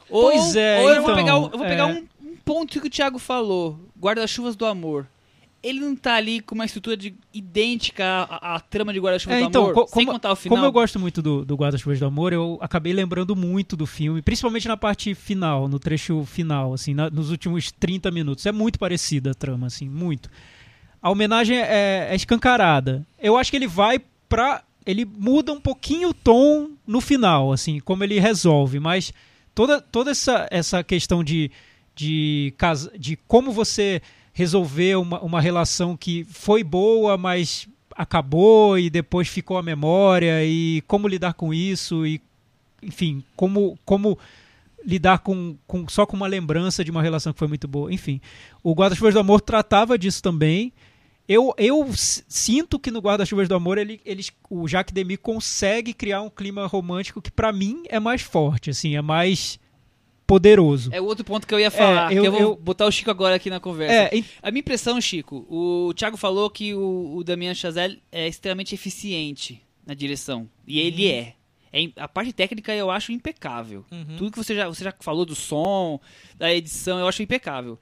[0.08, 1.70] Pois ou, é, Ou eu vou então, pegar, o- eu vou é.
[1.70, 5.08] pegar um, um ponto que o Thiago falou: Guarda-chuvas do Amor.
[5.68, 9.42] Ele não tá ali com uma estrutura de- idêntica à, à- trama de Guarda-chuvas É,
[9.42, 10.56] do então, Amor, co- sem como- contar o final.
[10.58, 14.22] Como eu gosto muito do, do Guarda-Chuvas do Amor, eu acabei lembrando muito do filme,
[14.22, 18.46] principalmente na parte final, no trecho final, assim, na- nos últimos 30 minutos.
[18.46, 20.30] É muito parecida a trama, assim, muito.
[21.02, 23.06] A homenagem é, é escancarada.
[23.20, 24.00] Eu acho que ele vai
[24.30, 24.64] pra.
[24.86, 29.12] Ele muda um pouquinho o tom no final, assim, como ele resolve, mas
[29.56, 31.50] toda, toda essa, essa questão de,
[31.96, 34.00] de, casa, de como você
[34.36, 40.84] resolver uma, uma relação que foi boa, mas acabou e depois ficou a memória e
[40.88, 42.22] como lidar com isso e
[42.84, 44.20] enfim como como
[44.86, 47.94] lidar com, com só com uma lembrança de uma relação que foi muito boa.
[47.94, 48.20] Enfim
[48.62, 50.74] o guarda-chuvas do amor tratava disso também.
[51.30, 56.22] Eu, eu sinto que no guarda-chuvas do amor ele, eles, o Jacques Demy consegue criar
[56.22, 59.58] um clima romântico que pra mim é mais forte assim é mais
[60.28, 62.12] poderoso É o outro ponto que eu ia falar.
[62.14, 63.94] eu- que eu vou eu- botar o Chico agora aqui na conversa.
[64.14, 68.28] é, em- A minha impressão, Chico, o Thiago falou que o, o Damien Chazelle é
[68.28, 70.50] extremamente eficiente na direção.
[70.68, 71.34] E ele é.
[71.72, 73.86] É A parte técnica eu acho impecável.
[73.92, 74.16] Uhum.
[74.18, 76.00] Tudo que você já, você já falou do som,
[76.38, 77.78] da edição, eu acho impecável.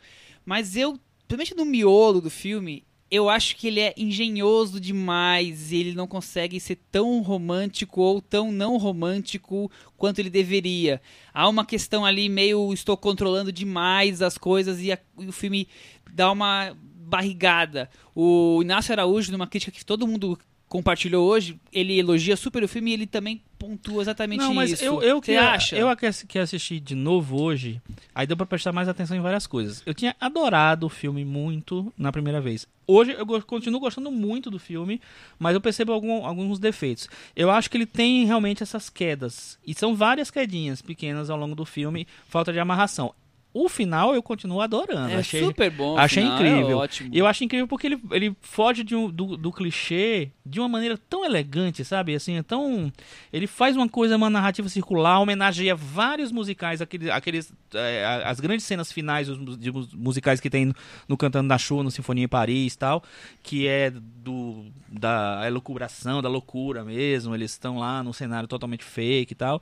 [0.45, 2.83] Mas eu, principalmente no miolo do filme,
[3.15, 8.51] eu acho que ele é engenhoso demais ele não consegue ser tão romântico ou tão
[8.51, 10.99] não romântico quanto ele deveria.
[11.31, 15.67] Há uma questão ali meio estou controlando demais as coisas e, a- e o filme
[16.11, 16.75] dá uma
[17.07, 17.89] barrigada.
[18.15, 20.37] O Inácio Araújo, numa crítica que todo mundo
[20.67, 24.83] compartilhou hoje, ele elogia super o filme e ele também pontua exatamente Não, mas isso.
[24.83, 25.75] eu, eu, Você que, acha?
[25.77, 27.81] eu que assi- que assisti de novo hoje,
[28.13, 29.81] aí deu pra prestar mais atenção em várias coisas.
[29.85, 32.67] Eu tinha adorado o filme muito na primeira vez.
[32.85, 34.99] Hoje eu continuo gostando muito do filme,
[35.39, 37.07] mas eu percebo algum- alguns defeitos.
[37.35, 39.57] Eu acho que ele tem realmente essas quedas.
[39.65, 43.13] E são várias quedinhas pequenas ao longo do filme, falta de amarração.
[43.53, 45.11] O final eu continuo adorando.
[45.11, 45.95] é achei, super bom.
[45.97, 46.71] achei final, incrível.
[46.71, 47.09] É ótimo.
[47.13, 50.97] eu acho incrível porque ele, ele foge de um- do, do clichê de uma maneira
[50.97, 52.15] tão elegante, sabe?
[52.15, 52.91] Assim, é tão.
[53.31, 58.65] Ele faz uma coisa, uma narrativa circular, homenageia vários musicais, aqueles, aqueles, é, as grandes
[58.65, 59.27] cenas finais
[59.59, 60.75] de mus- musicais que tem no,
[61.07, 63.03] no Cantando da Chuva, no Sinfonia em Paris e tal,
[63.43, 67.33] que é do da elucubração, da loucura mesmo.
[67.35, 69.61] Eles estão lá num cenário totalmente fake e tal.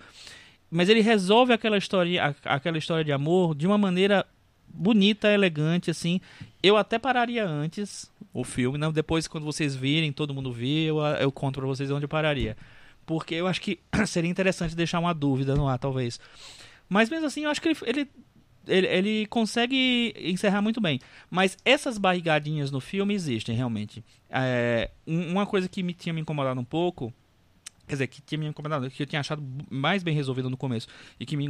[0.72, 4.26] Mas ele resolve aquela história, aquela história de amor de uma maneira
[4.74, 6.22] bonita, elegante, assim.
[6.64, 11.00] Eu até pararia antes o filme, não, depois quando vocês virem, todo mundo vir, eu,
[11.20, 12.56] eu conto pra vocês onde eu pararia.
[13.06, 16.18] Porque eu acho que seria interessante deixar uma dúvida no ar, talvez.
[16.88, 18.08] Mas mesmo assim, eu acho que ele, ele,
[18.68, 21.02] ele, ele consegue encerrar muito bem.
[21.30, 24.02] Mas essas barrigadinhas no filme existem, realmente.
[24.30, 27.14] É, um- uma coisa que me tinha me incomodado um pouco
[27.92, 30.88] quer dizer, que tinha me incomodado, que eu tinha achado mais bem resolvido no começo
[31.20, 31.50] e que me,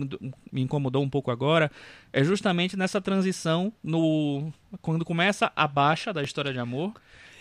[0.52, 1.72] me incomodou um pouco agora,
[2.12, 6.94] é justamente nessa transição no quando começa a baixa da história de amor,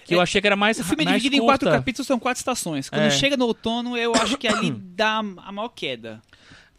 [0.04, 1.78] que eu É, achei que era mais O filme é dividido em quatro curta.
[1.78, 2.90] capítulos, são quatro estações.
[2.90, 3.10] Quando É.
[3.10, 6.20] chega no outono, eu acho que ali dá a maior queda.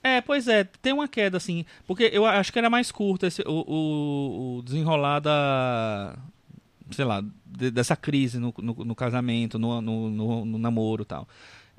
[0.03, 1.65] É, pois é, tem uma queda, assim.
[1.87, 6.15] Porque eu acho que era mais curto esse, o, o, o desenrolar da.
[6.91, 11.05] Sei lá, de- dessa crise no, no, no casamento, no, no, no, no namoro e
[11.05, 11.27] tal.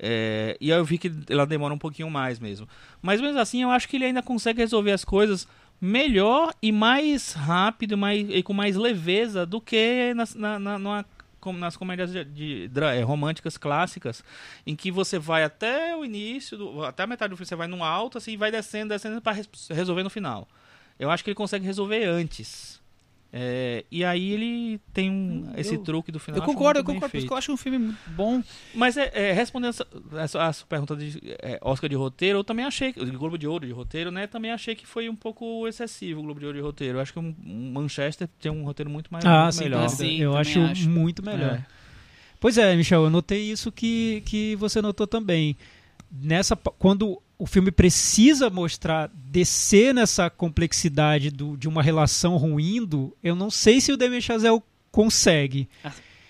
[0.05, 2.67] É, e aí eu vi que ela demora um pouquinho mais mesmo.
[3.01, 5.47] Mas mesmo assim, eu acho que ele ainda consegue resolver as coisas
[5.79, 11.05] melhor e mais rápido mais, e com mais leveza do que nas, na, na, numa-
[11.57, 14.23] nas comédias de, de dra- eh, românticas clássicas,
[14.67, 17.67] em que você vai até o início, do- até a metade do filme, você vai
[17.67, 19.37] num alto assim, e vai descendo, descendo para
[19.69, 20.47] resolver no final.
[20.99, 22.81] Eu acho que ele consegue resolver antes.
[23.35, 26.39] É, e aí ele tem um, esse eu- truque do final.
[26.39, 27.27] Eu concordo, eu concordo, por isso feito.
[27.27, 28.43] que eu acho um filme muito bom.
[28.75, 29.87] Mas é, é, respondendo essa,
[30.19, 33.73] essa, essa pergunta de é, Oscar de roteiro, eu também achei, Globo de Ouro de
[33.73, 34.27] roteiro, né?
[34.27, 36.99] Também achei que foi um pouco excessivo o Globo de Ouro de roteiro.
[36.99, 39.89] Eu acho que um, um Manchester tem um roteiro muito mais Ah, muito sim, melhor.
[39.89, 40.21] sim.
[40.21, 40.87] eu acho, acho.
[40.87, 41.53] muito melhor.
[41.55, 41.65] É.
[42.39, 45.57] Pois é, Michel, eu notei isso que, que você notou também.
[46.11, 53.35] Nessa, quando o filme precisa mostrar, descer nessa complexidade do, de uma relação ruindo, eu
[53.35, 55.67] não sei se o Damien Chazelle consegue.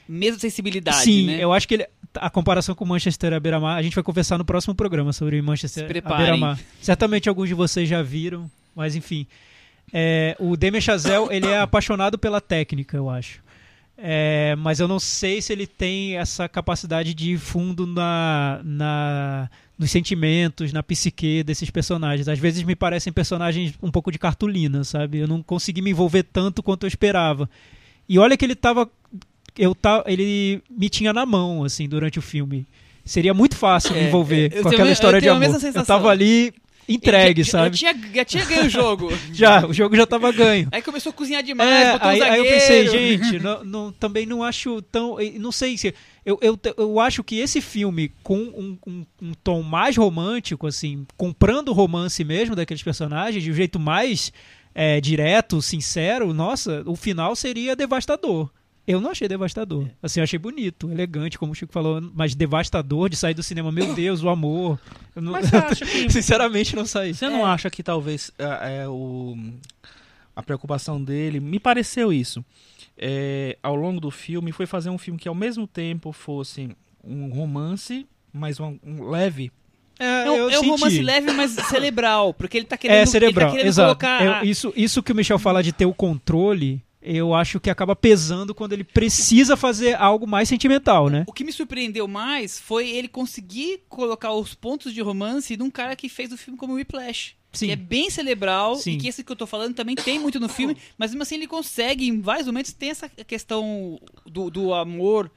[0.09, 1.37] Mesma sensibilidade, Sim, né?
[1.39, 4.43] eu acho que ele, a comparação com Manchester à beira-mar, a gente vai conversar no
[4.43, 6.59] próximo programa sobre Manchester à beira-mar.
[6.81, 9.27] Certamente alguns de vocês já viram, mas enfim.
[9.93, 13.39] É, o Damien Chazelle, ele é apaixonado pela técnica, eu acho.
[13.97, 19.91] É, mas eu não sei se ele tem essa capacidade de fundo na, na, nos
[19.91, 22.27] sentimentos, na psique desses personagens.
[22.27, 25.19] Às vezes me parecem personagens um pouco de cartolina, sabe?
[25.19, 27.49] Eu não consegui me envolver tanto quanto eu esperava.
[28.09, 28.89] E olha que ele tava.
[29.57, 32.65] Eu ta, ele me tinha na mão, assim, durante o filme.
[33.05, 35.43] Seria muito fácil me É, envolver com aquela história de amor.
[35.43, 36.53] Eu tava ali
[36.87, 37.67] entregue, Eu sabe?
[37.67, 39.09] Eu tinha, já tinha ganho o jogo.
[39.33, 40.67] Já, o jogo já tava ganho.
[40.71, 43.91] Aí começou a cozinhar demais, É, botou um aí, aí eu pensei, gente, não, não-
[43.91, 45.17] também não acho tão.
[45.39, 45.93] Não sei se.
[46.25, 51.05] Eu, eu, eu acho que esse filme, com um, um, um tom mais romântico, assim,
[51.17, 54.31] comprando o romance mesmo daqueles personagens, de um jeito mais
[54.73, 58.49] eh, direto, sincero, nossa, o final seria devastador.
[58.85, 59.87] Eu não achei devastador.
[60.01, 63.71] Assim, eu achei bonito, elegante, como o Chico falou, mas devastador de sair do cinema.
[63.71, 64.77] Meu Deus, o amor.
[65.15, 67.13] Eu não- Mas você acha que Sinceramente, não saí.
[67.13, 69.37] Você não acha que talvez é, é, o,
[70.35, 72.43] a preocupação dele, me pareceu isso,
[72.97, 76.69] é, ao longo do filme, foi fazer um filme que ao mesmo tempo fosse
[77.03, 79.49] um romance, mas um, um leve.
[79.99, 83.05] É, É um, eu é um romance leve, mas cerebral, porque ele tá querendo, É
[83.05, 83.87] cerebral, ele tá querendo exato.
[83.99, 84.25] colocar...
[84.25, 87.69] Eu- a- isso, isso que o Michel fala de ter o controle, eu acho que
[87.69, 91.25] acaba pesando quando ele precisa fazer algo mais sentimental, né?
[91.27, 95.95] O que me surpreendeu mais foi ele conseguir colocar os pontos de romance num cara
[95.95, 97.35] que fez o filme como Whiplash.
[97.51, 97.67] Sim.
[97.67, 98.93] Que é bem cerebral Sim.
[98.93, 101.35] e que esse que eu tô falando também tem muito no filme, mas mesmo assim
[101.35, 105.29] ele consegue, em vários momentos, tem essa questão do, do amor,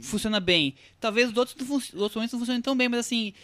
[0.00, 0.76] funciona bem.
[1.00, 1.60] Talvez os outros,
[1.94, 3.34] outros momentos não funcionem tão bem, mas assim,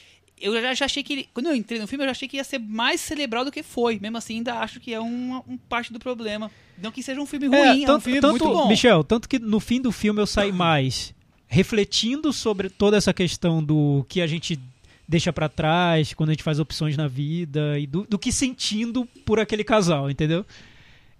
[0.41, 1.29] eu já, já achei que ele.
[1.35, 3.63] Quando eu entrei no filme, eu já achei que ia ser mais cerebral do que
[3.63, 3.99] foi.
[4.01, 6.51] Mesmo assim, ainda acho que é uma, um parte do problema.
[6.83, 8.69] Não que seja um filme ruim, é, um filme muito bom.
[8.69, 11.15] Michel, tanto que no fim do filme eu saí mais
[11.47, 14.59] refletindo sobre toda essa questão do que a gente
[15.07, 19.05] deixa pra trás quando a gente faz opções na vida e do, do que sentindo
[19.27, 20.47] por aquele casal, entendeu?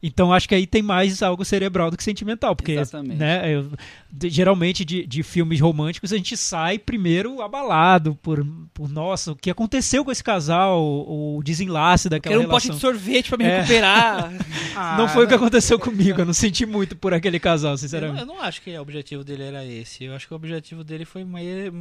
[0.03, 3.19] Então acho que aí tem mais algo cerebral do que sentimental, porque Exatamente.
[3.19, 3.71] né, eu-
[4.11, 8.43] de- geralmente de, de filmes românticos a gente sai primeiro abalado por,
[8.73, 12.69] por nossa, o que aconteceu com esse casal, o, o desenlace daquela Quero um pote
[12.69, 12.91] relação.
[12.93, 13.57] de sorvete pra me É.
[13.59, 14.33] recuperar.
[14.97, 17.79] Não foi o que aconteceu comigo, eu não senti muito por aquele casal, Eu, não-
[17.79, 18.21] sinceramente.
[18.21, 20.05] eu não acho que o objetivo dele era esse.
[20.05, 21.73] Eu acho que o objetivo dele foi meio.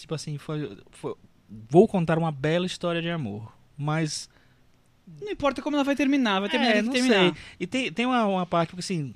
[0.00, 1.14] Tipo assim, foi, foi-
[1.70, 3.52] Vou contar uma bela história de amor.
[3.78, 4.28] Mas
[5.20, 7.32] Não importa como ela vai terminar, vai terminar, É, não terminar.
[7.34, 7.34] sei.
[7.60, 9.14] E tem, tem uma, uma parte, porque assim.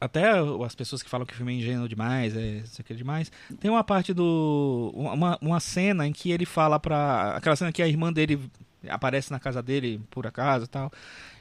[0.00, 0.30] Até
[0.64, 3.32] as pessoas que falam que o filme é ingênuo demais, é isso aqui demais.
[3.58, 4.92] Tem uma parte do.
[4.94, 7.34] Uma, uma cena em que ele fala pra.
[7.36, 8.40] Aquela cena que a irmã dele
[8.88, 10.92] aparece na casa dele, por acaso e tal.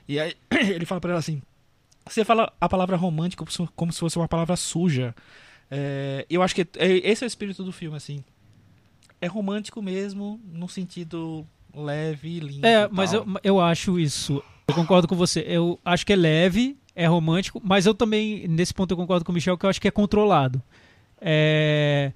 [0.08, 0.34] E aí
[0.74, 1.40] ele fala pra ela assim.
[2.10, 5.14] Você fala a palavra romântico como se- fosse uma palavra suja.
[5.70, 6.68] É, eu acho que é-
[7.10, 8.24] esse é o espírito do filme, assim.
[9.22, 11.46] É romântico mesmo, num sentido
[11.84, 12.65] leve e lindo.
[12.65, 14.43] É, mas eu, eu acho isso.
[14.67, 15.43] Eu concordo com você.
[15.47, 19.32] Eu acho que é leve, é romântico, mas eu também, nesse ponto, eu concordo com
[19.32, 20.61] o Michel, que eu acho que é controlado.
[21.21, 22.11] É,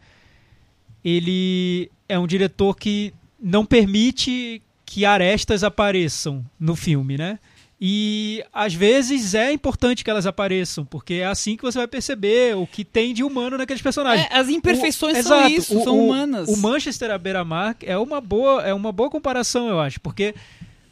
[1.03, 7.39] Ele é um diretor que não permite que arestas apareçam no filme, né?
[7.83, 12.55] E às vezes é importante que elas apareçam, porque é assim que você vai perceber
[12.55, 14.27] o que tem de humano naqueles personagens.
[14.29, 16.47] É, as imperfeições O- são exato, isso, o- são o- humanas.
[16.47, 20.35] O Manchester à beira-mar é uma boa é uma boa comparação, eu acho, porque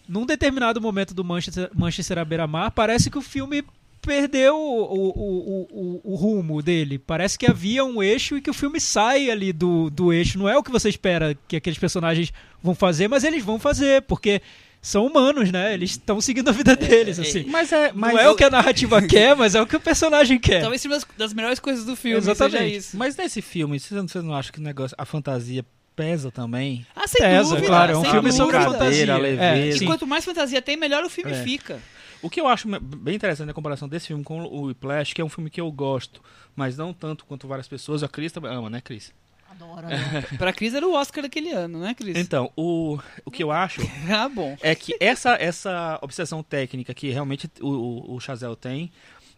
[0.07, 3.63] num determinado momento do Manchester, Manchester à beira-mar parece que o filme
[4.01, 6.97] perdeu o, o, o, o, o rumo dele.
[6.97, 10.39] Parece que havia um eixo e que o filme sai ali do, do eixo.
[10.39, 12.33] Não é o que você espera que aqueles personagens
[12.63, 14.41] vão fazer, mas eles vão fazer, porque
[14.81, 15.73] são humanos, né?
[15.73, 17.45] Eles estão seguindo a vida deles, assim.
[17.47, 17.91] Mas é.
[17.93, 20.61] Mas Não é o que a narrativa quer, mas é o que o personagem quer.
[20.61, 22.57] Talvez seja uma das- melhores coisas do filme, Exatamente.
[22.57, 22.97] seja isso.
[22.97, 25.65] Mas nesse filme, vocês não, vocês não acham que o negócio, a fantasia
[25.95, 26.85] pesa também?
[26.95, 28.71] Ah, sem Pesa, dúvida, claro, é um filme sobre dúvida.
[28.71, 29.05] fantasia.
[29.05, 29.75] Brincadeira, É, leveza.
[29.75, 29.85] E sim.
[29.85, 31.43] quanto mais fantasia tem, melhor o filme É.
[31.43, 31.79] fica.
[32.21, 35.25] O que eu acho bem interessante na comparação desse filme com o Whiplash, que é
[35.25, 36.21] um filme que eu gosto,
[36.55, 38.03] mas não tanto quanto várias pessoas.
[38.03, 39.11] A Cris também ama, né, Cris?
[39.51, 40.27] Adoro, adoro.
[40.37, 42.17] Pra Cris era o Oscar daquele ano, né, Cris?
[42.17, 44.57] Então, o, o que eu acho Ah, bom.
[44.61, 48.91] é que essa, essa obsessão técnica que realmente o, o, o Chazelle tem,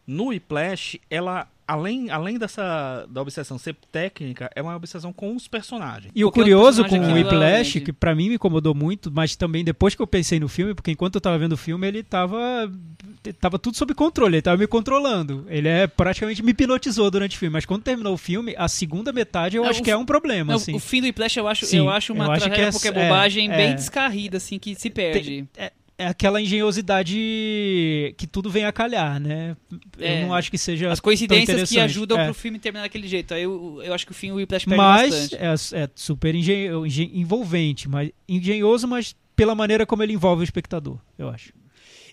[0.06, 5.48] no Whiplash, ela, além, além dessa da obsessão ser técnica, é uma obsessão com os
[5.48, 6.12] personagens.
[6.16, 7.40] E o Porque o curioso com personagem o Whiplash,
[7.74, 10.74] realmente- que pra mim me incomodou muito, mas também depois que eu pensei no filme,
[10.74, 12.72] porque enquanto eu tava vendo o filme, ele tava
[13.40, 15.46] tava tudo sob controle, ele tava me controlando.
[15.48, 19.12] Ele é praticamente me hipnotizou durante o filme, mas quando terminou o filme, a segunda
[19.14, 20.76] metade eu Não, acho o que é um problema, Não, assim.
[20.76, 22.72] O fim do Whiplash eu acho, Sim, eu acho uma eu acho tragédia que é-
[22.72, 23.56] porque é é, bobagem é.
[23.58, 25.46] bem descarrida, assim, que se perde.
[25.58, 29.56] é aquela engenhosidade que tudo vem a calhar, né?
[30.00, 30.22] É.
[30.24, 32.26] Eu não acho que seja As coincidências que ajudam É.
[32.26, 33.34] pro filme terminar daquele jeito.
[33.34, 35.76] Aí eu, eu acho que o fim o Whiplash perde Mas bastante.
[35.76, 40.44] é, é super engen- engen- envolvente, mas engenhoso, mas pela maneira como ele envolve o
[40.44, 41.54] espectador, eu acho.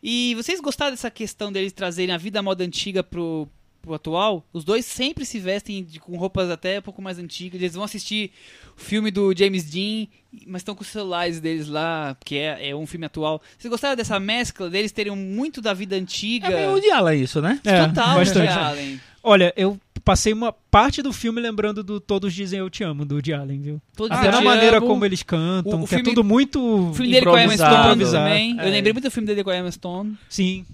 [0.02, 3.48] E vocês gostaram dessa questão deles trazerem a vida à moda antiga pro,
[3.82, 4.44] pro atual?
[4.52, 7.60] Os dois sempre se vestem de- com roupas até um pouco mais antigas.
[7.60, 8.30] Eles vão assistir
[8.76, 10.06] o filme do James Dean,
[10.46, 13.40] mas estão com os celulares deles lá, porque é, é um filme atual.
[13.58, 16.48] Vocês gostaram dessa mescla deles terem muito da vida antiga?
[16.48, 17.60] É meio de ala isso, né?
[17.62, 18.48] Total, bastante.
[18.48, 19.00] Woody Allen.
[19.22, 23.16] Olha, eu passei uma parte do filme lembrando do Todos Dizem Eu Te Amo, do
[23.16, 23.82] Woody Allen, viu?
[23.94, 24.86] Todos Até na maneira Amo.
[24.86, 26.58] como eles cantam, O- o que é filme- tudo muito
[26.90, 28.00] O filme dele com a Emma Improvisado.
[28.06, 28.58] Stone também.
[28.60, 28.66] É.
[28.66, 30.16] Eu lembrei muito do filme dele com a Emma Stone.
[30.30, 30.64] Sim,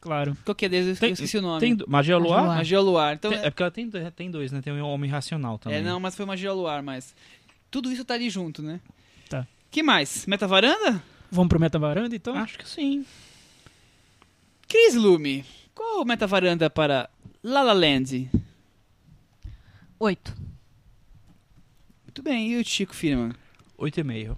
[0.00, 0.36] claro.
[0.44, 0.96] Qual que é deles?
[0.96, 1.60] Eu Tem- esqueci o nome.
[1.60, 2.46] Tem Magia Luar?
[2.46, 3.14] Magia Luar.
[3.14, 4.60] Então, Tem- é porque ela tem, tem dois, né?
[4.62, 5.78] Tem o Homem Racional também.
[5.78, 7.14] É, não, mas foi Magia Luar, mas...
[7.70, 8.80] Tudo isso tá ali junto, né?
[9.28, 9.46] Tá.
[9.70, 10.26] que mais?
[10.26, 11.02] Meta Varanda?
[11.30, 12.34] Vamos pro Meta Varanda, então?
[12.34, 13.04] Acho que sim.
[14.68, 15.44] Cris Lume,
[15.74, 17.08] qual o Meta Varanda para
[17.42, 18.28] La La Land?
[20.00, 20.34] Oito.
[22.04, 23.32] Muito bem, e o Chico Firman?
[23.78, 24.36] Oito e meio.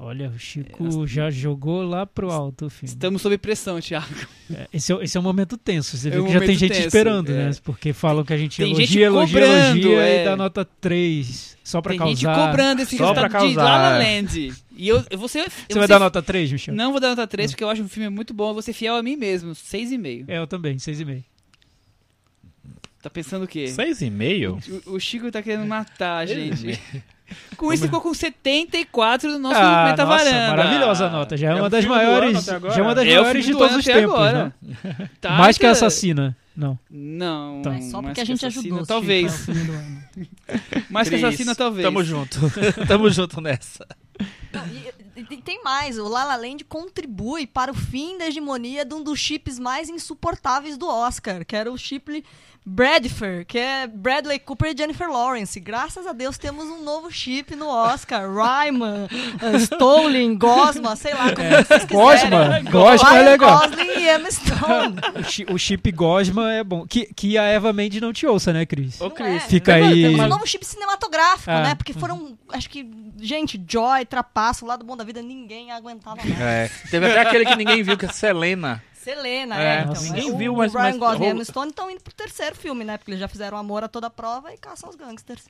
[0.00, 2.88] Olha, o Chico já jogou lá pro alto o filme.
[2.94, 4.06] Estamos sob pressão, Thiago.
[4.54, 5.96] É, Esse, é, esse é um momento tenso.
[5.96, 7.46] Você É viu um que já tem gente tenso, esperando, é.
[7.46, 7.50] né?
[7.64, 10.22] Porque falam que a gente Tem elogia, gente elogia, cobrando, elogia é.
[10.22, 12.14] e dá nota 3 só pra Tem causar.
[12.14, 13.62] gente cobrando esse Só resultado de causar.
[13.64, 14.54] La La Land.
[14.76, 15.40] E eu, eu vou ser...
[15.40, 16.74] eu Você vou vai ser- dar nota 3, Michel?
[16.74, 18.50] Não vou dar nota 3, porque eu acho um filme muito bom.
[18.50, 19.50] Eu vou ser fiel a mim mesmo.
[19.52, 20.26] 6,5.
[20.28, 21.24] É, eu também, 6,5.
[23.02, 23.66] Tá pensando o quê?
[23.68, 24.58] Seis e meio?
[24.86, 26.80] O, o Chico tá querendo matar a gente.
[27.56, 30.56] Com isso ficou com 74 no nosso ah, Meta nossa, Varanda.
[30.56, 31.36] maravilhosa a nota.
[31.36, 32.44] Já é, É uma das do maiores.
[32.44, 34.54] Já é uma das É maiores de do todos os até tempos, agora.
[34.62, 35.10] né?
[35.20, 35.72] Tá, Mais que a cara.
[35.72, 36.36] assassina.
[36.56, 36.78] Não.
[36.90, 37.60] Não.
[37.60, 37.82] Então.
[37.82, 38.86] Só porque a gente assassina, ajudou.
[38.86, 39.46] Talvez.
[39.46, 39.52] Do.
[40.90, 41.84] Mais que assassina, talvez.
[41.84, 42.38] Tamo junto.
[42.88, 43.86] Tamo junto nessa.
[44.52, 48.26] Não, e- e- e tem mais, o La La Land contribui para o fim da
[48.26, 52.24] hegemonia de um dos chips mais insuportáveis do Oscar, que era o chip
[52.64, 55.58] Bradford, que é Bradley Cooper e Jennifer Lawrence.
[55.58, 58.24] Graças a Deus temos um novo chip no Oscar.
[58.28, 59.08] Ryman,
[59.42, 62.64] uh, Stolin, Gosma, sei lá como vocês quiserem.
[62.64, 63.58] Gosma, Gosma é legal.
[63.60, 64.96] Gosling e Emma Stone.
[65.18, 66.86] O, chi- o chip Gosma é bom.
[66.86, 69.00] Que, que a Eva Mendes não te ouça, né, Cris?
[69.00, 69.28] Ô, Cris.
[69.36, 69.40] é.
[69.40, 71.62] Fica Temos- aí- Temos um novo chip cinematográfico, Ah.
[71.62, 71.74] né?
[71.74, 72.88] Porque foram, acho que,
[73.20, 76.40] gente, Joy, Trapaço, Lado Bom da Vida, ninguém aguentava mais.
[76.40, 76.70] É.
[76.90, 78.82] Teve até aquele que ninguém viu, que é Selena.
[78.98, 79.82] Selena, É, é.
[79.88, 82.12] então, ninguém o, viu, o mas- Ryan mas Gosling e Emma Stone estão indo pro
[82.14, 82.96] terceiro filme, né?
[82.98, 85.44] Porque eles já fizeram Amor a Toda Prova e Caça aos Gangsters.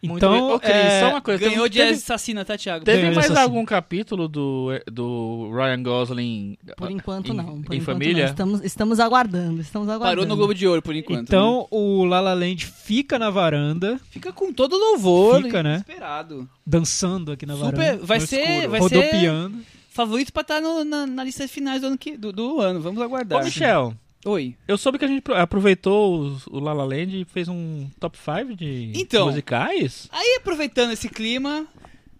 [0.00, 0.54] Muito Então.
[0.54, 1.40] Ô, Cris, é, só uma coisa.
[1.40, 2.84] Ganhou teve, de teve, assassina, tá, Thiago?
[2.84, 3.44] teve Ganhou mais assassino.
[3.44, 7.44] algum capítulo do, do Ryan Gosling Por enquanto, em, não.
[7.62, 8.22] Por em enquanto, família?
[8.26, 8.30] não.
[8.30, 10.08] Estamos, estamos aguardando, estamos aguardando.
[10.20, 11.18] Parou no Globo de Ouro, por enquanto.
[11.18, 11.24] né?
[11.26, 15.42] Então, o La La Land fica na varanda, Fica com todo louvor.
[15.42, 15.78] Fica, né?
[15.78, 16.48] Esperado.
[16.64, 18.06] dançando aqui na Super, varanda.
[18.06, 18.70] vai ser, escuro.
[18.70, 19.58] vai ser rodopiando.
[19.98, 22.80] Favorito pra estar no- na, na lista de finais do ano, que, do, do ano.
[22.80, 23.40] Vamos aguardar.
[23.40, 23.94] Ô, Michel,
[24.24, 24.54] Oi.
[24.68, 28.16] eu soube que a gente pro- aproveitou o La La Land e fez um top
[28.16, 29.26] 5 de Então.
[29.26, 30.08] musicais.
[30.12, 31.66] Aí, aproveitando esse clima,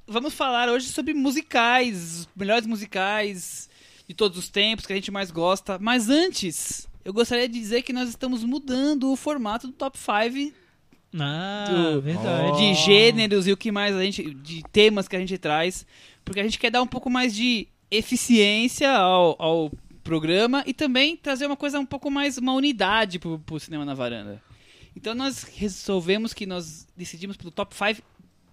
[0.07, 3.69] vamos falar hoje sobre musicais, melhores musicais
[4.09, 5.79] de todos os tempos que a gente mais gosta.
[5.81, 10.53] Mas antes, eu gostaria de dizer que nós estamos mudando o formato do top 5
[11.19, 12.59] Ah, Do- verdade.
[12.59, 14.35] de gêneros e o que mais a gente.
[14.35, 15.87] de temas que a gente traz.
[16.29, 19.73] Porque a gente quer dar um pouco mais de eficiência ao, ao
[20.05, 23.95] programa e também trazer uma coisa um pouco mais, uma unidade pro, pro Cinema na
[23.95, 24.43] Varanda.
[24.95, 28.03] Então nós resolvemos que nós decidimos pelo top 5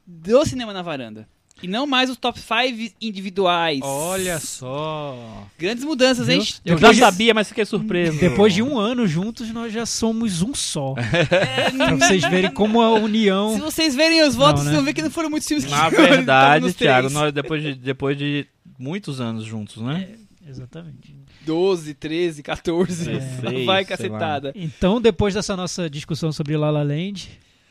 [0.07, 1.27] do Cinema na Varanda.
[1.63, 3.79] E não mais os top 5 individuais.
[3.81, 5.47] Olha só.
[5.57, 6.41] Grandes mudanças, hein?
[6.65, 8.19] Eu Depois já de- sabia, mas fiquei surpreso.
[8.19, 10.93] Depois de um ano juntos, nós já somos um só.
[10.97, 13.53] É, pra vocês verem como a união.
[13.55, 14.71] Se vocês verem os votos, Não, né?
[14.71, 17.63] vocês vão ver que não foram muitos filmes que Na estavam verdade, Thiago, nós depois
[17.63, 18.45] de, depois de
[18.77, 20.09] muitos anos juntos, né?
[20.47, 21.15] Exatamente.
[21.45, 23.05] 12, 13, 14.
[23.11, 24.51] Dezesseis, Vai cacetada.
[24.55, 27.29] Então, depois dessa nossa discussão sobre La La Land,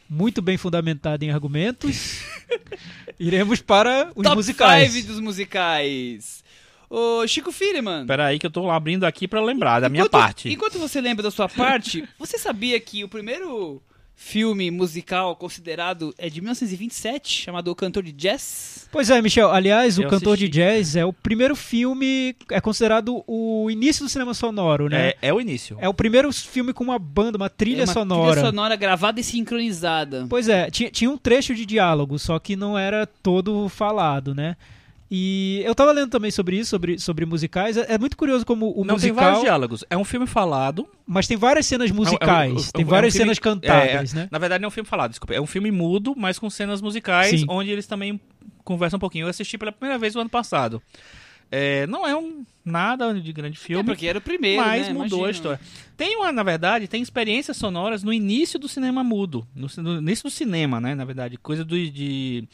[0.09, 2.21] muito bem fundamentada em argumentos,
[3.19, 4.93] iremos para os Top musicais.
[4.93, 6.45] 5 dos musicais.
[6.89, 8.07] Ô, Chico Firman.
[8.07, 10.49] Pera aí que eu tô abrindo aqui pra lembrar da minha parte.
[10.49, 13.83] Enquanto você lembra da sua parte, você sabia que o primeiro
[14.17, 18.89] filme musical considerado é de 1927, chamado O Cantor de Jazz?
[18.91, 19.51] Pois é, Michel.
[19.51, 20.49] Aliás, o Eu Cantor assisti.
[20.49, 25.09] de Jazz é o primeiro filme, é considerado o início do cinema sonoro, né?
[25.09, 25.77] É, é o início.
[25.81, 28.33] É o primeiro filme com uma banda, uma trilha É uma sonora.
[28.33, 30.27] Trilha sonora gravada e sincronizada.
[30.29, 34.57] Pois é, tinha, tinha um trecho de diálogo, só que não era todo falado, né?
[35.17, 37.77] E eu tava lendo também sobre isso, sobre, sobre musicais.
[37.77, 39.25] É, é muito curioso como o Não tem musical.
[39.25, 39.85] vários diálogos.
[39.89, 40.89] É um filme falado.
[41.07, 43.39] Mas tem várias cenas musicais, É um- é um- tem é um várias filme- cenas
[43.39, 44.29] cantadas, é, né?
[44.29, 45.33] Na verdade, não é um filme falado, desculpa.
[45.33, 47.47] É um filme mudo, mas com cenas musicais, Sim.
[47.49, 48.21] onde eles também
[48.65, 49.27] conversam um pouquinho.
[49.27, 50.83] Eu assisti pela primeira vez o ano passado.
[51.49, 53.85] É, não é um nada de grande É filme.
[53.85, 54.95] porque era o primeiro, mas né?
[54.95, 55.31] mudou a Imagina.
[55.31, 55.61] história.
[55.97, 59.47] Tem uma, na verdade, tem experiências sonoras no início do cinema mudo.
[59.55, 60.95] No, no início do cinema, né?
[60.97, 62.49] Na verdade, coisa do, de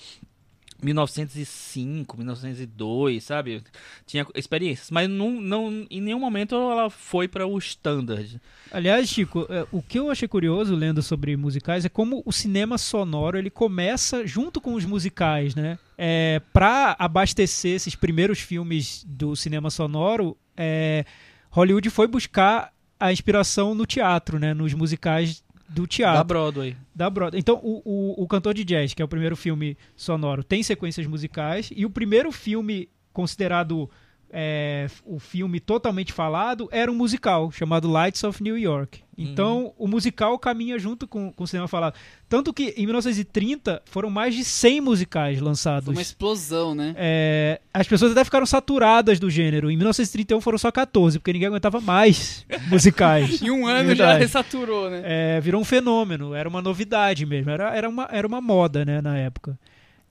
[0.83, 3.63] 1905, 1902, sabe?
[4.07, 4.91] Tinha experiências.
[4.91, 8.41] Mas não, não, em nenhum momento ela foi para o standard.
[8.71, 12.79] Aliás, Chico, é, o que eu achei curioso lendo sobre musicais é como o cinema
[12.79, 15.79] sonoro ele começa junto com os musicais, né?
[15.97, 21.05] É, para abastecer esses primeiros filmes do cinema sonoro, é,
[21.51, 24.55] Hollywood foi buscar a inspiração no teatro, né?
[24.55, 26.25] Nos musicais do Da teatro.
[26.25, 26.77] Broadway.
[26.95, 27.41] Da Broadway.
[27.41, 31.07] Então, o, o, o Cantor de Jazz, que é o primeiro filme sonoro, tem sequências
[31.07, 31.71] musicais.
[31.75, 33.89] E o primeiro filme considerado
[34.33, 39.03] é, o filme totalmente falado era um musical, chamado Lights of New York.
[39.23, 41.95] Então, o musical caminha junto com, com o cinema falado.
[42.27, 45.85] Tanto que, em 1930, foram mais de 100 musicais lançados.
[45.85, 46.95] Foi uma explosão, né?
[46.97, 49.71] É, as pessoas até ficaram saturadas do gênero.
[49.71, 53.43] Em 1931 foram só 14, porque ninguém aguentava mais musicais.
[53.43, 54.21] Em um ano já Verdade.
[54.21, 55.03] resaturou, né?
[55.05, 59.03] É, virou um fenômeno, era uma novidade mesmo, era, era, uma, era uma moda né,
[59.03, 59.59] na época.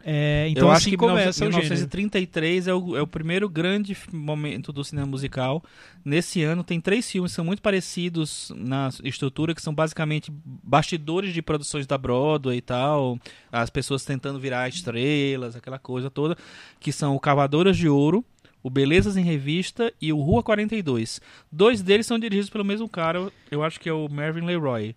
[0.04, 1.58] É, então eu assim acho que começa o gênero.
[1.58, 5.64] 1933 é o, é o primeiro grande momento do cinema musical.
[6.04, 11.34] Nesse ano tem três filmes que são muito parecidos na estrutura, que são basicamente bastidores
[11.34, 13.20] de produções da Broadway e tal,
[13.52, 16.38] as pessoas tentando virar estrelas, aquela coisa toda,
[16.80, 18.24] que são o Cavadoras de Ouro,
[18.64, 21.22] o Belezas em Revista e o Rua 42.
[21.52, 24.96] Dois deles são dirigidos pelo mesmo cara, eu acho que é o Mervyn Leroy.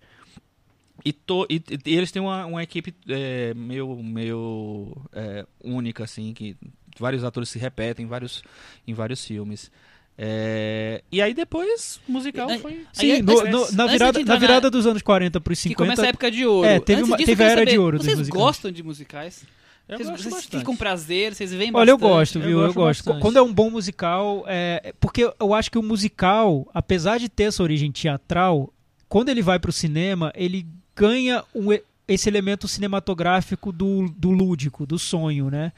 [1.05, 6.33] E, to- e- e eles têm uma, uma equipe é, meio, meio é, única, assim,
[6.33, 6.57] que
[6.99, 8.43] vários atores se repetem em vários,
[8.87, 9.71] em vários filmes.
[10.17, 12.87] É, e aí depois, o musical Aí- foi...
[12.93, 15.59] Sim, Aí, no- antes- no- na de virada, na virada dos anos 40 para os
[15.59, 15.85] Que 50.
[15.85, 16.69] começa a época de ouro.
[16.69, 18.71] É, teve Antes uma- disso, teve eu a era de saber, ouro dos Vocês gostam
[18.71, 19.45] de musicais?
[19.89, 20.59] Eu vocês gosto vocês bastante.
[20.61, 22.51] ficam prazer, vocês veem Olha, eu gosto, Eu viu?
[22.61, 23.05] Eu, gosto gosto.
[23.07, 23.23] bastante.
[23.23, 27.45] Quando é um bom musical, é, porque eu acho que o musical, apesar de ter
[27.45, 28.73] essa origem teatral,
[29.09, 30.67] quando ele vai pro cinema, ele
[30.97, 31.69] ganha um
[32.09, 35.73] esse elemento cinematográfico do, do lúdico, do sonho, né?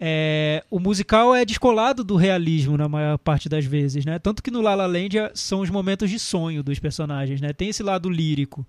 [0.00, 4.18] É, o musical é descolado do realismo na maior parte das vezes, né?
[4.18, 7.52] Tanto que no La La Land é- são os momentos de sonho dos personagens, né?
[7.52, 8.64] Tem esse lado lírico.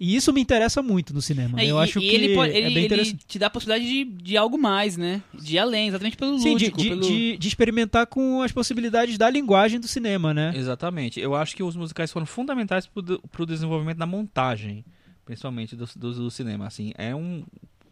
[0.00, 1.60] E isso me interessa muito no cinema.
[1.60, 3.50] É, eu e- acho e que ele, pode- é ele- bem ele te dá a
[3.50, 5.22] possibilidade de, de algo mais, né?
[5.32, 6.76] De ir além, exatamente pelo Sim, lúdico.
[6.76, 7.00] de, pelo...
[7.02, 10.52] de- de experimentar com as possibilidades da linguagem do cinema, né?
[10.56, 11.20] Exatamente.
[11.20, 14.84] Eu acho que os musicais foram fundamentais para o desenvolvimento da montagem,
[15.24, 16.66] principalmente do, do, cinema.
[16.66, 17.44] Assim, é um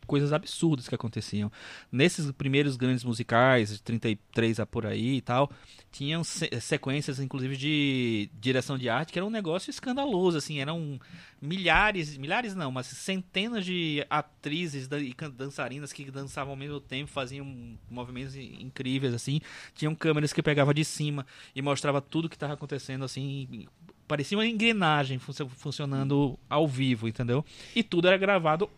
[0.07, 1.51] coisas absurdas que aconteciam.
[1.91, 5.51] Nesses primeiros grandes musicais, de 33 a por aí e tal,
[5.91, 11.01] tinham se- sequências, inclusive, de direção de arte, que era um negócio escandaloso, assim, eram
[11.41, 17.77] milhares, milhares não, mas centenas de atrizes e dançarinas que dançavam ao mesmo tempo, faziam
[17.91, 19.41] movimentos in- incríveis, assim,
[19.75, 23.67] tinham câmeras que pegava de cima e mostrava tudo que estava acontecendo, assim,
[24.13, 27.43] parecia uma engrenagem funcio- funcionando ao vivo, entendeu?
[27.75, 28.69] E tudo era gravado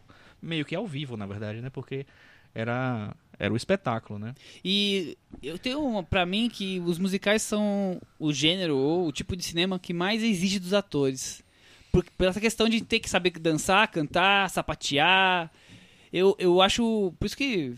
[0.41, 1.71] meio que ao vivo, na verdade, né?
[1.71, 2.07] Porque
[2.55, 4.33] era era o espetáculo, né?
[4.65, 9.35] E eu tenho uma, pra mim que os musicais são o gênero ou o tipo
[9.35, 11.43] de cinema que mais exige dos atores.
[11.91, 15.51] Por, por essa questão de ter que saber dançar, cantar, sapatear.
[16.13, 17.13] Eu, eu acho.
[17.19, 17.75] Por isso que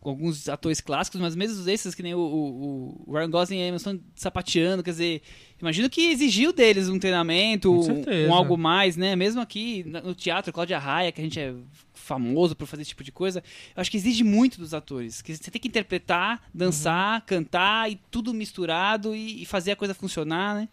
[0.00, 3.68] alguns atores clássicos, mas mesmo esses que nem o, o, o Ryan Gosling e a
[3.68, 5.22] Emma Stone sapateando, quer dizer,
[5.60, 9.16] imagino que exigiu deles um treinamento, um, um algo mais, né?
[9.16, 11.54] Mesmo aqui no teatro, Cláudia Raia, que a gente é
[11.94, 13.42] famoso por fazer esse tipo de coisa,
[13.74, 17.26] eu acho que exige muito dos atores, que você tem que interpretar, dançar, Uhum.
[17.26, 20.68] cantar e tudo misturado e, e fazer a coisa funcionar, né?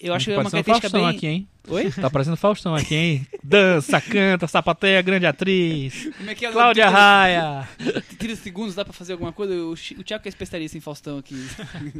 [0.00, 1.16] Eu acho que é uma característica Faustão bem...
[1.16, 1.48] aqui, hein?
[1.68, 1.90] Oi?
[1.92, 3.26] Tá parecendo Faustão aqui, hein?
[3.44, 6.08] Dança, canta, sapateia, grande atriz.
[6.16, 6.50] Como é que é?
[6.50, 7.68] Cláudia Tira- Raia.
[8.18, 9.54] 30 segundos dá pra fazer alguma coisa?
[9.54, 11.34] O, Thiago que é especialista em Faustão aqui.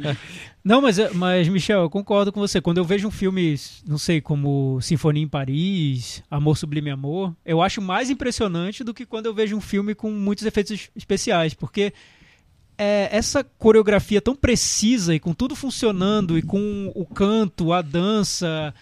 [0.65, 2.59] Não, mas, mas, Michel, eu concordo com você.
[2.59, 7.61] Quando eu vejo um filme, não sei, como Sinfonia em Paris, Amor Sublime Amor, eu
[7.61, 11.53] acho mais impressionante do que quando eu vejo um filme com muitos efeitos es- especiais,
[11.53, 11.93] porque
[12.83, 18.73] é, essa coreografia tão precisa e com tudo funcionando e com o canto, a dança,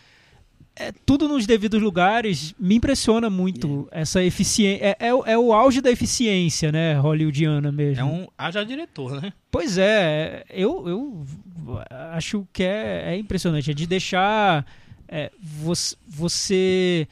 [0.75, 4.85] é, tudo nos devidos lugares, me impressiona muito essa eficiência.
[4.85, 7.99] É, é, o- é o auge da eficiência, né, hollywoodiana mesmo.
[8.01, 9.33] É um haja diretor, né?
[9.51, 11.25] Pois é, eu, eu
[12.13, 13.69] acho que é, é impressionante.
[13.69, 14.65] É de deixar
[15.07, 17.07] é, você, você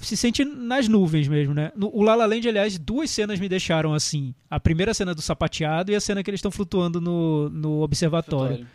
[0.00, 1.72] se sente nas nuvens mesmo, né?
[1.74, 4.34] No, o La La Land, aliás, duas cenas me deixaram assim.
[4.48, 8.66] A primeira cena do sapateado e a cena que eles estão flutuando no, no observatório.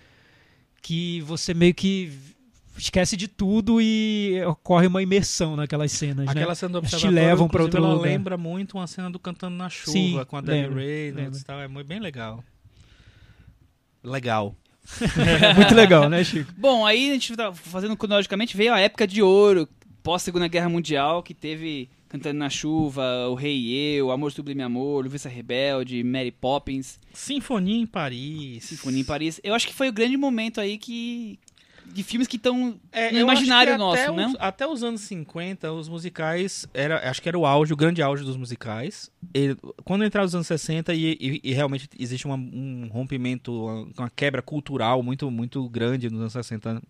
[0.82, 2.12] Que você meio que
[2.78, 6.56] esquece de tudo e ocorre uma imersão naquelas cenas, Aquela né?
[6.56, 8.10] cena do Eles te observatório, levam inclusive, outro ela lugar.
[8.10, 11.60] lembra muito uma cena do Cantando na Chuva, Sim, com a Debbie Reynolds e tal.
[11.62, 12.44] É muito bem legal.
[14.04, 14.56] Legal.
[15.56, 16.52] Muito legal, né, Chico?
[16.58, 19.66] Bom, aí a gente tá fazendo cronologicamente, veio a época de ouro,
[20.04, 25.06] pós-segunda guerra mundial, que teve Cantando na Chuva, O Rei e Eu, Amor Sublime Amor,
[25.08, 28.64] Luísa Rebelde, Mary Poppins, Sinfonia em Paris.
[28.66, 29.40] Sinfonia em Paris.
[29.44, 31.40] Eu acho que foi o grande momento aí que
[31.86, 34.28] de filmes que estão É, no imaginário nosso, até né?
[34.28, 38.02] Os, até os anos 50, os musicais, era, acho que era o auge, o grande
[38.02, 39.12] auge dos musicais.
[39.36, 43.88] E, quando entrar os anos 60 e, e- e realmente existe uma- um rompimento, uma,
[43.98, 46.82] uma quebra cultural muito, muito grande nos anos 60,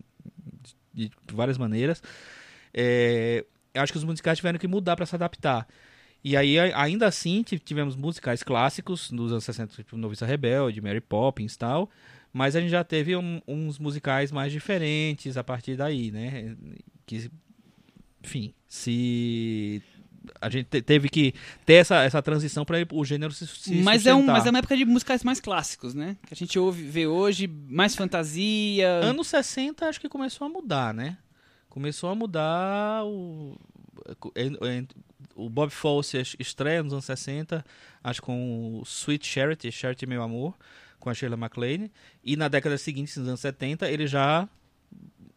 [0.92, 2.00] de, de várias maneiras,
[2.74, 3.44] é,
[3.74, 5.66] acho que os musicais tiveram que mudar para se adaptar.
[6.22, 11.00] E aí, ainda assim, ti- tivemos musicais clássicos nos anos 60, tipo Noviça Rebelde, Mary
[11.00, 11.90] Poppins e tal.
[12.32, 16.56] Mas a gente já teve um- uns musicais mais diferentes a partir daí, né?
[17.06, 17.30] Que,
[18.24, 19.82] enfim, se
[20.40, 21.34] a gente te- teve que
[21.66, 24.32] ter essa, essa transição para o gênero se, se Mas é, um, sustentar.
[24.32, 26.16] mas é uma época de musicais mais clássicos, né?
[26.26, 28.88] Que a gente ouve, vê hoje, mais fantasia.
[29.02, 31.18] Anos 60 acho que começou a mudar, né?
[31.74, 33.58] Começou a mudar o
[35.34, 37.64] o Bob Fosse estreia nos anos 60,
[38.04, 40.54] acho com o Sweet Charity, Charity Meu Amor,
[41.00, 41.90] com a Sheila MacLaine,
[42.22, 44.48] e na década seguinte, nos anos 70, ele já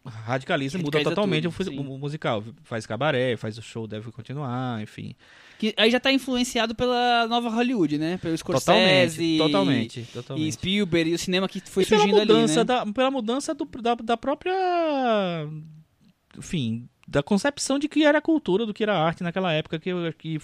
[0.05, 5.15] radicaliza e muda totalmente tudo, o, musical, faz cabaré, faz o show deve continuar, enfim.
[5.57, 8.19] Que aí já tá influenciado pela nova Hollywood, né?
[8.19, 9.39] Pelo Scorsese.
[9.39, 10.51] Totalmente, totalmente, E totalmente.
[10.51, 12.85] Spielberg e o cinema que foi e pela surgindo mudança, ali, né?
[12.85, 14.53] da, pela mudança do, da, da própria.
[16.37, 19.79] Enfim, da concepção de que era a cultura, do que era a arte naquela época,
[19.79, 20.39] que, eu- que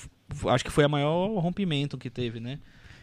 [0.50, 2.60] acho que foi o maior rompimento que teve, né?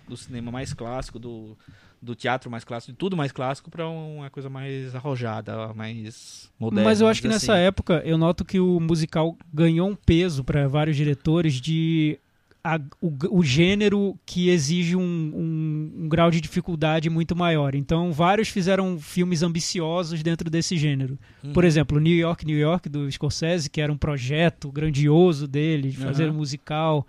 [0.09, 1.57] Do cinema mais clássico, do,
[2.03, 6.88] do teatro mais clássico, de tudo mais clássico, para uma coisa mais arrojada, mais moderna.
[6.91, 7.62] Mas eu acho que vamos nessa assim.
[7.64, 12.18] época eu noto que o musical ganhou um peso para vários diretores de
[12.62, 17.74] a- o, o gênero que exige um, um- um grau de dificuldade muito maior.
[17.74, 21.18] Então vários fizeram filmes ambiciosos dentro desse gênero.
[21.42, 21.52] Uhum.
[21.52, 25.96] Por exemplo, New York, New York do Scorsese, que era um projeto grandioso dele de
[25.96, 26.32] fazer Aham.
[26.32, 27.06] um musical.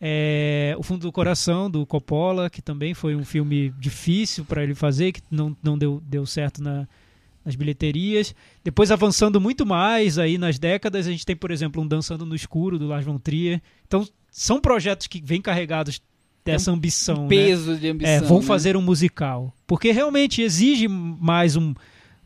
[0.00, 4.74] É, o Fundo do Coração, do Coppola, que também foi um filme difícil para ele
[4.74, 6.88] fazer, que não, não deu, deu certo na,
[7.44, 8.34] nas bilheterias.
[8.64, 12.34] Depois avançando muito mais aí nas décadas, a gente tem, por exemplo, um Dançando no
[12.34, 13.62] Escuro, do Lars von Trier.
[13.86, 16.00] Então, são projetos que vêm carregados
[16.44, 17.28] dessa ambição, né?
[17.28, 18.12] Peso de ambição.
[18.14, 18.46] É, vão né?
[18.46, 19.54] fazer um musical.
[19.66, 21.72] Porque realmente exige mais um,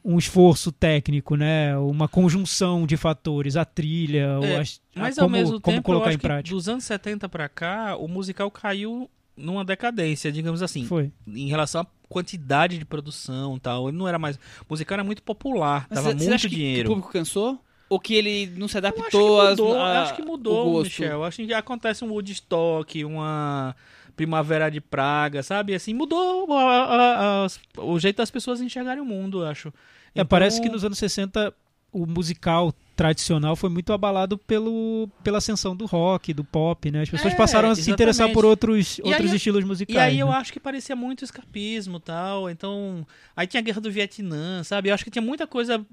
[0.02, 1.76] um esforço técnico, né?
[1.76, 5.76] Uma conjunção de fatores, a trilha, ou É, as- a- Mas como, ao mesmo como
[5.76, 6.54] tempo, colocar eu acho em prática.
[6.54, 10.86] dos anos 70 pra cá, o musical caiu numa decadência, digamos assim.
[10.86, 11.12] Foi.
[11.26, 13.88] em relação à quantidade de produção e tal.
[13.88, 14.36] Ele não era mais.
[14.36, 14.40] O
[14.70, 16.88] musical era muito popular, Mas dava você- você muito acha que- Que, dinheiro.
[16.88, 17.60] o público cansou?
[17.88, 20.22] Ou que ele não se Eu acho que adaptou às- mudou, a- eu acho que
[20.22, 20.84] o mudou, gosto?
[20.84, 21.10] Michel.
[21.12, 23.76] Eu acho que acontece um Woodstock, uma
[24.16, 25.74] Primavera de Praga, sabe?
[25.74, 29.72] Assim, mudou a- a- o jeito das pessoas enxergarem o mundo, eu acho.
[30.14, 31.52] É, parece que nos anos 60
[31.92, 37.02] o musical tradicional foi muito abalado pelo, pela ascensão do rock, do pop, né?
[37.02, 38.34] As pessoas É, passaram a se interessar exatamente.
[38.34, 39.98] por outros, E outros aí- estilos E musicais.
[40.12, 40.34] aí eu né?
[40.36, 42.50] acho que parecia muito escapismo tal.
[42.50, 43.06] Então.
[43.36, 44.88] Aí tinha a guerra do Vietnã, sabe?
[44.88, 45.86] Eu acho que tinha muita coisa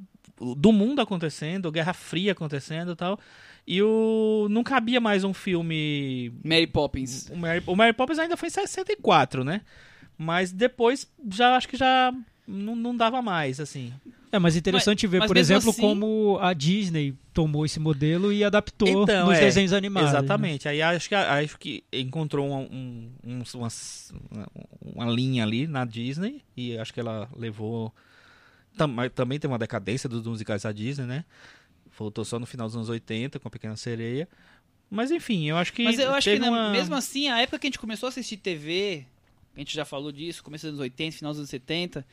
[0.57, 3.19] do mundo acontecendo, Guerra Fria acontecendo e tal.
[3.65, 6.31] E o não cabia mais um filme.
[6.43, 7.29] Mary Poppins.
[7.29, 9.61] O Mary, o Mary Poppins ainda foi em 64, né?
[10.17, 12.13] Mas depois já acho que já
[12.47, 13.93] não, não dava mais, assim.
[14.31, 18.43] É, mas interessante ver, mas por exemplo, assim- como a Disney tomou esse modelo e
[18.43, 20.11] adaptou Então, nos é, desenhos animados.
[20.11, 20.17] né?
[20.17, 20.67] Exatamente.
[20.67, 23.67] Aí acho que, acho que encontrou um- um- uma,
[24.81, 27.93] uma linha ali na Disney e acho que ela levou.
[28.77, 31.25] Tam, também tem uma decadência dos musicais da Disney, né?
[31.97, 34.27] Voltou só no final dos anos 80 com a Pequena Sereia.
[34.89, 35.83] Mas enfim, eu acho que.
[35.83, 36.69] Mas eu acho que na- uma...
[36.71, 39.05] mesmo assim, a época que a gente começou a assistir TV,
[39.55, 42.05] a gente já falou disso, começo dos anos 80, final dos anos 70,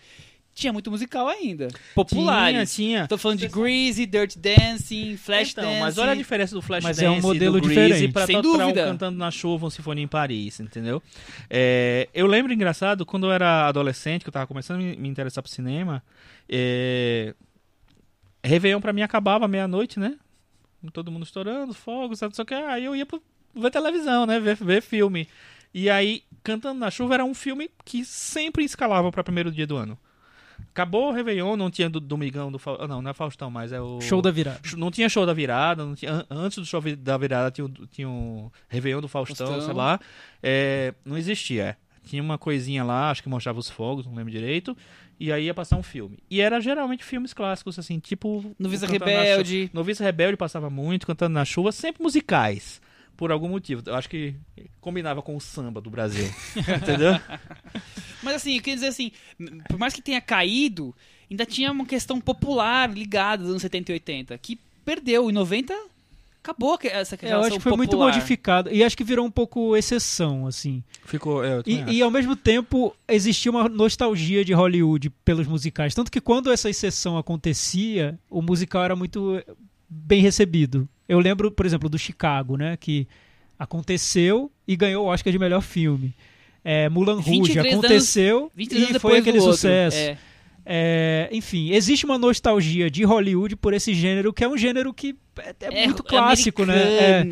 [0.54, 1.68] tinha muito musical ainda.
[1.94, 2.74] Populares.
[2.74, 3.08] Tinha, tinha.
[3.08, 5.80] Tô falando de Greasy, Dirty Dancing, Flash então, Dancing.
[5.80, 8.12] mas olha a diferença do Flash Mas Dance é um modelo e do diferente.
[8.12, 8.84] Pra, Sem dúvida.
[8.84, 11.02] Cantando na Chuva, um Sinfonia em Paris, entendeu?
[11.48, 15.08] É, eu lembro, engraçado, quando eu era adolescente, que eu tava começando a me, me
[15.08, 16.02] interessar por cinema,
[16.50, 17.34] é,
[18.44, 20.16] Réveillon pra mim acabava meia-noite, né?
[20.92, 22.54] Todo mundo estourando, fogos, não sei o que.
[22.54, 23.22] Aí eu ia pro,
[23.54, 24.40] ver televisão, né?
[24.40, 25.28] Ver, ver filme.
[25.74, 29.76] E aí, Cantando na Chuva era um filme que sempre escalava pra primeiro dia do
[29.76, 29.98] ano.
[30.70, 32.88] Acabou o Réveillon, não tinha do Domingão do Faustão.
[32.88, 34.00] Não, não é Faustão, mas é o.
[34.00, 34.60] Show da virada.
[34.76, 37.86] Não tinha show da virada, não tinha, an- antes do show da virada tinha, o-
[37.88, 39.66] tinha um Réveillon do Faustão, Faustão.
[39.66, 40.00] sei lá.
[40.42, 41.62] É, não existia.
[41.64, 41.76] é.
[42.08, 44.74] Tinha uma coisinha lá, acho que mostrava os fogos, não lembro direito.
[45.20, 46.18] E aí ia passar um filme.
[46.30, 48.54] E era geralmente filmes clásicos, assim, tipo.
[48.58, 49.70] Noviça Rebelde.
[49.70, 52.80] Noviça Rebelde passava muito, cantando na chuva, sempre musicais.
[53.18, 53.82] Por algum motivo.
[53.84, 54.34] Eu acho que
[54.80, 56.24] combinava com o samba do Brasil.
[56.56, 57.20] Entendeu?
[58.22, 59.12] Mas assim, eu queria dizer assim,
[59.68, 60.96] por mais que tenha caído,
[61.30, 65.28] ainda tinha uma questão popular ligada dos anos 70 e 80, que perdeu.
[65.28, 65.78] Em 90,
[66.42, 68.12] acabou que- essa É, eu relação acho que foi muito popular.
[68.12, 68.70] modificado.
[68.72, 70.82] E acho que virou um pouco exceção, assim.
[71.04, 71.44] Ficou.
[71.44, 71.92] é, eu também acho.
[71.92, 75.94] E, e ao mesmo tempo existia uma nostalgia de Hollywood pelos musicais.
[75.94, 79.42] Tanto que quando essa exceção acontecia, o musical era muito
[79.88, 80.88] bem recebido.
[81.08, 82.76] Eu lembro, por exemplo, do Chicago, né?
[82.76, 83.06] Que
[83.58, 86.14] aconteceu e ganhou o Oscar de melhor filme.
[86.64, 89.96] É, Mulan Rouge 23 anos- aconteceu 23 anos e foi aquele sucesso.
[89.96, 90.18] É.
[90.64, 95.16] É, enfim, existe uma nostalgia de Hollywood por esse gênero, que é um gênero que
[95.38, 97.20] é, é muito clássico, né?
[97.20, 97.26] É.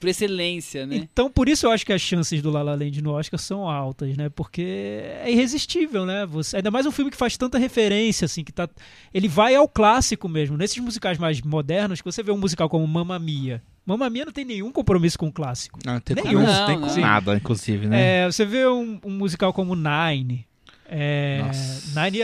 [0.00, 0.96] Por excelência, né?
[0.96, 3.66] Então, por isso eu acho que as chances do La La Land no Oscar são
[3.66, 4.28] altas, né?
[4.28, 6.26] Porque é irresistível, né?
[6.26, 8.68] Você, ainda mais um filme que faz tanta referência, assim, que tá...
[9.14, 10.58] Ele vai ao clássico mesmo.
[10.58, 13.62] Nesses musicais mais modernos, que você vê um musical como Mamma Mia.
[13.86, 15.78] Mamma Mia não tem nenhum compromisso com o clássico.
[15.84, 16.42] Não, tem Nenhum.
[16.42, 18.24] não, tem com nada, inclusive, né?
[18.24, 20.46] É, você vê um, um musical como Nine.
[20.86, 21.40] É,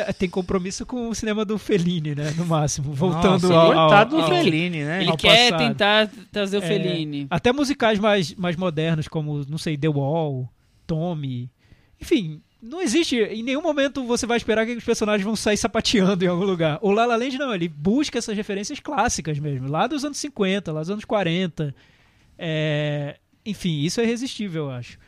[0.07, 2.33] é- tem compromisso com o cinema do Fellini, né?
[2.37, 2.93] No máximo.
[2.93, 5.01] Voltando Nossa, ao, ao, coitado do ao- Fellini, né?
[5.03, 5.69] Ele ao quer passado.
[5.69, 7.27] tentar trazer o É, Fellini.
[7.31, 10.49] Até musicais mais, mais modernos, como, não sei, The Wall,
[10.87, 11.51] Tommy.
[12.01, 13.17] Enfim, não existe.
[13.17, 16.79] Em nenhum momento você vai esperar que os personagens vão sair sapateando em algum lugar.
[16.83, 20.71] O La La Land não, ele busca essas referências clássicas mesmo, lá dos anos 50,
[20.73, 21.75] lá dos anos 40.
[22.39, 24.99] É, enfim, isso é irresistível, eu acho.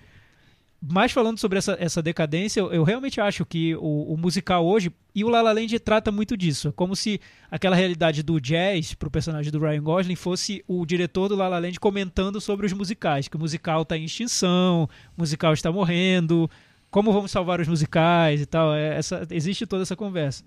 [0.85, 4.91] Mas falando sobre essa, essa decadência, eu, eu realmente acho que o, o musical hoje,
[5.15, 8.93] e o La La Land trata muito disso, é como se aquela realidade do jazz
[8.93, 12.73] pro personagem do Ryan Gosling fosse o diretor do La La Land comentando sobre os
[12.73, 16.51] musicais, que o musical está em extinção, o musical está morrendo,
[16.91, 20.43] como vamos salvar os musicais e tal, é, essa, existe toda essa conversa.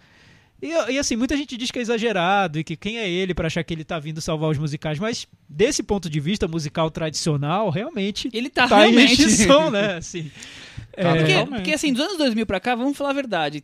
[0.65, 3.47] E, e, assim, muita gente diz que é exagerado e que quem é ele para
[3.47, 7.69] achar que ele tá vindo salvar os musicais, mas desse ponto de vista musical tradicional,
[7.69, 9.21] realmente Ele tá, tá em realmente.
[9.21, 9.97] extinção, né?
[9.97, 10.31] Assim,
[10.95, 13.63] Tá é, Porque, porque assim, dos anos 2000 pra cá, vamos falar a verdade.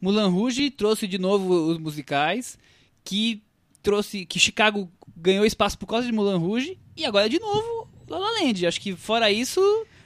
[0.00, 2.56] Mulan Rouge trouxe de novo os musicais,
[3.04, 3.42] que
[3.82, 8.18] trouxe que Chicago ganhou espaço por causa de Mulan Rouge e agora de novo La
[8.18, 8.64] La Land.
[8.64, 9.60] Acho que fora isso,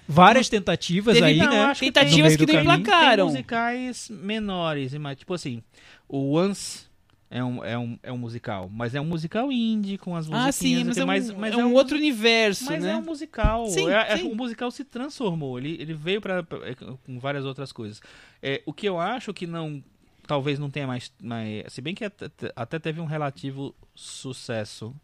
[0.08, 1.60] várias tentativas Teve- aí, não, né?
[1.64, 3.26] acho que tentativas no meio que não emplacaram.
[3.26, 5.62] Tem musicais menores, mas tipo assim,
[6.14, 6.86] o Once
[7.30, 10.48] é um, é um, é um musical, mas é um musical indie com as musiquinhas.
[10.48, 12.92] Ah, sim, mas, é um, mas, mas é um outro universo, Mas né?
[12.92, 13.66] é um musical.
[13.68, 14.30] Sim, É- é- sim.
[14.30, 15.58] o musical se transformou.
[15.58, 16.44] Ele, ele veio para
[17.06, 18.02] com várias outras coisas.
[18.42, 19.82] É, o que eu acho que não.
[20.26, 21.10] Talvez não tenha mais.
[21.22, 24.94] mais se bem que até, até teve um relativo sucesso.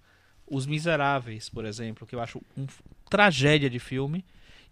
[0.46, 2.66] Os Miseráveis, por exemplo, que eu acho um
[3.08, 4.22] tragédia de filme.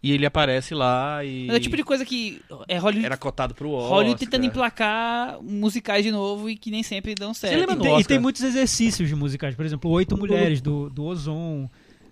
[0.06, 1.46] E ele aparece lá e.
[1.46, 3.90] Mas é o tipo de coisa que é Hollywood, Era cotado pro Oscar.
[3.90, 7.58] Hollywood tentando emplacar musicais de novo e que nem sempre dão certo.
[7.58, 11.04] lembra E tem, e tem muitos exercícios de musicais, por exemplo, Oito Mulheres do, do
[11.04, 11.68] Ozon,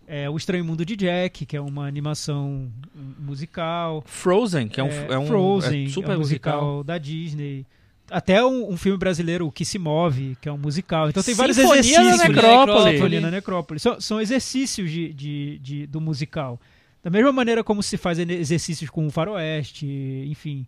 [0.06, 2.70] é, O Estranho Mundo de Jack, que é uma animação
[3.18, 4.02] musical.
[4.06, 6.54] Frozen, que é um, é um Frozen, é super é um musical.
[6.60, 7.66] musical da Disney.
[8.10, 11.08] Até um, um filme brasileiro, O Que Se Move, que é um musical.
[11.08, 12.18] Então tem vários Sinfonia exercícios.
[12.18, 12.92] da Necrópole.
[12.92, 13.80] Sinfonia na Necrópole.
[13.80, 16.60] São, são exercícios de, de- de- do musical.
[17.04, 19.86] Da mesma maneira como se faz exercícios com o faroeste,
[20.26, 20.66] enfim.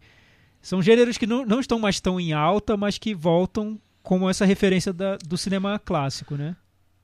[0.61, 4.45] São gêneros que não, não estão mais tão em alta, mas que voltam como essa
[4.45, 6.55] referência da- do cinema clássico, né?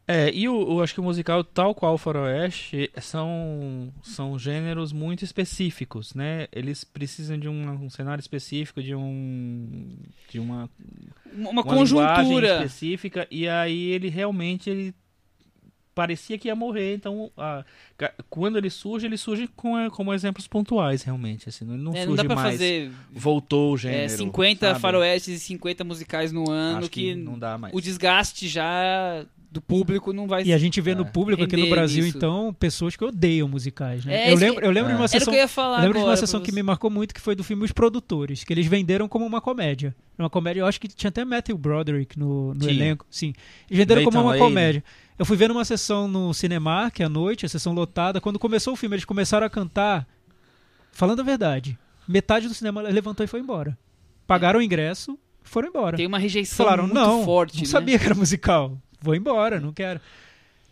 [0.06, 4.92] É, e o, o- acho que o musical, tal qual o Faroeste, são, são gêneros
[4.92, 6.48] muito específicos, né?
[6.52, 9.96] Eles precisam de um, um cenário específico, de um
[10.28, 10.68] de uma,
[11.32, 12.20] Uma, uma conjuntura.
[12.22, 14.92] linguagem específica, e aí ele realmente ele
[15.94, 17.64] parecia que ia morrer, então a-
[18.30, 21.96] quando ele surge, ele surge com, eh, como exemplos pontuais, realmente, assim, ele não É,
[22.04, 24.80] surge não dá pra mais, fazer voltou o é, gênero, 50 sabe?
[24.80, 27.74] faroestes e 50 musicais no ano Acho que, que não dá mais.
[27.74, 31.04] o desgaste já do público não vai E a gente vê no É.
[31.04, 32.16] público aqui no Brasil, nisso.
[32.16, 34.28] então, pessoas que odeiam musicais, né?
[34.28, 34.96] É, eu, lembro, eu lembro de É.
[34.96, 35.30] uma Era o sessão.
[35.30, 37.34] que eu ia falar Eu lembro de uma sessão que me marcou muito, que foi
[37.34, 39.94] do filme Os Produtores, que eles venderam como uma comédia.
[40.18, 43.04] Uma comédia, eu acho que tinha até Matthew Broderick no, no elenco.
[43.10, 43.34] Sim.
[43.70, 44.38] Eles venderam como uma Lane.
[44.40, 44.82] comédia.
[45.22, 48.20] Eu fui ver numa sessão no Cinemark à noite, a sessão lotada.
[48.20, 50.04] Quando começou o filme, eles começaram a cantar,
[50.90, 51.78] falando a verdade.
[52.08, 53.78] Metade do cinema levantou e foi embora.
[54.26, 55.96] Pagaram o ingresso, foram embora.
[55.96, 57.68] Tem uma rejeição Falaram, muito não, forte, não né?
[57.68, 58.76] sabia que era musical.
[59.00, 60.00] Vou embora, não quero.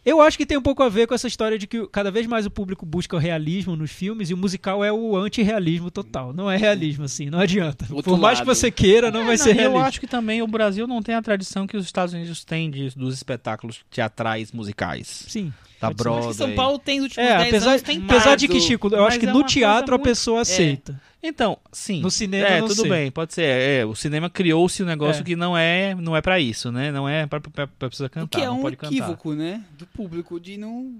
[0.04, 2.26] Eu acho que tem um pouco a ver com essa história de que cada vez
[2.26, 6.32] mais o público busca o realismo nos filmes e o musical é o anti-realismo total.
[6.32, 7.86] Não é realismo, assim, não adianta.
[7.90, 8.56] Outro Por mais que lado.
[8.56, 9.78] você queira, não É, vai ser eu realismo.
[9.80, 12.90] acho que também o Brasil não tem a tradição que os Estados Unidos têm de-
[12.96, 15.24] dos espetáculos teatrais musicais.
[15.28, 15.52] Sim.
[15.80, 15.94] Da ser.
[15.94, 16.18] Broadway.
[16.20, 18.10] Acho que São Paulo tem os últimos É, 10 apesar, anos tentado.
[18.12, 21.00] apesar de que, Chico, eu acho que é no teatro a muito- pessoa aceita.
[21.22, 22.00] Então, sim.
[22.00, 22.88] No cinema, é, tudo sei.
[22.90, 23.42] bem, pode ser.
[23.44, 25.24] É, o cinema criou-se um negócio É.
[25.24, 26.90] que não é, não é para isso, né?
[26.90, 27.40] Não é pra
[27.78, 28.94] pessoa O cantar, que é não um pode cantar.
[28.94, 29.62] equívoco, né?
[29.78, 30.94] Do público, de não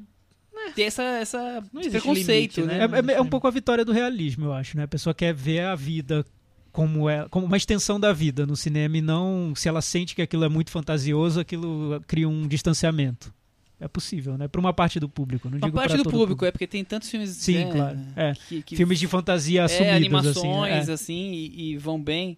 [0.74, 2.86] ter essa, essa Não preconceito, limite, né?
[2.86, 2.98] né?
[3.08, 4.82] É, é- é um pouco a vitória do realismo, eu acho, né?
[4.82, 6.24] A pessoa quer ver a vida
[6.70, 10.20] como é, como uma extensão da vida no cinema e não se ela sente que
[10.20, 13.32] aquilo é muito fantasioso, aquilo cria um distanciamento.
[13.80, 14.46] É possível, né?
[14.46, 16.66] Para uma parte do público, não Uma digo parte do todo o público, é porque
[16.66, 17.98] tem tantos filmes Sim, né, claro.
[18.14, 18.32] É.
[18.34, 20.90] que, que Filmes de fantasia é, assumidos, animações assim.
[20.90, 20.94] é.
[20.94, 22.36] assim, e, e vão bem.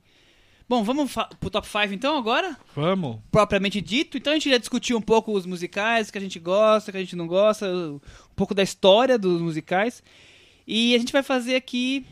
[0.69, 2.57] Bom, vamos pro top 5 então agora?
[2.75, 3.19] Vamos.
[3.31, 4.17] Propriamente dito.
[4.17, 7.01] Então a gente já discutiu um pouco os musicais, que a gente gosta, que a
[7.01, 8.01] gente não gosta, um
[8.37, 10.03] pouco da história dos musicais.
[10.67, 12.07] E a gente vai fazer aqui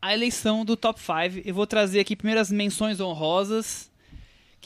[0.00, 1.42] a eleição do top 5.
[1.44, 3.90] Eu vou trazer aqui primeiro as menções honrosas,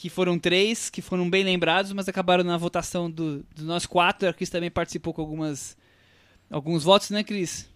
[0.01, 4.27] que foram três, que foram bem lembrados, mas acabaram na votação do, do nós quatro.
[4.27, 5.77] A Cris também participou com algumas,
[6.49, 7.69] alguns votos, né, Cris?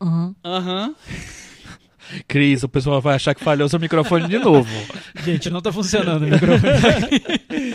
[0.00, 0.34] Uhum.
[0.44, 0.96] Aham.
[2.26, 4.68] Cris, o pessoal vai achar que falhou seu microfone de novo.
[5.24, 6.72] Gente, não tá funcionando o microfone.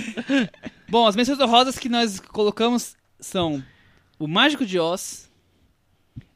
[0.90, 3.64] Bom, as menções honrosas que nós colocamos são
[4.20, 5.32] O Mágico de Oz,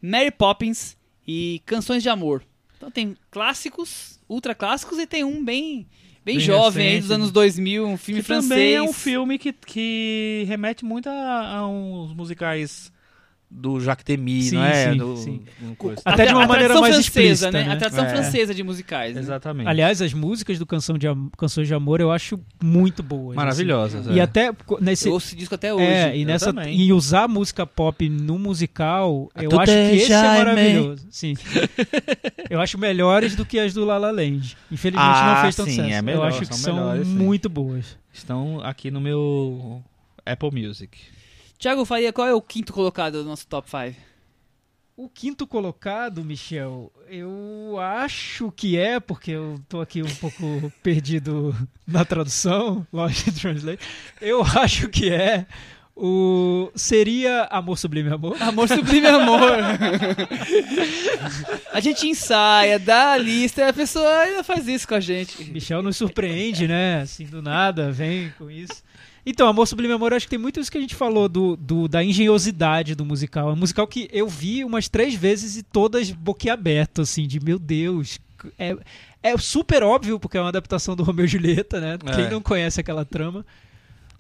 [0.02, 0.96] Mary Poppins
[1.28, 2.42] e Canções de Amor.
[2.78, 5.90] Então tem clássicos, ultra clássicos e tem um bem,
[6.28, 7.02] bem, Bem jovem aí recente.
[7.08, 8.50] dos anos 2000, um filme que francês.
[8.50, 12.92] também é um filme que, que remete muito a, a uns musicais
[13.50, 14.92] do Jacques Demy, Sim, não é?
[14.92, 15.42] sim, Do- sim.
[15.78, 17.64] coisa- Até de uma a maneira mais francesa, explícita, né?
[17.64, 17.74] né?
[17.74, 18.10] A tradição É.
[18.10, 19.16] francesa de musicais.
[19.16, 19.22] né?
[19.22, 19.68] Exatamente.
[19.70, 23.38] Aliás, as músicas do Canção de Am- Canções de Amor eu acho muito boas.
[23.38, 24.06] Maravilhosas.
[24.06, 24.16] assim.
[24.16, 24.24] E é.
[24.24, 25.86] até co- nesse, Eu ouço disco até hoje.
[25.86, 26.78] É, e, eu nessa, também.
[26.78, 31.08] e usar música pop no musical, eu Tu acho que esse é maravilhoso.
[31.10, 31.34] Sim.
[32.50, 34.58] eu acho melhores do que as do La La Land.
[34.72, 35.94] Infelizmente Ah, não fez tanto sim, sucesso.
[35.94, 37.14] é eu melhor, acho que são são melhores, sim.
[37.16, 37.98] muito boas.
[38.14, 39.82] Estão aqui no meu
[40.26, 40.98] Apple Music.
[41.58, 44.00] Tiago Faria, qual é o quinto colocado do nosso top 5?
[44.96, 51.56] O quinto colocado, Michel, eu acho que é, porque eu tô aqui um pouco perdido
[51.86, 53.84] na tradução, Lost Translate.
[54.22, 55.48] Eu acho que é
[55.96, 58.38] o seria Amor Sublime Amor.
[58.40, 59.50] Amor Sublime Amor.
[61.74, 65.44] a gente ensaia, dá a lista e a pessoa ainda faz isso com a gente.
[65.46, 67.02] Michel nos surpreende, né?
[67.02, 68.84] Assim, do nada, vem com isso.
[69.30, 71.88] Então, Amor Sublime Amor, acho que tem muito isso que a gente falou do, do-
[71.90, 73.50] da engenhosidade do musical.
[73.50, 77.60] É um musical que eu vi umas três vezes e todas boquiaberto, assim, de meu
[77.60, 78.20] Deus.
[78.58, 78.78] É,
[79.22, 81.98] é super óbvio, porque é uma adaptação do Romeu e Julieta, né?
[82.06, 82.16] É.
[82.16, 83.46] Quem não conhece aquela trama.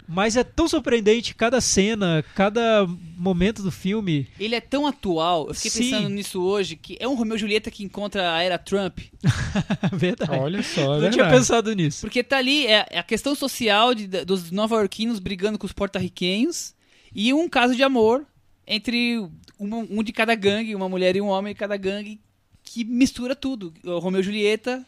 [0.07, 4.25] Mas é tão surpreendente cada cena, cada momento do filme.
[4.39, 5.79] Ele é tão atual, eu fiquei Sim.
[5.91, 8.99] pensando nisso hoje, que é um Romeu e Julieta que encontra a era Trump.
[9.93, 10.31] Verdade.
[10.31, 12.01] Olha só, é não tinha pensado nisso.
[12.01, 16.73] Porque tá ali é, é a questão social de- dos nova-iorquinos brigando com os porto-riquenhos
[17.13, 18.25] e um caso de amor
[18.65, 19.17] entre
[19.59, 22.19] uma- um de cada gangue, uma mulher e um homem de cada gangue,
[22.63, 23.73] que mistura tudo.
[23.83, 24.85] O Romeu e Julieta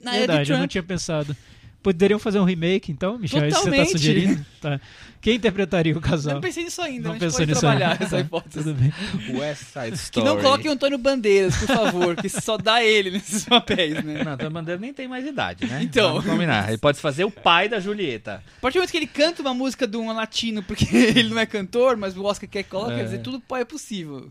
[0.00, 0.70] na era de Verdade, eu não Trump.
[0.70, 1.36] tinha pensado.
[1.82, 3.42] Poderiam fazer um remake, então, Michel?
[3.44, 3.92] É isso que você tá Totalmente.
[3.98, 4.46] sugerindo?
[4.60, 4.78] Tá.
[5.22, 6.34] Quem interpretaria o Eu casal?
[6.34, 8.04] não pensei nisso ainda, Não a gente pensou pode nisso trabalhar ainda.
[8.04, 8.58] essa hipótese.
[8.64, 8.92] Tudo bem.
[9.38, 10.26] West Side Que Story.
[10.26, 14.22] não coloque o Antônio Bandeiras, por favor, que só dá ele nesses papéis, né?
[14.24, 15.80] Não, Antônio Bandeira nem tem mais idade, né?
[15.82, 16.14] Então.
[16.14, 16.68] Vamos combinar.
[16.68, 18.42] Ele pode fazer o pai da Julieta.
[18.58, 21.38] A partir do momento que ele canta uma música de um latino, porque ele não
[21.38, 22.96] é cantor, mas o Oscar quer que coloque, É.
[22.96, 24.30] quer dizer, tudo é possível.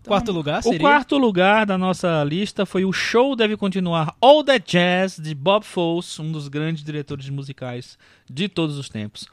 [0.00, 0.78] Então, Quarto lugar O seria...
[0.80, 5.62] quarto lugar da nossa lista foi o Show Deve Continuar All That Jazz, de Bob
[5.64, 7.98] Fosse, um dos grandes diretores musicais
[8.28, 9.26] de todos os tempos.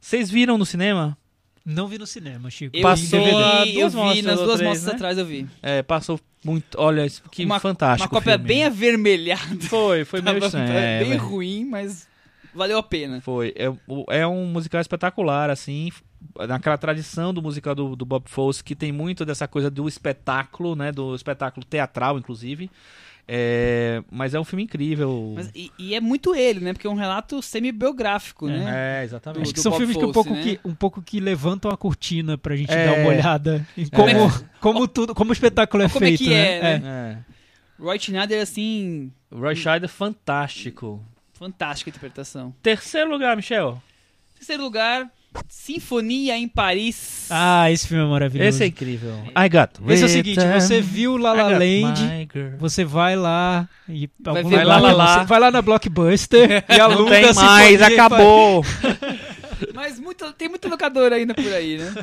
[0.00, 1.18] Vocês viram no cinema?
[1.64, 2.76] Não vi no cinema, Chico.
[2.76, 3.18] Eu Passou
[3.64, 4.92] vi, eu duas vi mostras nas duas três, mostras né?
[4.94, 5.46] atrás eu vi.
[5.60, 6.64] É, passou muito.
[6.80, 8.04] Olha, isso, que uma, fantástico.
[8.14, 8.46] Uma cópia filme.
[8.46, 9.60] bem avermelhada.
[9.62, 10.72] Foi, foi meio Tava estranho.
[10.72, 11.22] é, bem velho.
[11.22, 12.06] ruim, mas
[12.54, 13.20] valeu a pena.
[13.20, 13.52] Foi.
[13.56, 15.90] É, o- é um musical espetacular, assim,
[16.48, 20.74] naquela tradição do musical do, do Bob Fosse, que tem muito dessa coisa do espetáculo,
[20.76, 20.92] né?
[20.92, 22.70] Do espetáculo teatral, inclusive.
[23.28, 25.32] É, mas é um filme incrível.
[25.34, 26.72] Mas, e, e é muito ele, né?
[26.72, 29.00] Porque é um relato semi-biográfico, né?
[29.00, 29.42] É, exatamente.
[29.42, 30.42] Acho que do são Bob filmes que um, Fosse, pouco né?
[30.42, 32.86] que um pouco que levantam a cortina pra gente É.
[32.86, 34.10] dar uma olhada em como,
[34.60, 36.58] como tudo, como o espetáculo é Como é feito, que né?
[36.58, 37.22] é, né?
[37.78, 37.82] É.
[37.82, 41.04] Roy Schneider, assim, Roy Scheider, fantástico.
[41.34, 42.54] fantástica interpretação.
[42.62, 43.82] Terceiro lugar, Michel.
[44.36, 45.10] Terceiro lugar,
[45.48, 47.26] Sinfonia em Paris.
[47.30, 48.48] Ah, esse filme é maravilhoso.
[48.48, 49.14] Esse é incrível.
[49.36, 54.08] I got Esse é o seguinte, você viu La La Land, Você vai lá e
[54.20, 55.18] Vai lugar Lá La que Lá.
[55.20, 58.64] você- vai lá na Blockbuster e aluga Não tem a mais, acabou.
[59.74, 61.94] Mas muito, tem muito locador ainda por aí, né?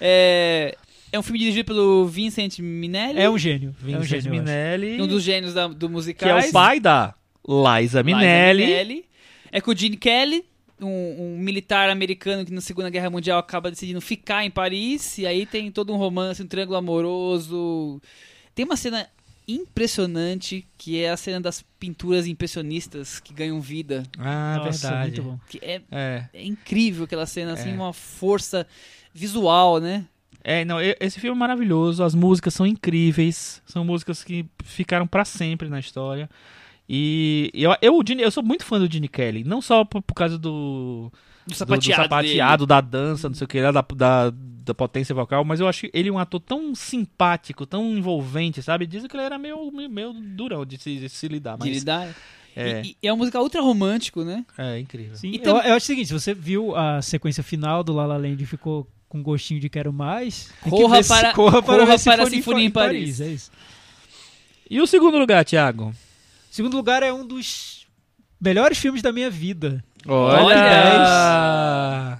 [0.00, 0.76] É,
[1.10, 3.74] é um filme dirigido pelo Vincent Minelli, É um gênio.
[3.82, 4.30] é um Vincent gênio.
[4.30, 6.28] Minelli, um dos gênios da, do que musical.
[6.38, 7.14] é o pai da
[7.48, 9.04] Liza Minelli.
[9.50, 10.44] É com o Gene Kelly,
[10.80, 15.18] um, um militar americano que na Segunda Guerra Mundial acaba decidindo ficar em Paris.
[15.18, 18.00] E aí tem todo um romance, um triângulo amoroso.
[18.54, 19.08] Tem uma cena
[19.46, 24.02] impressionante que é a cena das pinturas impressionistas que ganham vida.
[24.18, 25.20] Ah, Nossa, verdade.
[25.20, 25.40] muito bom.
[25.48, 26.24] Que é, É.
[26.34, 27.74] é incrível aquela cena, assim, É.
[27.74, 28.66] uma força
[29.14, 30.04] visual, né?
[30.44, 35.24] É, não, esse filme é maravilhoso, as músicas são incríveis, são músicas que ficaram pra
[35.24, 36.28] sempre na história.
[36.88, 40.00] E eu, eu, o Gene- eu sou muito fã do Gene Kelly, não só por,
[40.00, 41.12] por causa do,
[41.46, 44.74] Do do, sapateado, do sapateado, da dança, não sei o que, lá, da, da, da
[44.74, 48.86] potência vocal, mas eu acho ele um ator tão simpático, tão envolvente, sabe?
[48.86, 51.64] Dizem que ele era meio, meio, meio durão de se, de se lidar, dele.
[51.64, 52.14] De mas lidar.
[52.56, 54.46] é, E, e é um musical ultra romântico, né?
[54.56, 55.14] é incrível.
[55.16, 58.06] Sim, Então- eu, eu acho o seguinte, se você viu a sequência final do La
[58.06, 61.92] La Land e ficou com gostinho de quero mais, Corra para- corra para, corra para
[61.92, 63.20] a Sinfonia Sinfonia em Paris.
[63.20, 63.50] É isso.
[64.70, 65.92] E o segundo lugar, Thiago?
[66.58, 67.86] Segundo lugar é um dos
[68.40, 69.80] melhores filmes da minha vida.
[70.04, 70.58] Olha!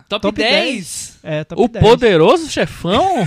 [0.08, 1.18] Top, Top 10.
[1.24, 1.84] É, top O 10.
[1.84, 3.26] poderoso chefão?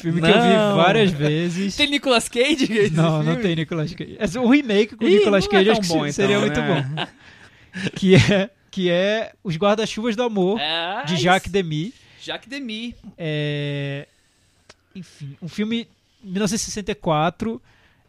[0.00, 0.76] filme que eu vi Não.
[0.76, 1.76] várias vezes.
[1.76, 2.88] Tem Nicolas Cage?
[2.94, 3.42] Não, não filme?
[3.42, 4.16] tem Nicolas Cage.
[4.18, 6.40] É um remake com o Ih, Nicolas não Cage, é acho que bom, seria então,
[6.46, 6.90] muito né?
[6.96, 7.06] bom.
[7.94, 11.92] Que é, que é Os Guarda-Chuvas do Amor, Ah, de Jacques Demy.
[12.22, 12.94] Jacques Demy.
[13.18, 14.08] É,
[14.96, 15.86] Enfim, um filme
[16.22, 17.60] 1964.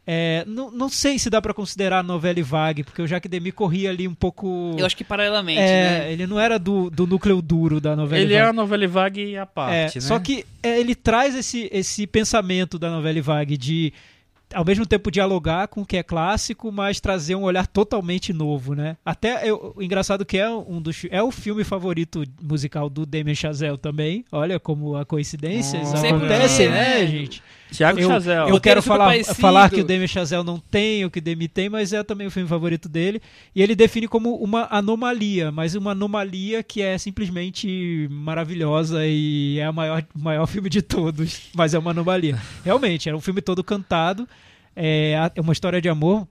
[0.08, 3.52] É, não, não sei se dá pra considerar novela e vague, porque o Jacques Demy
[3.52, 4.76] corria ali um pouco.
[4.78, 6.14] Eu acho que paralelamente, é, né?
[6.14, 8.22] ele não era do, do núcleo duro da novela.
[8.22, 8.50] Ele e é vague.
[8.50, 10.02] a novela vague à É, parte, né?
[10.02, 13.92] Só que é, ele traz esse, esse pensamento da novela e vague de
[14.54, 18.76] ao mesmo tempo dialogar com o que é clássico, mas trazer um olhar totalmente novo,
[18.76, 18.96] né?
[19.04, 23.36] Até eu- o engraçado que é um dos é o filme favorito musical do Damien
[23.36, 24.24] Chazelle também.
[24.32, 25.04] Olha como a
[26.20, 26.28] por
[26.68, 27.08] quê, né, né?
[27.08, 27.44] gente?
[27.80, 28.50] Eu, Chazelle.
[28.50, 29.36] eu quero falar, parecido.
[29.36, 32.28] falar que o Damien Chazelle não tem o que o Demi tem, mas é também
[32.28, 33.22] o filme favorito dele.
[33.54, 39.66] E ele define como uma anomalia, mas uma anomalia que é simplesmente maravilhosa e é
[39.66, 42.40] a maior, o maior filme de todos, mas é uma anomalia.
[42.64, 44.28] Realmente, era um filme todo cantado,
[44.76, 46.28] é, é uma história de amor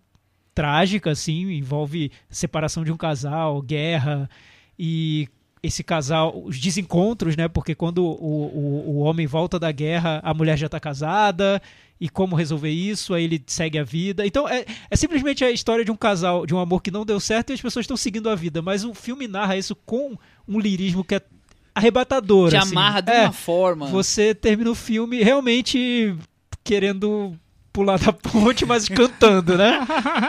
[0.55, 4.31] trágica, assim, envolve separação de um casal, guerra
[4.79, 5.29] e
[5.67, 7.49] esse casal, os desencontros, né?
[7.49, 11.61] Porque quando o, o, o homem volta da guerra, a mulher já está casada
[11.99, 14.27] e como resolver isso, aí ele segue a vida.
[14.27, 17.19] Então é, é simplesmente a história de um casal, de um amor que não deu
[17.19, 18.61] certo e as pessoas estão seguindo a vida.
[18.61, 20.17] Mas o filme narra isso com
[20.47, 21.23] um lirismo que é
[21.75, 22.51] arrebatador.
[22.51, 22.73] Te assim.
[22.73, 23.87] amarra de É, uma forma.
[23.87, 26.15] você termina o filme realmente
[26.63, 27.35] querendo
[27.75, 29.81] pular da ponte, mas cantando, né?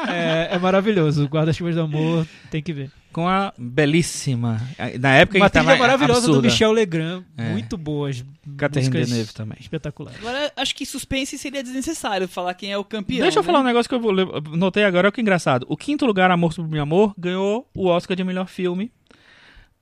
[0.09, 1.26] É, é maravilhoso.
[1.27, 2.91] Guarda-chuvas do Amor, tem que ver.
[3.13, 4.59] Com a belíssima.
[4.99, 6.47] Na época Uma que trilha maravilhosa do absurda.
[6.49, 7.51] Michel Legrand, É.
[7.51, 8.26] muito boas.
[8.57, 9.57] Catherine Deneuve também.
[9.61, 10.19] Espetaculares.
[10.19, 13.22] Agora, acho que suspense seria desnecessário falar quem é o campeão.
[13.22, 13.45] Deixa eu né?
[13.45, 15.65] falar um negócio que eu notei agora, olha que engraçado.
[15.69, 18.91] O quinto lugar, Amor sobre Meu Amor, ganhou o Oscar de melhor filme.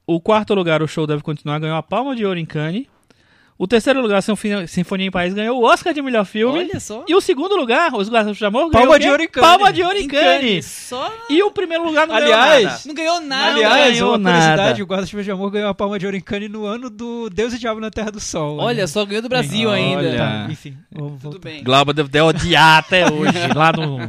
[0.05, 2.85] O quarto lugar, O Show Deve Continuar, ganhou a Palma de Ouro em Cannes.
[3.57, 6.59] O terceiro lugar, Sinfonia Sinfonia em Paris, ganhou o Oscar de melhor filme.
[6.59, 7.05] Olha só.
[7.07, 9.49] E o segundo lugar, Os Guardas de Amor, Palma ganhou o de Cannes.
[9.49, 10.07] Palma de.
[10.07, 12.81] Cannes, Só E o primeiro lugar não Aliás, ganhou nada.
[12.85, 13.53] não ganhou nada.
[13.53, 14.39] Aliás, ganhou uma nada.
[14.39, 17.59] curiosidade, o Guarda-chuvas de Amor ganhou a Palma de Cannes no ano do Deus e
[17.59, 18.57] Diabo na Terra do Sol.
[18.57, 18.87] Olha, né?
[18.87, 19.81] só ganhou do Brasil Olha.
[19.81, 20.17] ainda.
[20.17, 21.63] Tá, enfim, vamos Tudo bem.
[21.63, 23.99] Glauber deve ter odiar até hoje, lá no...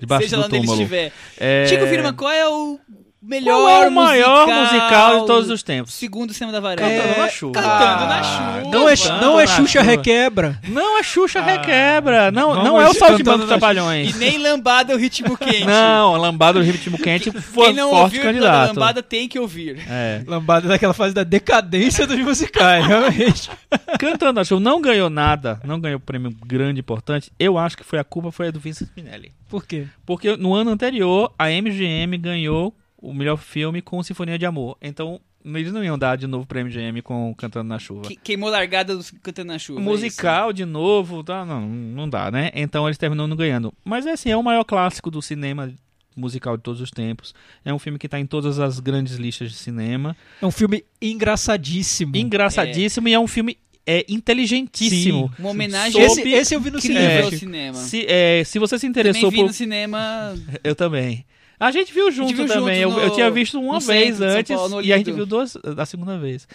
[0.00, 1.12] Debaixo Seja do lá onde ele estiver.
[1.38, 1.66] É...
[1.66, 2.78] Chico Firma, qual é o
[3.26, 5.94] melhor Qual é o maior musical, musical de todos os tempos?
[5.94, 6.88] Segundo o Cinema da Varanda.
[7.02, 7.52] Cantando na chuva.
[7.54, 8.70] Cantando na Ah, chuva.
[8.70, 9.82] Não é, não é Xuxa chuva.
[9.90, 10.60] Requebra.
[10.68, 12.30] Não, é Xuxa Requebra.
[12.30, 14.14] Não, vamos não é o Saltimbanco na Trapalhões.
[14.14, 15.64] E nem lambada o ritmo quente.
[15.64, 18.68] Não, lambada do ritmo quente foi Quem não forte ouviu o candidato.
[18.74, 19.78] lambada tem que ouvir.
[19.88, 20.22] É.
[20.26, 23.50] Lambada daquela fase da decadência dos musicais, realmente.
[23.98, 27.30] Cantando na chuva não ganhou nada, não ganhou prêmio grande importante.
[27.38, 29.32] Eu acho que foi a culpa foi a do Vincent Minelli.
[29.48, 29.86] Por quê?
[30.04, 32.74] Porque no ano anterior a MGM ganhou
[33.08, 34.76] o melhor filme com Sinfonia de Amor.
[34.80, 38.08] Então eles não iam dar de novo pra MGM com Cantando na Chuva.
[38.08, 39.80] Que- Queimou largada dos Cantando na Chuva.
[39.80, 41.44] é musical de novo, tá?
[41.44, 42.50] Não, não dá, né?
[42.54, 43.72] Então eles terminam não ganhando.
[43.84, 45.72] Mas é assim, é o maior clássico do cinema
[46.16, 47.34] musical de todos os tempos.
[47.64, 50.16] É um filme que tá em todas as grandes listas de cinema.
[50.42, 52.16] É um filme engraçadíssimo.
[52.16, 53.58] Engraçadíssimo e é um filme
[53.88, 55.30] é inteligentíssimo.
[55.32, 55.40] isso.
[55.40, 57.28] Uma homenagem Esse, esse eu vi no cinema.
[57.28, 57.78] É, cinema.
[57.78, 60.34] Se, é, se você se interessou vi por no cinema.
[60.64, 61.24] Eu também.
[61.58, 62.82] A gente viu junto viu também.
[62.82, 65.10] junto eu, eu no- tinha visto uma no vez antes Paulo, no e a gente
[65.12, 66.46] viu duas da segunda vez.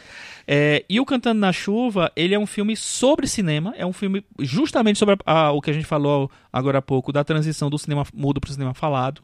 [0.48, 3.74] É, e o Cantando na Chuva, ele é um filme sobre cinema.
[3.78, 7.12] É um filme justamente sobre a- a- o que a gente falou agora há pouco
[7.12, 9.22] da transição do cinema mudo para o cinema falado.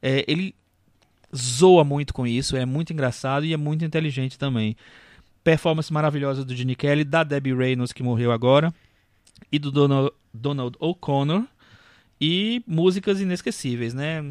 [0.00, 0.54] É, ele
[1.34, 4.76] zoa muito com isso, é muito engraçado e é muito inteligente também.
[5.42, 8.72] Performance maravilhosa do Gene Kelly, da Debbie Reynolds, que morreu agora,
[9.50, 11.44] e do Donald, Donald O'Connor.
[12.20, 14.22] E músicas inesquecíveis, né?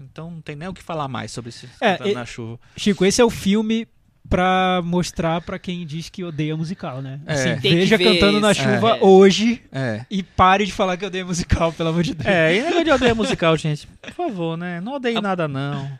[0.00, 2.60] Então não tem nem o que falar mais sobre esse É, Cantando e- na Chuva.
[2.76, 3.88] Chico, esse é o filme
[4.28, 7.18] pra mostrar pra quem diz que odeia musical, né?
[7.26, 7.32] É.
[7.32, 9.02] Assim, veja cantando na esse- chuva é.
[9.02, 10.04] hoje É.
[10.10, 12.26] e pare de falar que odeia musical, pelo amor de Deus.
[12.28, 13.86] É, e negócio de odeia musical, gente.
[14.02, 14.82] Por favor, né?
[14.82, 15.90] Não odeie nada, não.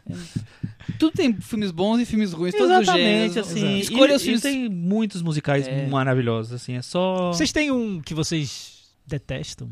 [0.99, 3.37] Tudo tem filmes bons e filmes ruins, todos os Exatamente, gêneros.
[3.39, 3.79] assim.
[3.79, 4.41] Escolha e, os filmes.
[4.41, 5.87] e tem muitos musicais É.
[5.87, 6.75] maravilhosos, assim.
[6.77, 7.33] É só.
[7.33, 9.71] Vocês têm um que vocês detestam?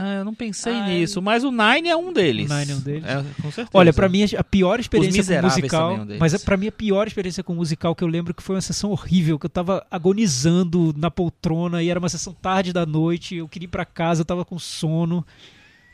[0.00, 2.48] Ah, eu não pensei Ah, nisso, mas o Nine é um deles.
[2.48, 3.04] O Nine é um deles?
[3.04, 3.70] É, com certeza.
[3.74, 6.72] Olha, pra mim a pior experiência com musical, é um mas é- pra mim a
[6.72, 9.84] pior experiência com musical que eu lembro que foi uma sessão horrível, que eu tava
[9.90, 14.20] agonizando na poltrona e era uma sessão tarde da noite, eu queria ir pra casa,
[14.20, 15.26] eu tava com sono.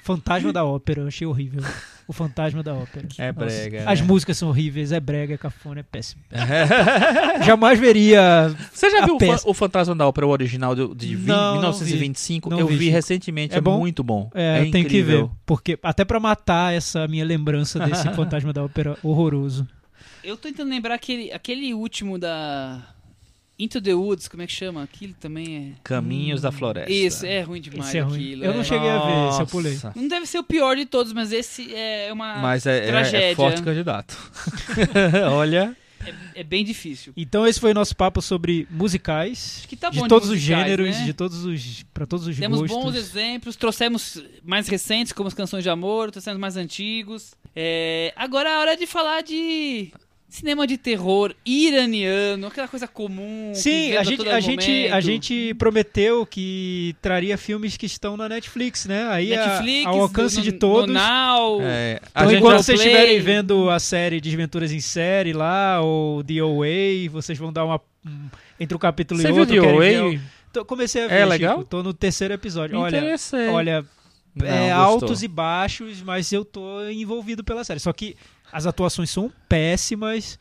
[0.05, 1.62] Fantasma da Ópera, eu achei horrível.
[2.06, 3.09] O Fantasma da Ópera.
[3.16, 4.06] É brega, As né?
[4.06, 6.22] músicas são horríveis, é brega, é cafona, é péssimo.
[7.44, 8.55] Jamais veria.
[8.72, 9.48] Você já A viu o, peça.
[9.48, 12.51] O Fantasma da Ópera, o original de, de Não, não 1925?
[12.51, 12.55] vi.
[12.55, 13.78] Não eu vi, vi, recentemente, É é, bom?
[13.78, 14.31] muito bom.
[14.35, 14.86] É, É, tem que ver.
[15.14, 15.31] incrível.
[15.47, 19.66] Porque, até pra matar essa minha lembrança desse Fantasma da Ópera horroroso.
[20.22, 22.82] Eu tô tentando lembrar aquele, aquele último da.
[23.59, 24.82] Into the Woods, como é que chama?
[24.82, 26.90] Aquilo também Caminhos da Floresta.
[26.90, 26.94] é.
[26.94, 28.14] Isso, é ruim demais Esse é ruim.
[28.14, 28.44] aquilo.
[28.44, 28.64] Eu não é.
[28.64, 29.72] cheguei a ver, esse eu pulei.
[29.74, 29.93] Nossa.
[29.94, 32.86] Não deve ser o pior de todos, mas esse é uma Mas é, é- é
[32.89, 33.36] tragédia.
[33.36, 34.16] forte candidato.
[35.32, 35.76] Olha.
[36.35, 37.12] É, é bem difícil.
[37.16, 39.56] Então esse foi o nosso papo sobre musicais.
[39.60, 41.05] Acho que tá bom de de todos os musicais, gêneros, né?
[41.05, 41.82] de todos os.
[41.94, 42.76] para todos os Temos gostos.
[42.76, 47.32] bons exemplos, trouxemos mais recentes, como as canções de amor, trouxemos mais antigos.
[47.56, 49.93] É, agora é a hora de falar de
[50.35, 53.52] cinema de terror iraniano, aquela coisa comum.
[53.55, 58.86] Sim, a gente, a, gente, a gente prometeu que traria filmes que estão na Netflix,
[58.86, 59.06] né?
[59.11, 60.94] Aí a- Netflix, ao alcance no- de no todos.
[60.94, 62.93] Now, É, a Então, gente enquanto vocês Play.
[62.93, 67.81] estiverem vendo a série Desventuras em Série lá, ou The OA, vocês vão dar uma.
[68.06, 68.28] um-
[68.61, 69.55] entre um capítulo Você e viu outro.
[69.55, 69.69] The
[70.02, 70.09] OA?
[70.15, 70.20] o-
[70.52, 71.15] Tô- comecei a ver.
[71.15, 71.31] É Chico.
[71.31, 71.65] legal?
[71.65, 72.78] Tô no terceiro episódio.
[72.78, 73.16] Olha,
[73.52, 73.85] olha
[74.36, 77.81] Não, é, altos e baixos, mas eu tô envolvido pela série.
[77.81, 78.16] Só que
[78.55, 80.39] as atuações são péssimas.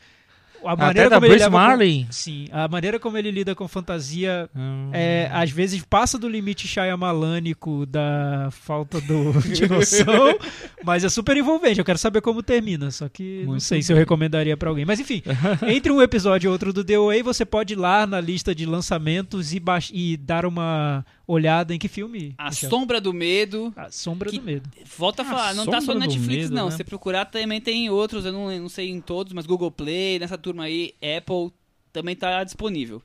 [0.65, 2.07] A Até maneira da como ele Bruce com- Marley?
[2.10, 4.91] Sim, a maneira como ele lida com fantasia Hum.
[4.94, 10.40] é, às vezes passa do limite Shyamalánico da falta do, de noção,
[10.81, 11.80] mas é super envolvente.
[11.80, 14.85] Eu quero saber como termina, só que não Muito sei se eu recomendaria pra alguém.
[14.85, 15.22] Mas enfim,
[15.68, 18.65] entre um episódio e outro do The Way, você pode ir lá na lista de
[18.65, 19.61] lançamentos e,
[19.91, 22.34] e dar uma olhada em que filme?
[22.38, 22.70] A Michel?
[22.70, 23.74] Sombra do Medo.
[23.76, 24.70] A Sombra do Medo.
[24.98, 26.66] Volta a A falar, não tá só do Netflix, Medo, não.
[26.66, 26.72] né?
[26.72, 30.20] Se você procurar, também tem outros, eu não, não sei em todos, mas Google Play,
[30.20, 31.52] nessa turma aí, Apple,
[31.91, 33.02] também tá disponível.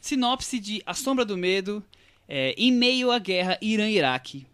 [0.00, 1.82] Sinopse de A Sombra do Medo,
[2.28, 4.46] é, em meio à guerra Irã-Iraque.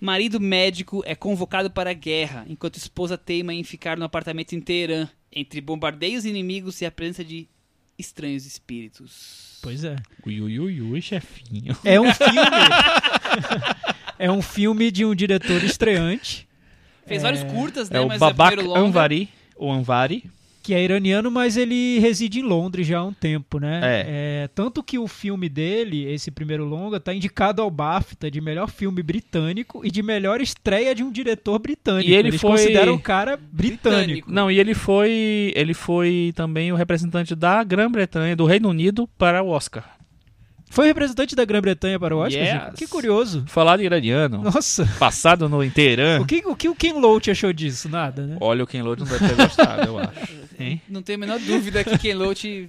[0.00, 4.60] Marido médico é convocado para a guerra, enquanto esposa teima em ficar no apartamento em
[4.60, 7.48] Teherã, entre bombardeios inimigos e a presença de
[8.06, 9.58] estranhos espíritos.
[9.62, 9.96] Pois é.
[10.26, 11.76] Ui, ui, ui, ui, chefinho.
[11.84, 12.40] É um filme.
[14.18, 16.48] é um filme de um diretor estreante.
[17.06, 17.98] Fez É- vários curtas, né?
[17.98, 18.78] É o mas Babak é.
[18.78, 19.28] Anvari.
[19.56, 20.24] O Anvari.
[20.62, 23.80] Que é iraniano, mas ele reside em Londres já há um tempo, né?
[23.82, 24.48] É.
[24.54, 29.02] tanto que o filme dele, esse primeiro longa, tá indicado ao BAFTA de melhor filme
[29.02, 32.08] britânico e de melhor estreia de um diretor britânico.
[32.08, 33.82] E ele Eles foi- consideram o cara britânico.
[34.02, 34.32] Britânico.
[34.32, 35.52] Não, e ele foi.
[35.56, 39.96] Ele foi também o representante da Grã-Bretanha, do Reino Unido, para o Oscar.
[40.72, 42.42] Foi representante da Grã-Bretanha para o Oscar?
[42.42, 42.74] Yes.
[42.76, 43.44] Que curioso.
[43.46, 44.86] Falar de iraniano, Nossa.
[44.98, 46.18] passado no Teherã.
[46.20, 47.90] O que, o que o Ken Loach achou disso?
[47.90, 48.36] Nada, né?
[48.40, 50.12] Olha, o Ken Loach não deve ter gostado, eu acho.
[50.60, 50.80] Hein?
[50.88, 52.68] Não tenho a menor dúvida que Ken Loach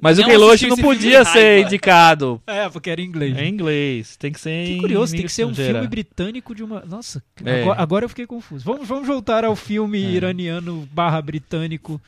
[0.00, 1.66] Mas o Ken Loach não podia ser raiva.
[1.68, 3.36] indicado É, porque era em inglês.
[3.36, 4.16] em inglês.
[4.16, 5.78] Tem que ser Que em curioso, tem que ser um estrangeira.
[5.80, 6.80] filme britânico de uma.
[6.86, 7.62] Nossa, É.
[7.62, 8.64] agora, agora eu fiquei confuso.
[8.64, 10.10] Vamos, vamos voltar ao filme É.
[10.10, 12.00] iraniano barra britânico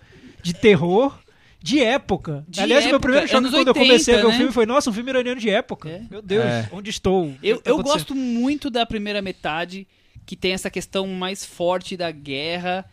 [0.43, 1.13] de terror.
[1.61, 2.45] De época.
[2.49, 4.37] De Aliás, meu época, primeiro choque quando eu 80, comecei a ver o né?
[4.37, 5.89] filme foi: nossa, um filme iraniano de época.
[5.89, 6.03] É.
[6.11, 6.69] Meu Deus, É.
[6.73, 7.35] onde estou?
[7.43, 9.87] Eu, tá eu gosto muito da primeira metade,
[10.25, 12.85] que tem essa questão mais forte da guerra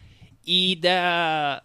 [0.45, 1.61] e da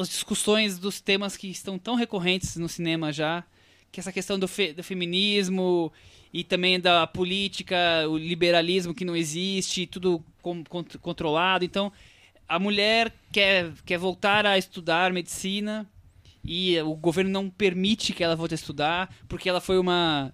[0.00, 3.42] as discussões dos temas que estão tão recorrentes no cinema já,
[3.90, 5.92] que é essa questão do, fe- do feminismo
[6.32, 7.76] e também da política,
[8.08, 11.64] o liberalismo que não existe, tudo com- cont- controlado.
[11.64, 11.92] Então,
[12.48, 15.84] a mulher quer, quer voltar a estudar medicina
[16.50, 20.32] e o governo não permite que ela volte a estudar, porque ela foi uma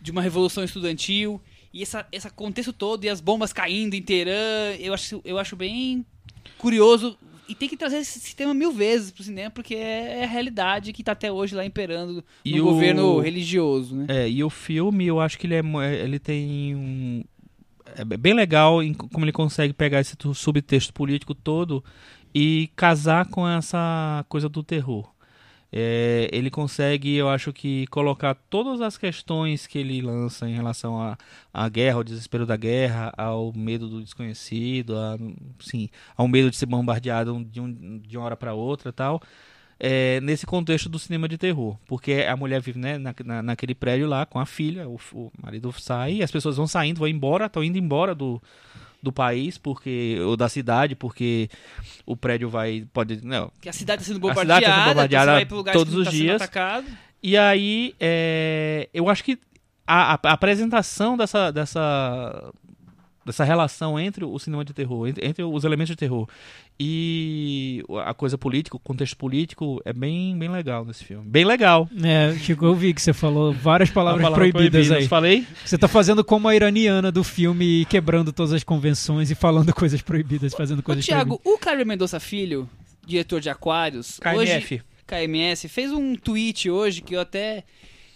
[0.00, 1.38] de uma revolução estudantil
[1.74, 5.54] e essa, esse contexto todo e as bombas caindo em Teherã, eu acho, eu acho
[5.56, 6.04] bem
[6.56, 10.26] curioso e tem que trazer esse tema mil vezes pro cinema porque é, é a
[10.26, 14.06] realidade que tá até hoje lá imperando E no o- governo religioso, né?
[14.08, 17.22] É, e o filme, eu acho que ele, é, é, ele tem um.
[17.96, 21.84] É bem legal em como ele consegue pegar esse subtexto político todo
[22.34, 25.10] e casar com essa coisa do terror.
[25.72, 31.00] É, ele consegue, eu acho que, colocar todas as questões que ele lança em relação
[31.00, 31.16] à,
[31.54, 35.16] à guerra, ao desespero da guerra, ao medo do desconhecido, a,
[35.60, 39.22] sim, ao medo de ser bombardeado de, um, de uma hora para outra tal
[39.78, 41.76] é, nesse contexto do cinema de terror.
[41.86, 45.30] Porque a mulher vive né, na, na- naquele prédio lá com a filha, o, o
[45.40, 48.42] marido sai, as pessoas vão saindo, vão embora, estão indo embora do,
[49.02, 51.48] do país, porque ou da cidade, porque
[52.04, 52.86] o prédio vai.
[52.92, 53.50] pode Não.
[53.60, 55.72] Que a cidade está sendo A cidade tá sendo bombardeada, bombardeada você vai pro lugar
[55.72, 56.42] todos que os tá dias.
[57.22, 59.38] E aí, é, eu acho que
[59.86, 62.52] a, a- a apresentação dessa, dessa,
[63.30, 66.28] dessa relação entre o cinema de terror, entre, entre os elementos de terror
[66.78, 71.28] e a coisa política, o contexto político, é bem, bem legal nesse filme.
[71.28, 71.88] Bem legal.
[72.02, 75.06] É, Chico, eu vi que você falou várias palavras palavra proibidas proibida, aí.
[75.08, 75.46] Falei?
[75.62, 80.00] Você tá fazendo como a iraniana do filme, quebrando todas as convenções e falando coisas
[80.00, 82.68] proibidas, fazendo Ô, coisas Thiago, o Caio Mendonça Filho,
[83.06, 84.82] diretor de Aquários, hoje KMF.
[85.06, 87.64] KMS, fez um tweet hoje que eu até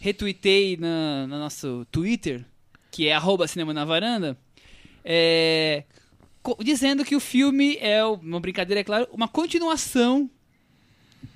[0.00, 2.44] retuitei na, no nosso Twitter,
[2.90, 4.38] que é arroba cinema na varanda,
[5.04, 5.84] é,
[6.60, 10.30] dizendo que o filme é uma brincadeira, é claro, uma continuação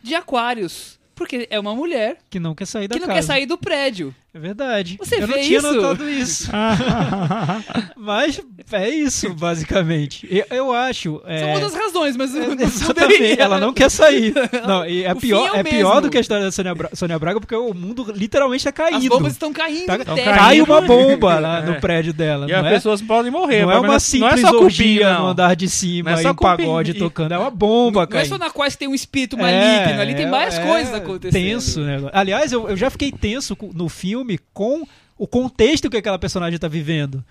[0.03, 0.99] de Aquários.
[1.15, 3.19] Porque é uma mulher que não quer sair da que não casa.
[3.21, 4.15] quer sair do prédio.
[4.35, 4.97] É verdade.
[4.99, 5.73] Você eu não vê tinha isso?
[5.73, 6.51] notado isso.
[7.97, 8.41] Mas
[8.73, 10.27] é isso, basicamente.
[10.31, 11.21] Eu, eu acho.
[11.27, 11.39] É...
[11.41, 14.35] São outras razões, mas É, não Exatamente, ela não quer sair.
[14.67, 16.91] Não, e é O pior, é é pior do que a história da Sônia, Bra
[16.93, 19.09] Sônia Braga, porque o mundo literalmente tá As caindo.
[19.09, 20.25] bombas estão caindo Tá- caindo.
[20.25, 21.63] Cai uma bomba lá É.
[21.67, 22.47] no prédio dela.
[22.49, 22.71] E não as é?
[22.71, 23.63] pessoas podem morrer.
[23.63, 25.29] Não é uma não simples só orgia cupim, no não.
[25.29, 27.05] andar de cima Não é e um pagode cupim.
[27.05, 27.33] tocando.
[27.33, 30.59] É uma bomba, Não é só na qual tem um espírito maligno, ali tem várias
[30.59, 31.33] é coisas acontecendo.
[31.43, 32.11] Tenso, né?
[32.13, 34.18] Aliás, eu, eu já fiquei tenso no filme
[34.53, 34.87] com
[35.17, 37.25] o contexto que aquela personagem tá vivendo.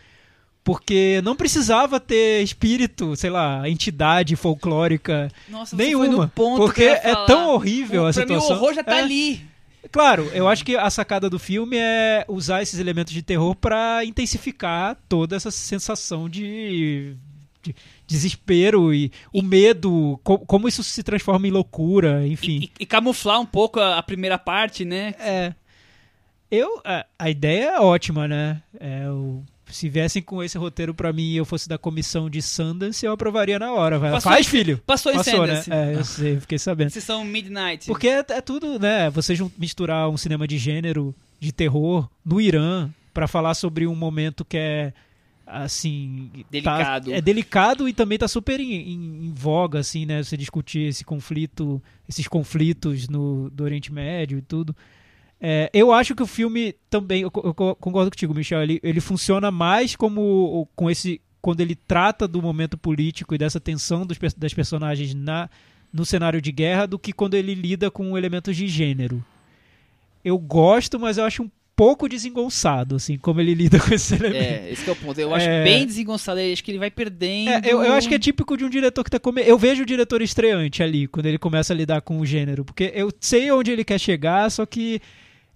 [0.64, 6.30] Porque não precisava ter espírito, sei lá, entidade folclórica Nossa, nenhuma.
[6.36, 8.56] porque é tão horrível O- a pra mim, situação.
[8.58, 9.00] o horror já tá É.
[9.02, 9.42] ali.
[9.90, 14.04] Claro, eu acho que a sacada do filme é usar esses elementos de terror pra
[14.04, 17.16] intensificar toda essa sensação de,
[17.64, 17.74] de
[18.06, 22.60] desespero e o medo, co- como isso se transforma em loucura, enfim.
[22.60, 25.16] E, e- e camuflar um pouco a, a primeira parte, né?
[25.20, 25.54] É.
[26.50, 28.62] Eu, a, a ideia é ótima, né?
[28.80, 32.42] É, o- se viessem com esse roteiro pra mim e eu fosse da comissão de
[32.42, 34.00] Sundance, eu aprovaria na hora.
[34.00, 34.82] Vai, Passou Faz, em- filho!
[34.86, 35.62] Passou em Passou, né?
[35.62, 35.72] Sundance.
[35.74, 36.90] É, eu sei, fiquei sabendo.
[36.90, 37.86] Sessão Midnight.
[37.88, 39.10] Porque é, é tudo, né?
[39.10, 44.46] Você misturar um cinema de gênero, de terror, no Irã, pra falar sobre um momento
[44.46, 44.94] que é
[45.46, 47.14] assim tá- Delicado.
[47.14, 51.06] é delicado e também tá super em, em- em voga assim né você discutir esse
[51.06, 54.76] conflito esses conflitos no do Oriente Médio e tudo
[55.40, 59.00] É, eu acho que o filme também eu, eu co- concordo contigo Michel ele, ele
[59.00, 64.18] funciona mais como com esse quando ele trata do momento político e dessa tensão dos,
[64.36, 65.48] das personagens na
[65.94, 69.24] no cenário de guerra do que quando ele lida com elementos de gênero
[70.26, 74.48] eu gosto mas eu acho um pouco desengonçado assim como ele lida com esses elementos
[74.48, 75.20] É, esse que é o ponto.
[75.22, 75.64] Eu acho É.
[75.64, 76.40] bem desengonçado.
[76.40, 77.50] Eu acho que ele vai perdendo.
[77.52, 79.44] é, eu, eu acho que é típico de um diretor que tá come...
[79.44, 82.66] Eu vejo o diretor estreante ali, quando ele começa a lidar com o gênero.
[82.66, 85.00] Porque eu sei onde ele quer chegar, só que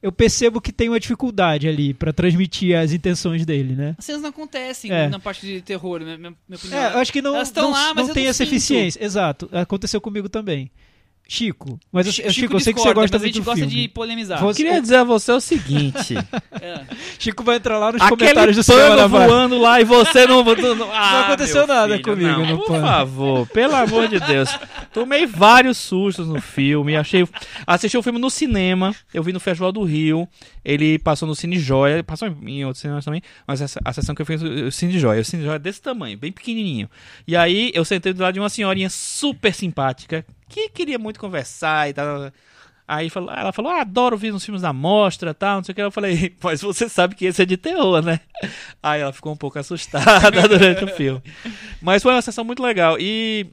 [0.01, 3.95] eu percebo que tem uma dificuldade ali pra transmitir as intenções dele, né?
[3.97, 5.07] As cenas não acontecem É.
[5.07, 6.79] na parte de terror, minha, minha minha opinião.
[6.79, 8.47] É, eu acho que não, Elas não, lá, mas não tem essa sinto.
[8.49, 9.03] eficiência.
[9.03, 9.47] Exato.
[9.51, 10.71] Aconteceu comigo também.
[11.33, 13.43] Chico, mas eu, eu- Chico, Chico, eu sei que você discorda, gosta mas muito do
[13.45, 13.73] gosta filme.
[13.83, 14.39] de polemizar.
[14.41, 16.15] Eu Você- queria dizer a você o seguinte:
[16.61, 16.81] É.
[17.17, 19.07] Chico vai entrar lá nos aquele comentários do Varanda.
[19.07, 20.43] voando lá e você não.
[20.43, 22.85] Não, não, ah, aconteceu meu nada filho, comigo não, no Por pano.
[22.85, 24.49] favor, pelo amor de Deus.
[24.93, 26.97] Tomei vários sustos no filme.
[26.97, 27.25] Achei,
[27.65, 28.93] assisti o filme no cinema.
[29.13, 30.27] Eu vi no Festival do Rio.
[30.65, 32.03] Ele passou no Cine Joia.
[32.03, 33.21] Passou em outros cinemas também.
[33.47, 35.21] Mas essa, a sessão que eu fiz o Cine Joia.
[35.21, 36.89] O Cine Joia é desse tamanho, bem pequenininho.
[37.25, 41.89] E aí eu sentei do lado de uma senhorinha super simpática que queria muito conversar
[41.89, 42.31] e tal.
[42.87, 45.75] Aí falou, ela falou, ah, adoro ver nos filmes da mostra tal, não sei o
[45.75, 45.81] que.
[45.81, 48.19] Eu falei, mas você sabe que esse é de terror, né?
[48.83, 51.21] Aí ela ficou um pouco assustada durante o filme.
[51.81, 52.97] Mas foi uma sessão muito legal.
[52.99, 53.47] E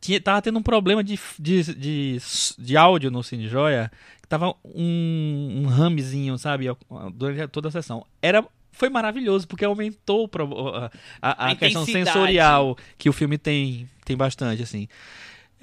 [0.00, 2.18] tinha, tava tendo um problema de, de, de,
[2.58, 3.90] de áudio no Cine Joia,
[4.20, 6.66] que tava um, um ramezinho, sabe,
[7.14, 8.04] durante toda a sessão.
[8.20, 10.28] Era foi maravilhoso, porque aumentou
[10.72, 10.90] a,
[11.22, 14.88] a- a questão sensorial que o filme tem, tem bastante, assim.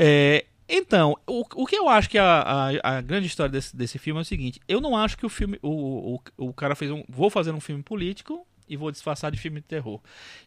[0.03, 2.41] É, então, o, o que eu acho que a,
[2.81, 5.29] a, a grande história desse, desse filme é o seguinte: eu não acho que o
[5.29, 5.59] filme.
[5.61, 7.03] O, o, o cara fez um.
[7.07, 9.99] Vou fazer um filme político e vou disfarçar de filme de terror.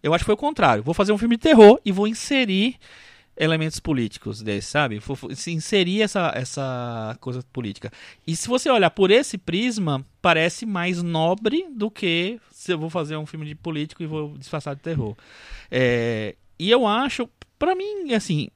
[0.02, 0.82] Eu acho que foi o contrário.
[0.82, 2.76] Vou fazer um filme de terror e vou inserir
[3.36, 4.98] elementos políticos desse, sabe?
[4.98, 5.16] Vou
[5.46, 7.92] inserir essa, essa coisa política.
[8.26, 12.90] E se você olhar por esse prisma, parece mais nobre do que se eu vou
[12.90, 15.16] fazer um filme de político e vou disfarçar de terror.
[15.70, 17.28] É, e eu acho,
[17.58, 18.48] pra mim, assim,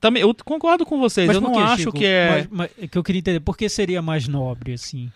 [0.00, 1.26] também eu concordo com vocês.
[1.26, 1.92] Mas eu por não quê, acho Chico?
[1.98, 5.10] que é Mas- mas é que eu queria entender, por que seria mais nobre, assim?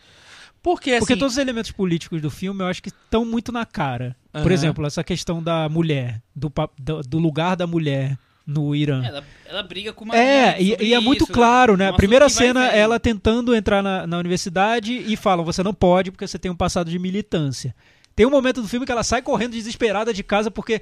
[0.63, 3.65] porque assim, Porque todos os elementos políticos do filme eu acho que estão muito na
[3.65, 4.17] cara.
[4.33, 4.53] Por Aham.
[4.53, 9.03] exemplo, essa questão da mulher, do, do, do lugar da mulher no Irã.
[9.05, 11.89] Ela, ela briga com uma É, e, e é muito isso, claro, né?
[11.89, 16.11] A primeira que cena, ela tentando entrar na, na universidade e falam: você não pode
[16.11, 17.75] porque você tem um passado de militância.
[18.15, 20.81] Tem um momento do filme que ela sai correndo desesperada de casa porque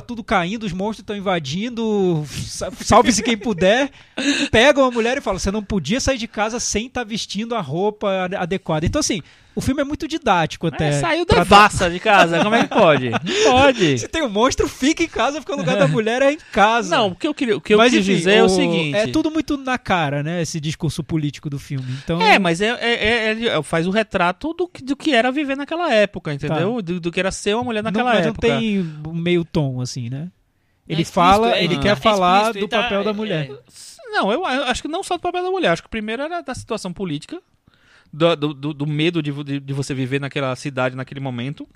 [0.00, 3.90] tá tudo caindo, os monstros estão invadindo, sa- salve-se quem puder.
[4.50, 7.60] Pegam a mulher e falam: você não podia sair de casa sem estar vestindo a
[7.60, 8.84] roupa ade- adequada.
[8.86, 9.22] Então, assim,
[9.56, 10.88] o filme é muito didático até.
[10.88, 13.10] é, saiu pra- devassa de casa, como é que pode?
[13.24, 13.98] Não pode.
[13.98, 16.94] Se tem um monstro, fica em casa, porque o lugar da mulher é em casa.
[16.94, 18.48] Não, o que eu, queria, o que eu Mas, quis enfim, dizer é o o-
[18.50, 18.94] seguinte.
[18.96, 20.42] É tudo muito na cara, né?
[20.42, 21.86] Esse discurso político do filme.
[22.04, 25.32] Então, É, mas é, é- é- é- faz o retrato do, que- do que era
[25.32, 26.80] viver naquela época, entendeu?
[26.82, 28.46] Do, do que era ser uma mulher não, naquela mas época.
[28.48, 30.28] não tem um meio tom, assim, né?
[30.88, 33.50] Ele É fala, é, ele é quer falar explícito, do tá- papel da é- mulher.
[34.12, 35.70] Não, eu, eu acho que não só do papel da mulher.
[35.70, 37.40] Acho que o primeiro era da situação política,
[38.12, 41.68] do, do, do- do medo de, de, de você viver naquela cidade naquele momento.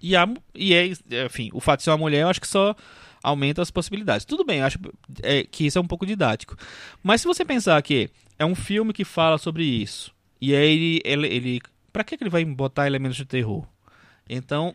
[0.00, 0.90] E, a, e é,
[1.26, 2.74] enfim, o fato de ser uma mulher, eu acho que só
[3.22, 4.24] aumenta as possibilidades.
[4.24, 4.78] Tudo bem, eu acho
[5.22, 6.56] é, que isso é um pouco didático.
[7.02, 8.08] Mas se você pensar que
[8.38, 11.02] é um filme que fala sobre isso, e aí ele.
[11.04, 11.60] ele, ele
[11.92, 13.66] pra que que ele vai botar elementos de terror?
[14.28, 14.74] Então,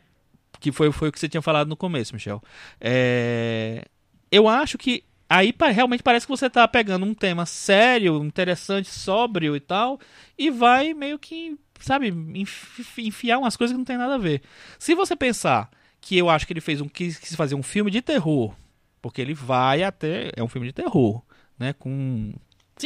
[0.59, 2.41] que foi, foi o que você tinha falado no começo, Michel.
[2.81, 3.85] É,
[4.31, 9.55] eu acho que aí realmente parece que você tá pegando um tema sério, interessante, sóbrio
[9.55, 9.99] e tal,
[10.37, 14.41] e vai meio que, sabe, enfi- enfiar umas coisas que não tem nada a ver.
[14.77, 15.69] Se você pensar
[16.01, 18.53] que eu acho que ele fez um quis fazer um filme de terror,
[19.01, 21.21] porque ele vai até é um filme de terror,
[21.57, 22.33] né, com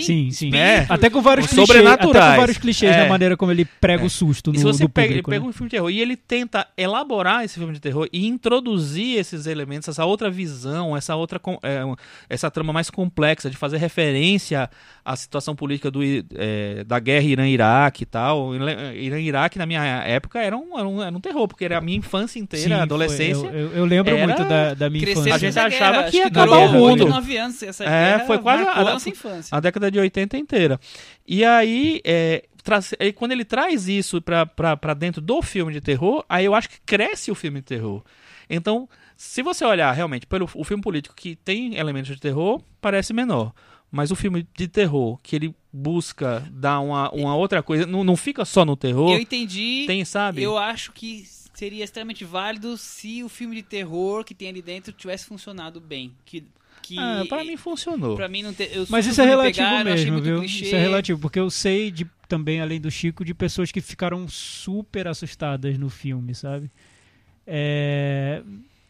[0.03, 0.55] Sim, sim.
[0.55, 0.85] É.
[0.89, 2.31] Até com vários Os clichês, até sobrenaturais.
[2.33, 3.03] com vários clichês É.
[3.03, 5.29] na maneira como ele prega o susto E no, se você do pega, ele público,
[5.31, 5.49] pega né?
[5.49, 9.45] um filme de terror e ele tenta elaborar esse filme de terror e introduzir esses
[9.47, 11.81] elementos, essa outra visão, essa outra é,
[12.29, 14.69] essa trama mais complexa de fazer referência
[15.05, 18.51] à situação política do, é, da guerra Irã-Iraque e tal.
[18.93, 21.97] Irã-Iraque na minha época era um, era um, era um terror, porque era a minha
[21.97, 23.45] infância inteira, Sim, adolescência.
[23.47, 25.51] Eu, eu- eu lembro Era- muito da, da minha Cresceu A infância.
[25.51, 27.07] gente achava guerra, que ia acabar o mundo.
[27.07, 29.55] anos essa É, foi quase a- a nossa infância.
[29.55, 30.79] A década de 80 inteira.
[31.27, 32.43] E aí, é,
[32.99, 36.79] aí quando ele traz isso pra dentro do filme de terror, aí eu acho que
[36.85, 38.03] cresce o filme de terror.
[38.49, 43.13] Então, se você olhar realmente pelo o filme político que tem elementos de terror, parece
[43.13, 43.53] menor.
[43.91, 48.17] Mas o filme de terror, que ele busca dar uma, uma outra coisa, não, não
[48.17, 49.85] fica só no terror, Eu entendi.
[49.87, 50.43] tem, sabe?
[50.43, 54.91] Eu acho que seria extremamente válido se o filme de terror que tem ali dentro
[54.91, 56.13] tivesse funcionado bem.
[56.25, 56.45] Que,
[56.87, 58.15] que Ah, pra mim funcionou.
[58.15, 60.39] pra mim não te, eu Mas isso é relativo pegaram, mesmo, viu?
[60.39, 60.65] clichê.
[60.65, 64.27] Isso é relativo, porque eu sei de, também, além do Chico, de pessoas que ficaram
[64.27, 66.71] super assustadas no filme, sabe?
[67.45, 68.41] É...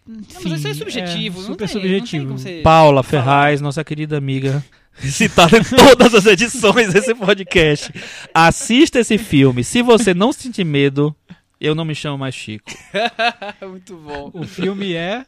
[0.05, 2.25] Não, mas isso é enfim, subjetivo, não, super tem, subjetivo.
[2.29, 2.61] não tem como você...
[2.63, 4.63] Paula Ferraz, nossa querida amiga,
[4.99, 7.91] citada em todas as edições desse podcast.
[8.33, 9.63] Assista esse filme.
[9.65, 11.13] Se você não sentir medo,
[11.59, 12.71] eu não me chamo mais Chico.
[13.67, 14.31] muito bom.
[14.33, 15.25] O filme é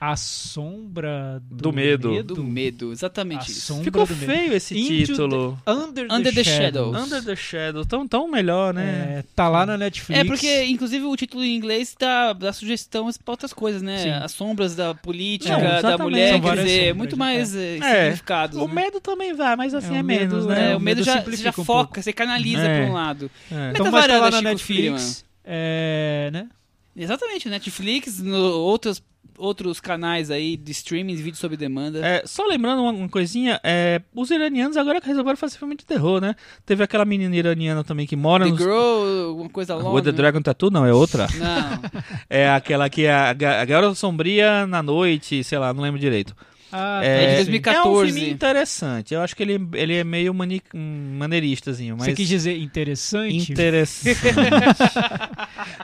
[0.00, 2.22] A Sombra do, Do Medo.
[2.24, 3.82] Do medo, exatamente A isso.
[3.82, 4.32] Ficou do medo.
[4.32, 5.58] feio esse Into título.
[5.66, 6.94] Under, Under the, the Shadows.
[6.96, 6.96] Shadows.
[7.04, 7.84] Under the Shadow.
[7.84, 9.18] Tão, tão melhor, né?
[9.18, 10.18] É, tá lá na Netflix.
[10.20, 13.98] É, porque, inclusive, o título em inglês dá, dá sugestão pra outras coisas, né?
[13.98, 14.10] Sim.
[14.10, 18.02] As sombras da política, Não, da mulher, quer dizer, sombras, muito mais eh, É.
[18.04, 18.58] significados.
[18.58, 18.74] O né?
[18.74, 20.70] medo também vai, mas assim É, é, menos, medo- né?
[20.70, 22.02] É, o o medo medo já, já um foca, pouco.
[22.02, 22.80] você canaliza É.
[22.82, 23.30] pra um lado.
[23.52, 23.70] É.
[23.74, 25.24] Então vai estar lá na Netflix.
[25.44, 26.48] É, né?
[26.96, 29.02] Exatamente, Netflix, no, outros,
[29.40, 32.04] outros canais aí de streaming, de vídeo sob demanda.
[32.04, 35.84] É, só lembrando uma, uma coisinha, é, os iranianos agora que resolveram fazer filme de
[35.84, 36.34] terror, né?
[36.66, 38.60] Teve aquela menina iraniana também que mora The nos...
[38.60, 39.90] Girl, uma coisa longa.
[39.90, 41.26] With the Dragon Tattoo, não, é outra.
[41.38, 41.80] Não.
[42.28, 46.34] É aquela que é a, a Garota Sombria na noite, sei lá, não lembro direito.
[46.72, 47.78] Ah, É de É, 2014.
[47.78, 49.14] é um filme interessante.
[49.14, 53.52] Eu acho que ele, ele é meio mani, maneiristazinho, mas Você quis dizer interessante?
[53.52, 54.18] interessante.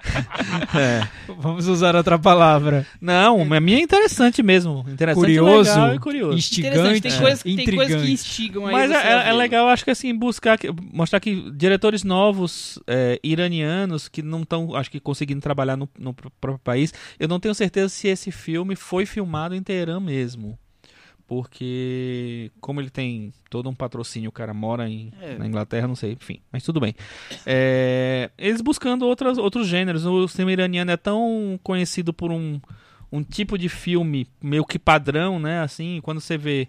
[0.77, 1.07] É.
[1.39, 2.87] Vamos usar outra palavra.
[3.01, 4.85] Não, a minha é interessante mesmo.
[4.89, 6.33] Interessante, Curioso, legal e curioso.
[6.59, 8.13] Interessante, instigante, tem, coisas, tem coisas que intrigante.
[8.13, 8.73] instigam aí.
[8.73, 9.33] Mas é, é ver.
[9.33, 10.59] legal, acho que assim, buscar,
[10.93, 16.15] mostrar que diretores novos, é, iranianos, que não estão, acho que conseguindo trabalhar no, no
[16.15, 16.93] pr- próprio país.
[17.19, 20.59] Eu não tenho certeza se esse filme foi filmado em Teherã mesmo.
[21.27, 25.37] Porque, como ele tem todo um patrocínio, o cara mora em, É.
[25.37, 26.95] na Inglaterra, não sei, enfim, mas tudo bem.
[27.45, 30.05] É, eles buscando outras, outros gêneros.
[30.05, 32.61] O cinema iraniano é tão conhecido por um,
[33.11, 35.61] um tipo de filme meio que padrão, né?
[35.61, 36.69] Assim, quando você vê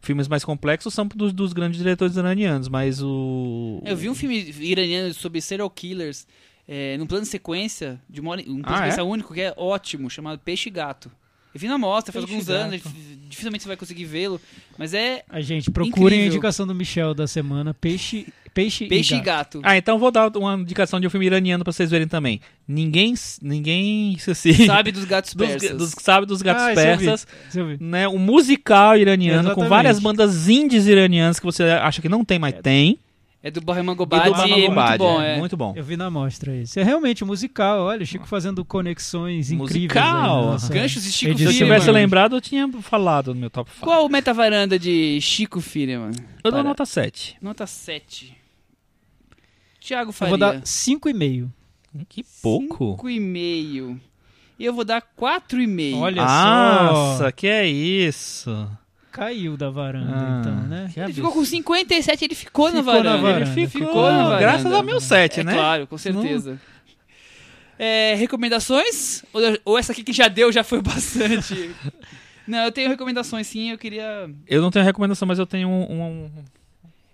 [0.00, 3.80] filmes mais complexos, são dos, dos grandes diretores iranianos, mas o.
[3.84, 6.26] Eu vi um filme iraniano sobre serial killers
[6.68, 8.78] é, num plano de sequência, de uma hora, um plano Ah, de é?
[8.90, 11.10] sequência único, que é ótimo, chamado Peixe e Gato.
[11.54, 12.92] Eu vi na mostra, faz alguns anos, Gato.
[12.92, 14.40] dif- dificilmente você vai conseguir vê-lo,
[14.76, 17.72] mas é A gente, procurem a indicação do Michel da semana.
[17.72, 19.58] Peixe, peixe, Peixe e e gato.
[19.60, 19.60] Gato.
[19.62, 22.40] Ah, então vou dar uma indicação de um filme iraniano pra vocês verem também.
[22.66, 25.76] Ninguém, ninguém se Sabe dos gatos dos, persas.
[25.78, 27.04] dos- sabe dos gatos Ah, esse eu vi.
[27.06, 27.78] persas, Você ouviu?
[27.80, 28.08] né?
[28.08, 29.68] Um musical iraniano com Exatamente.
[29.70, 32.98] várias bandas indies iranianas que você acha que não tem, mas tem.
[33.46, 35.38] É do Bahreman E Gobadi, muito Gobadi, bom, é, é.
[35.38, 35.74] Muito bom.
[35.76, 36.80] Eu vi na mostra esse.
[36.80, 37.82] É realmente musical.
[37.82, 39.82] Olha, o Chico fazendo conexões incríveis.
[39.82, 40.38] Musical.
[40.40, 41.52] aí nossa Ganchos de Chico edição.
[41.52, 43.84] Se eu tivesse lembrado, eu tinha falado no meu top 5.
[43.84, 46.12] Qual o meta-varanda de Chico Firman?
[46.42, 47.36] Eu dou nota 7.
[47.42, 48.34] Nota 7.
[49.78, 50.30] Tiago Eu Faria.
[50.30, 51.50] vou dar 5,5.
[52.08, 52.96] Que pouco.
[52.96, 54.00] 5,5.
[54.58, 55.98] E eu vou dar 4,5.
[55.98, 57.30] Olha Nossa, só.
[57.30, 58.66] que é isso?
[59.14, 60.92] Caiu da varanda, Ah, então, né?
[60.96, 63.10] Ele ficou com 57, ele ficou, na Ficou varanda.
[63.10, 63.50] na varanda.
[63.60, 64.38] Ele ficou, Ficou na varanda.
[64.40, 65.52] graças ao meu 7, É né?
[65.54, 66.60] claro, com certeza.
[67.78, 69.24] É, recomendações?
[69.32, 71.70] Ou, ou essa aqui que já deu, já foi bastante?
[72.46, 74.28] Não, eu tenho recomendações sim, eu queria...
[74.46, 76.02] Eu não tenho recomendação, mas eu tenho um.
[76.02, 76.30] um-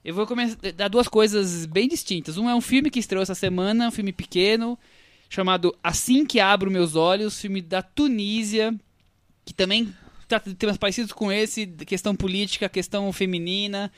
[0.03, 0.27] Eu vou
[0.75, 2.37] dar duas coisas bem distintas.
[2.39, 4.79] Um é um filme que estreou essa semana, um filme pequeno,
[5.29, 8.75] chamado Assim Que Abro Meus Olhos, filme da Tunísia,
[9.45, 9.93] que também
[10.31, 13.91] trata de temas parecidos com esse, questão política, questão feminina.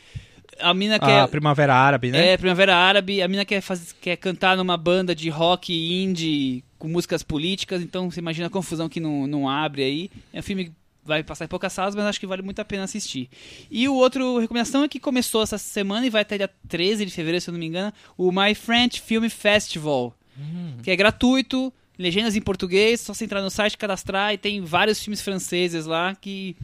[0.59, 1.29] A mina a quer...
[1.29, 2.33] Primavera Árabe, né?
[2.33, 3.23] É, Primavera Árabe.
[3.23, 8.11] A mina quer, faz, quer cantar numa banda de rock indie com músicas políticas, então
[8.11, 10.11] você imagina a confusão que não, não abre aí.
[10.33, 10.73] É um filme que
[11.05, 13.29] vai passar em poucas salas, mas acho que vale muito a pena assistir.
[13.71, 17.13] E o outro recomendação é que começou essa semana e vai até dia 13 de
[17.13, 20.17] fevereiro, se eu não me engano, o My French Film Festival,
[20.83, 21.73] que é gratuito,
[22.03, 26.15] legendas em português, só você entrar no site, cadastrar e tem vários filmes franceses lá
[26.15, 26.57] que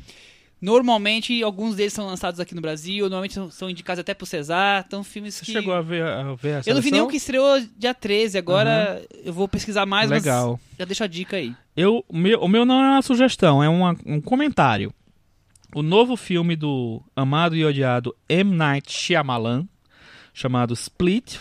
[0.60, 4.84] normalmente alguns deles são lançados aqui no Brasil, normalmente são, são indicados até pro Cesar,
[4.86, 7.16] então filmes Você que chegou a ver, a ver a eu não vi nenhum que
[7.16, 10.58] estreou dia 13, agora eu vou pesquisar mais, Legal.
[10.78, 11.54] já deixa a dica aí.
[11.76, 14.92] Eu, o, meu, o meu não é uma sugestão, é uma- um comentário.
[15.74, 18.56] O novo filme do amado e odiado M.
[18.56, 19.64] Night Shyamalan,
[20.34, 21.36] chamado Split,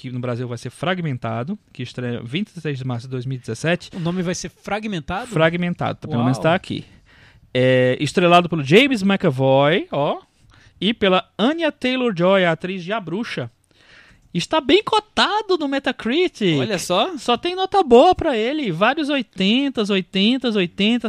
[0.00, 3.90] que no Brasil vai ser Fragmentado, que estreia 23 de março de 2017.
[3.94, 5.26] O nome vai ser fragmentado?
[5.26, 6.22] Fragmentado, pelo Uau.
[6.24, 6.86] menos está aqui.
[7.52, 10.22] É, estrelado pelo James McAvoy, ó,
[10.80, 13.50] e pela Anya Taylor-Joy, a atriz de A Bruxa.
[14.32, 16.58] Está bem cotado no Metacritic.
[16.60, 17.18] Olha só.
[17.18, 18.70] Só tem nota boa pra ele.
[18.70, 21.08] Vários 80, 80, 80.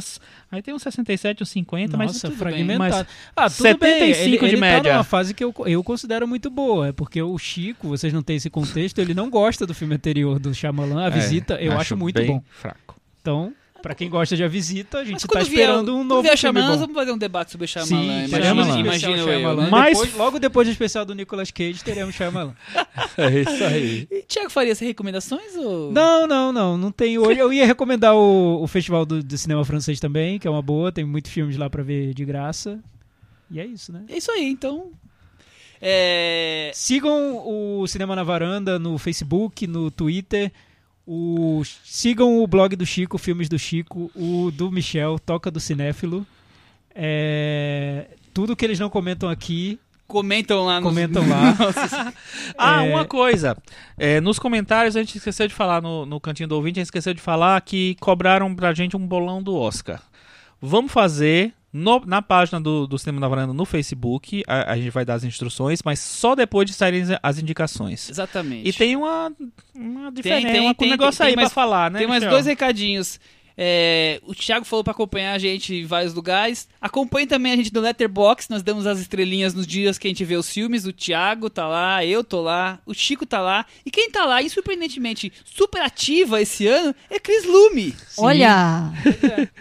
[0.51, 2.79] Aí tem uns 67, uns 50, mas Nossa, tudo fragmentado.
[2.79, 4.25] Mas ah, tudo 75 bem.
[4.25, 4.83] Ele, de ele média.
[4.83, 6.87] Tá numa fase que eu, eu considero muito boa.
[6.87, 10.39] É porque o Chico, vocês não têm esse contexto, ele não gosta do filme anterior
[10.39, 11.03] do Shyamalan.
[11.03, 12.43] A É, Visita, eu acho, muito bem bom.
[12.49, 12.95] fraco.
[13.21, 16.37] Então, pra quem gosta de A Visita, a gente tá esperando vier, um novo vier
[16.37, 16.81] filme Shyamalan, bom.
[16.81, 18.27] vamos fazer um debate sobre Shyamalan.
[18.27, 19.27] Sim, especial eu.
[19.27, 19.69] Shyamalan.
[19.69, 22.53] Mas- Depois- logo depois do especial do Nicolas Cage, teremos Shyamalan.
[23.17, 24.07] É isso aí.
[24.09, 25.55] E Tiago Faria, você recomendações?
[25.57, 25.91] Ou...
[25.91, 26.77] Não, não, não.
[26.77, 27.39] Não tem hoje.
[27.39, 30.91] Eu ia recomendar o, o Festival do, do Cinema Francês também, que é uma boa.
[30.91, 32.79] Tem muitos filmes lá pra ver de graça.
[33.49, 34.03] E é isso, né?
[34.07, 34.91] É isso aí, então.
[35.81, 36.71] É...
[36.73, 40.51] Sigam o Cinema na Varanda no Facebook, no Twitter.
[41.05, 46.25] O, sigam o blog do Chico, Filmes do Chico, o do Michel, Toca do Cinéfilo.
[46.93, 50.89] É, tudo que eles não comentam aqui, Comentam lá nos...
[50.89, 51.55] comentam lá.
[52.57, 52.89] Ah, É.
[52.89, 53.55] uma coisa.
[53.97, 56.87] É, nos comentários a gente esqueceu de falar no, no cantinho do ouvinte, a gente
[56.87, 60.01] esqueceu de falar que cobraram pra gente um bolão do Oscar.
[60.61, 64.43] Vamos fazer no- na página do, do Cinema da Varanda no Facebook.
[64.47, 68.09] A, a gente vai dar as instruções, mas só depois de saírem as indicações.
[68.09, 68.67] Exatamente.
[68.69, 69.31] E tem uma,
[69.75, 71.99] uma diferença, tem, um tem, negócio tem aí mais- pra falar, né?
[71.99, 72.31] Tem mais Michel?
[72.31, 73.19] dois recadinhos.
[73.63, 76.67] É, o Thiago falou pra acompanhar a gente em vários lugares.
[76.79, 78.49] Acompanhe também a gente no Letterboxd.
[78.49, 80.85] Nós damos as estrelinhas nos dias que a gente vê os filmes.
[80.85, 83.65] O Thiago tá lá, eu tô lá, o Chico tá lá.
[83.85, 87.93] E quem tá lá, e surpreendentemente super ativa esse ano, é Chris Lume.
[88.17, 88.91] Olha!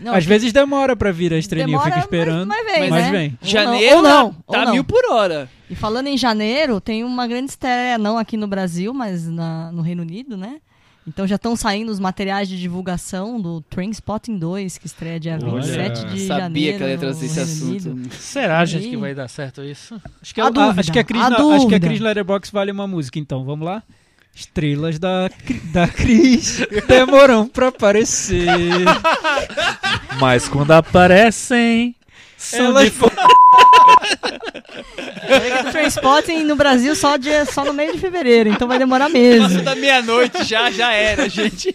[0.00, 2.46] Não, Às vezes demora pra vir a estrelinha, eu demora, fico esperando.
[2.48, 3.10] Mas, mas vem, mas né?
[3.10, 3.38] vem.
[3.42, 4.72] Ou Janeiro não, ou não, tá ou não.
[4.72, 5.48] mil por hora.
[5.68, 9.82] E falando em janeiro, tem uma grande estreia, não aqui no Brasil, mas na- no
[9.82, 10.56] Reino Unido, né?
[11.06, 15.60] Então já estão saindo os materiais de divulgação do Trainspotting 2, que estreia dia Olha,
[15.62, 16.76] 27 de Sabia janeiro.
[16.78, 18.14] que ela ia trazer esse assunto.
[18.14, 20.00] Será, gente, que vai dar certo isso?
[20.22, 21.80] Acho que, A a, a- dúvida, acho que a Cris, a acho que a.
[21.80, 23.44] Cris Letterbox vale uma música, então.
[23.44, 23.82] Vamos lá?
[24.34, 25.28] Estrelas da,
[25.72, 28.46] da Cris demoram pra aparecer.
[30.18, 31.94] Mas quando aparecem.
[32.36, 33.10] São Elas de fo-
[35.64, 39.46] do Trainspotting no Brasil só, dia, só no meio de fevereiro, então vai demorar mesmo.
[39.48, 41.74] Passou da meia-noite já, já era, gente.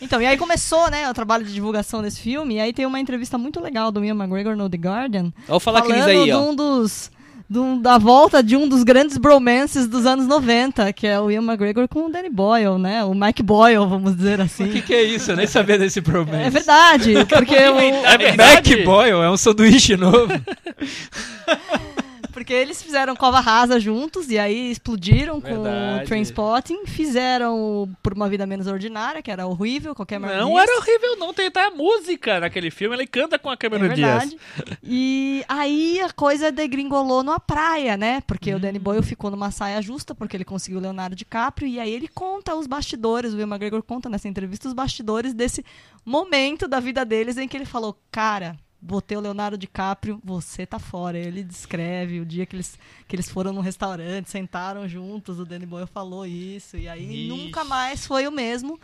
[0.00, 2.98] Então, e aí começou, né, o trabalho de divulgação desse filme, e aí tem uma
[2.98, 6.32] entrevista muito legal do Ian McGregor no The Guardian, Vou falar Cris falando aí, de
[6.32, 6.40] ó.
[6.40, 7.10] um dos...
[7.58, 11.42] um- da volta de um dos grandes bromances dos anos 90, que é o Ian
[11.42, 13.02] McGregor com o Danny Boyle, né?
[13.04, 14.64] O Mike Boyle, vamos dizer assim.
[14.64, 15.32] O que, que é isso?
[15.32, 16.44] Eu nem sabia desse problema.
[16.44, 20.28] É verdade, porque o, É Mac Boyle é um sanduíche novo.
[22.32, 26.04] Porque eles fizeram Cova Rasa juntos e aí explodiram com Verdade.
[26.04, 30.62] o Trainspotting, fizeram Por Uma Vida Menos Ordinária, que era horrível, qualquer Não merda.
[30.62, 31.34] era horrível, não.
[31.34, 32.94] Tem até a música naquele filme.
[32.96, 34.30] Ele canta com a É Cameron Diaz.
[34.30, 34.38] verdade.
[34.82, 38.20] E aí a coisa degringolou numa praia, né?
[38.26, 38.82] Porque o Danny Hum.
[38.82, 42.54] Boyle ficou numa saia justa, porque ele conseguiu o Leonardo DiCaprio, e aí ele conta
[42.54, 45.64] os bastidores, o Ian McGregor conta nessa entrevista os bastidores desse
[46.04, 50.78] momento da vida deles em que ele falou, cara, botei o Leonardo DiCaprio, você tá
[50.78, 51.18] fora.
[51.18, 55.66] Ele descreve o dia que eles, que eles foram num restaurante, sentaram juntos, o Danny
[55.66, 57.28] Boyle falou isso, e aí Ixi.
[57.28, 58.78] nunca mais foi o mesmo.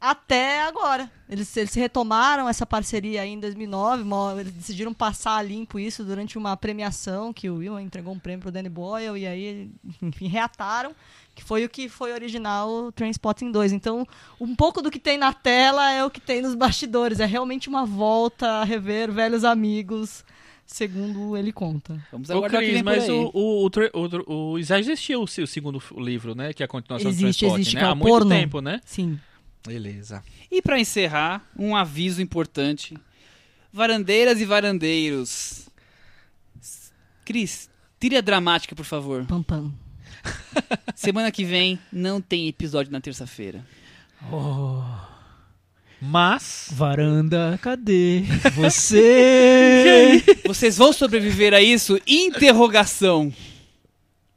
[0.00, 1.10] Até agora.
[1.28, 4.02] Eles, eles retomaram essa parceria aí em 2009.
[4.02, 8.40] mo- Eles decidiram passar limpo isso durante uma premiação que o Will entregou um prêmio
[8.40, 9.18] pro Danny Boyle.
[9.20, 9.70] E aí,
[10.00, 10.94] enfim, reataram.
[11.34, 13.72] Que foi o que foi original o Trainspotting 2.
[13.72, 14.06] Então,
[14.40, 17.18] um pouco do que tem na tela é o que tem nos bastidores.
[17.20, 20.24] É realmente uma volta a rever velhos amigos,
[20.66, 21.98] segundo ele conta.
[22.12, 25.46] Vamos aguardar Cris, vem por mas o, o, o, o, o- já existiu o, o
[25.46, 26.52] segundo livro, né?
[26.52, 27.80] Que é a continuação Existe, do Transporte, existe, né?
[27.80, 28.30] que é o Há muito porno.
[28.30, 28.80] tempo, né?
[28.84, 29.18] Sim.
[29.66, 30.22] Beleza.
[30.50, 32.96] E pra encerrar, um aviso importante.
[33.72, 35.68] Varandeiras e varandeiros.
[37.24, 39.24] Cris, trilha dramática, por favor.
[39.26, 39.72] Pam, pam.
[40.94, 43.64] Semana que vem não tem episódio na terça-feira.
[46.00, 46.68] Mas.
[46.72, 48.22] Varanda, cadê
[48.54, 50.22] você?
[50.46, 52.00] Vocês vão sobreviver a isso?
[52.06, 53.32] Interrogação.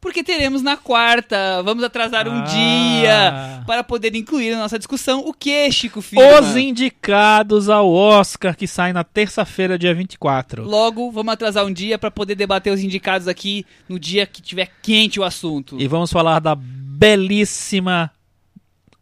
[0.04, 1.64] Porque teremos na quarta.
[1.64, 2.44] Vamos atrasar um Ah.
[2.44, 6.42] dia para poder incluir na nossa discussão o que, Chico Firma?
[6.42, 10.66] Os indicados ao Oscar que saem na terça-feira, dia 24.
[10.66, 14.70] Logo, vamos atrasar um dia para poder debater os indicados aqui no dia que tiver
[14.82, 15.78] quente o assunto.
[15.80, 18.12] E vamos falar da belíssima.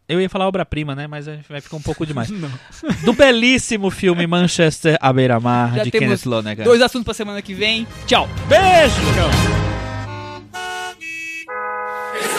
[0.08, 1.08] Eu ia falar obra-prima, né?
[1.08, 2.30] Mas vai ficar um pouco demais.
[3.04, 6.64] Do belíssimo filme Manchester à beira-mar, de Kenneth Lonergan.
[6.64, 7.88] Dois assuntos para semana que vem.
[8.06, 8.30] Tchau.
[8.48, 9.81] Beijo!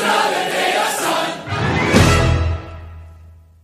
[0.02, 0.41] Israel.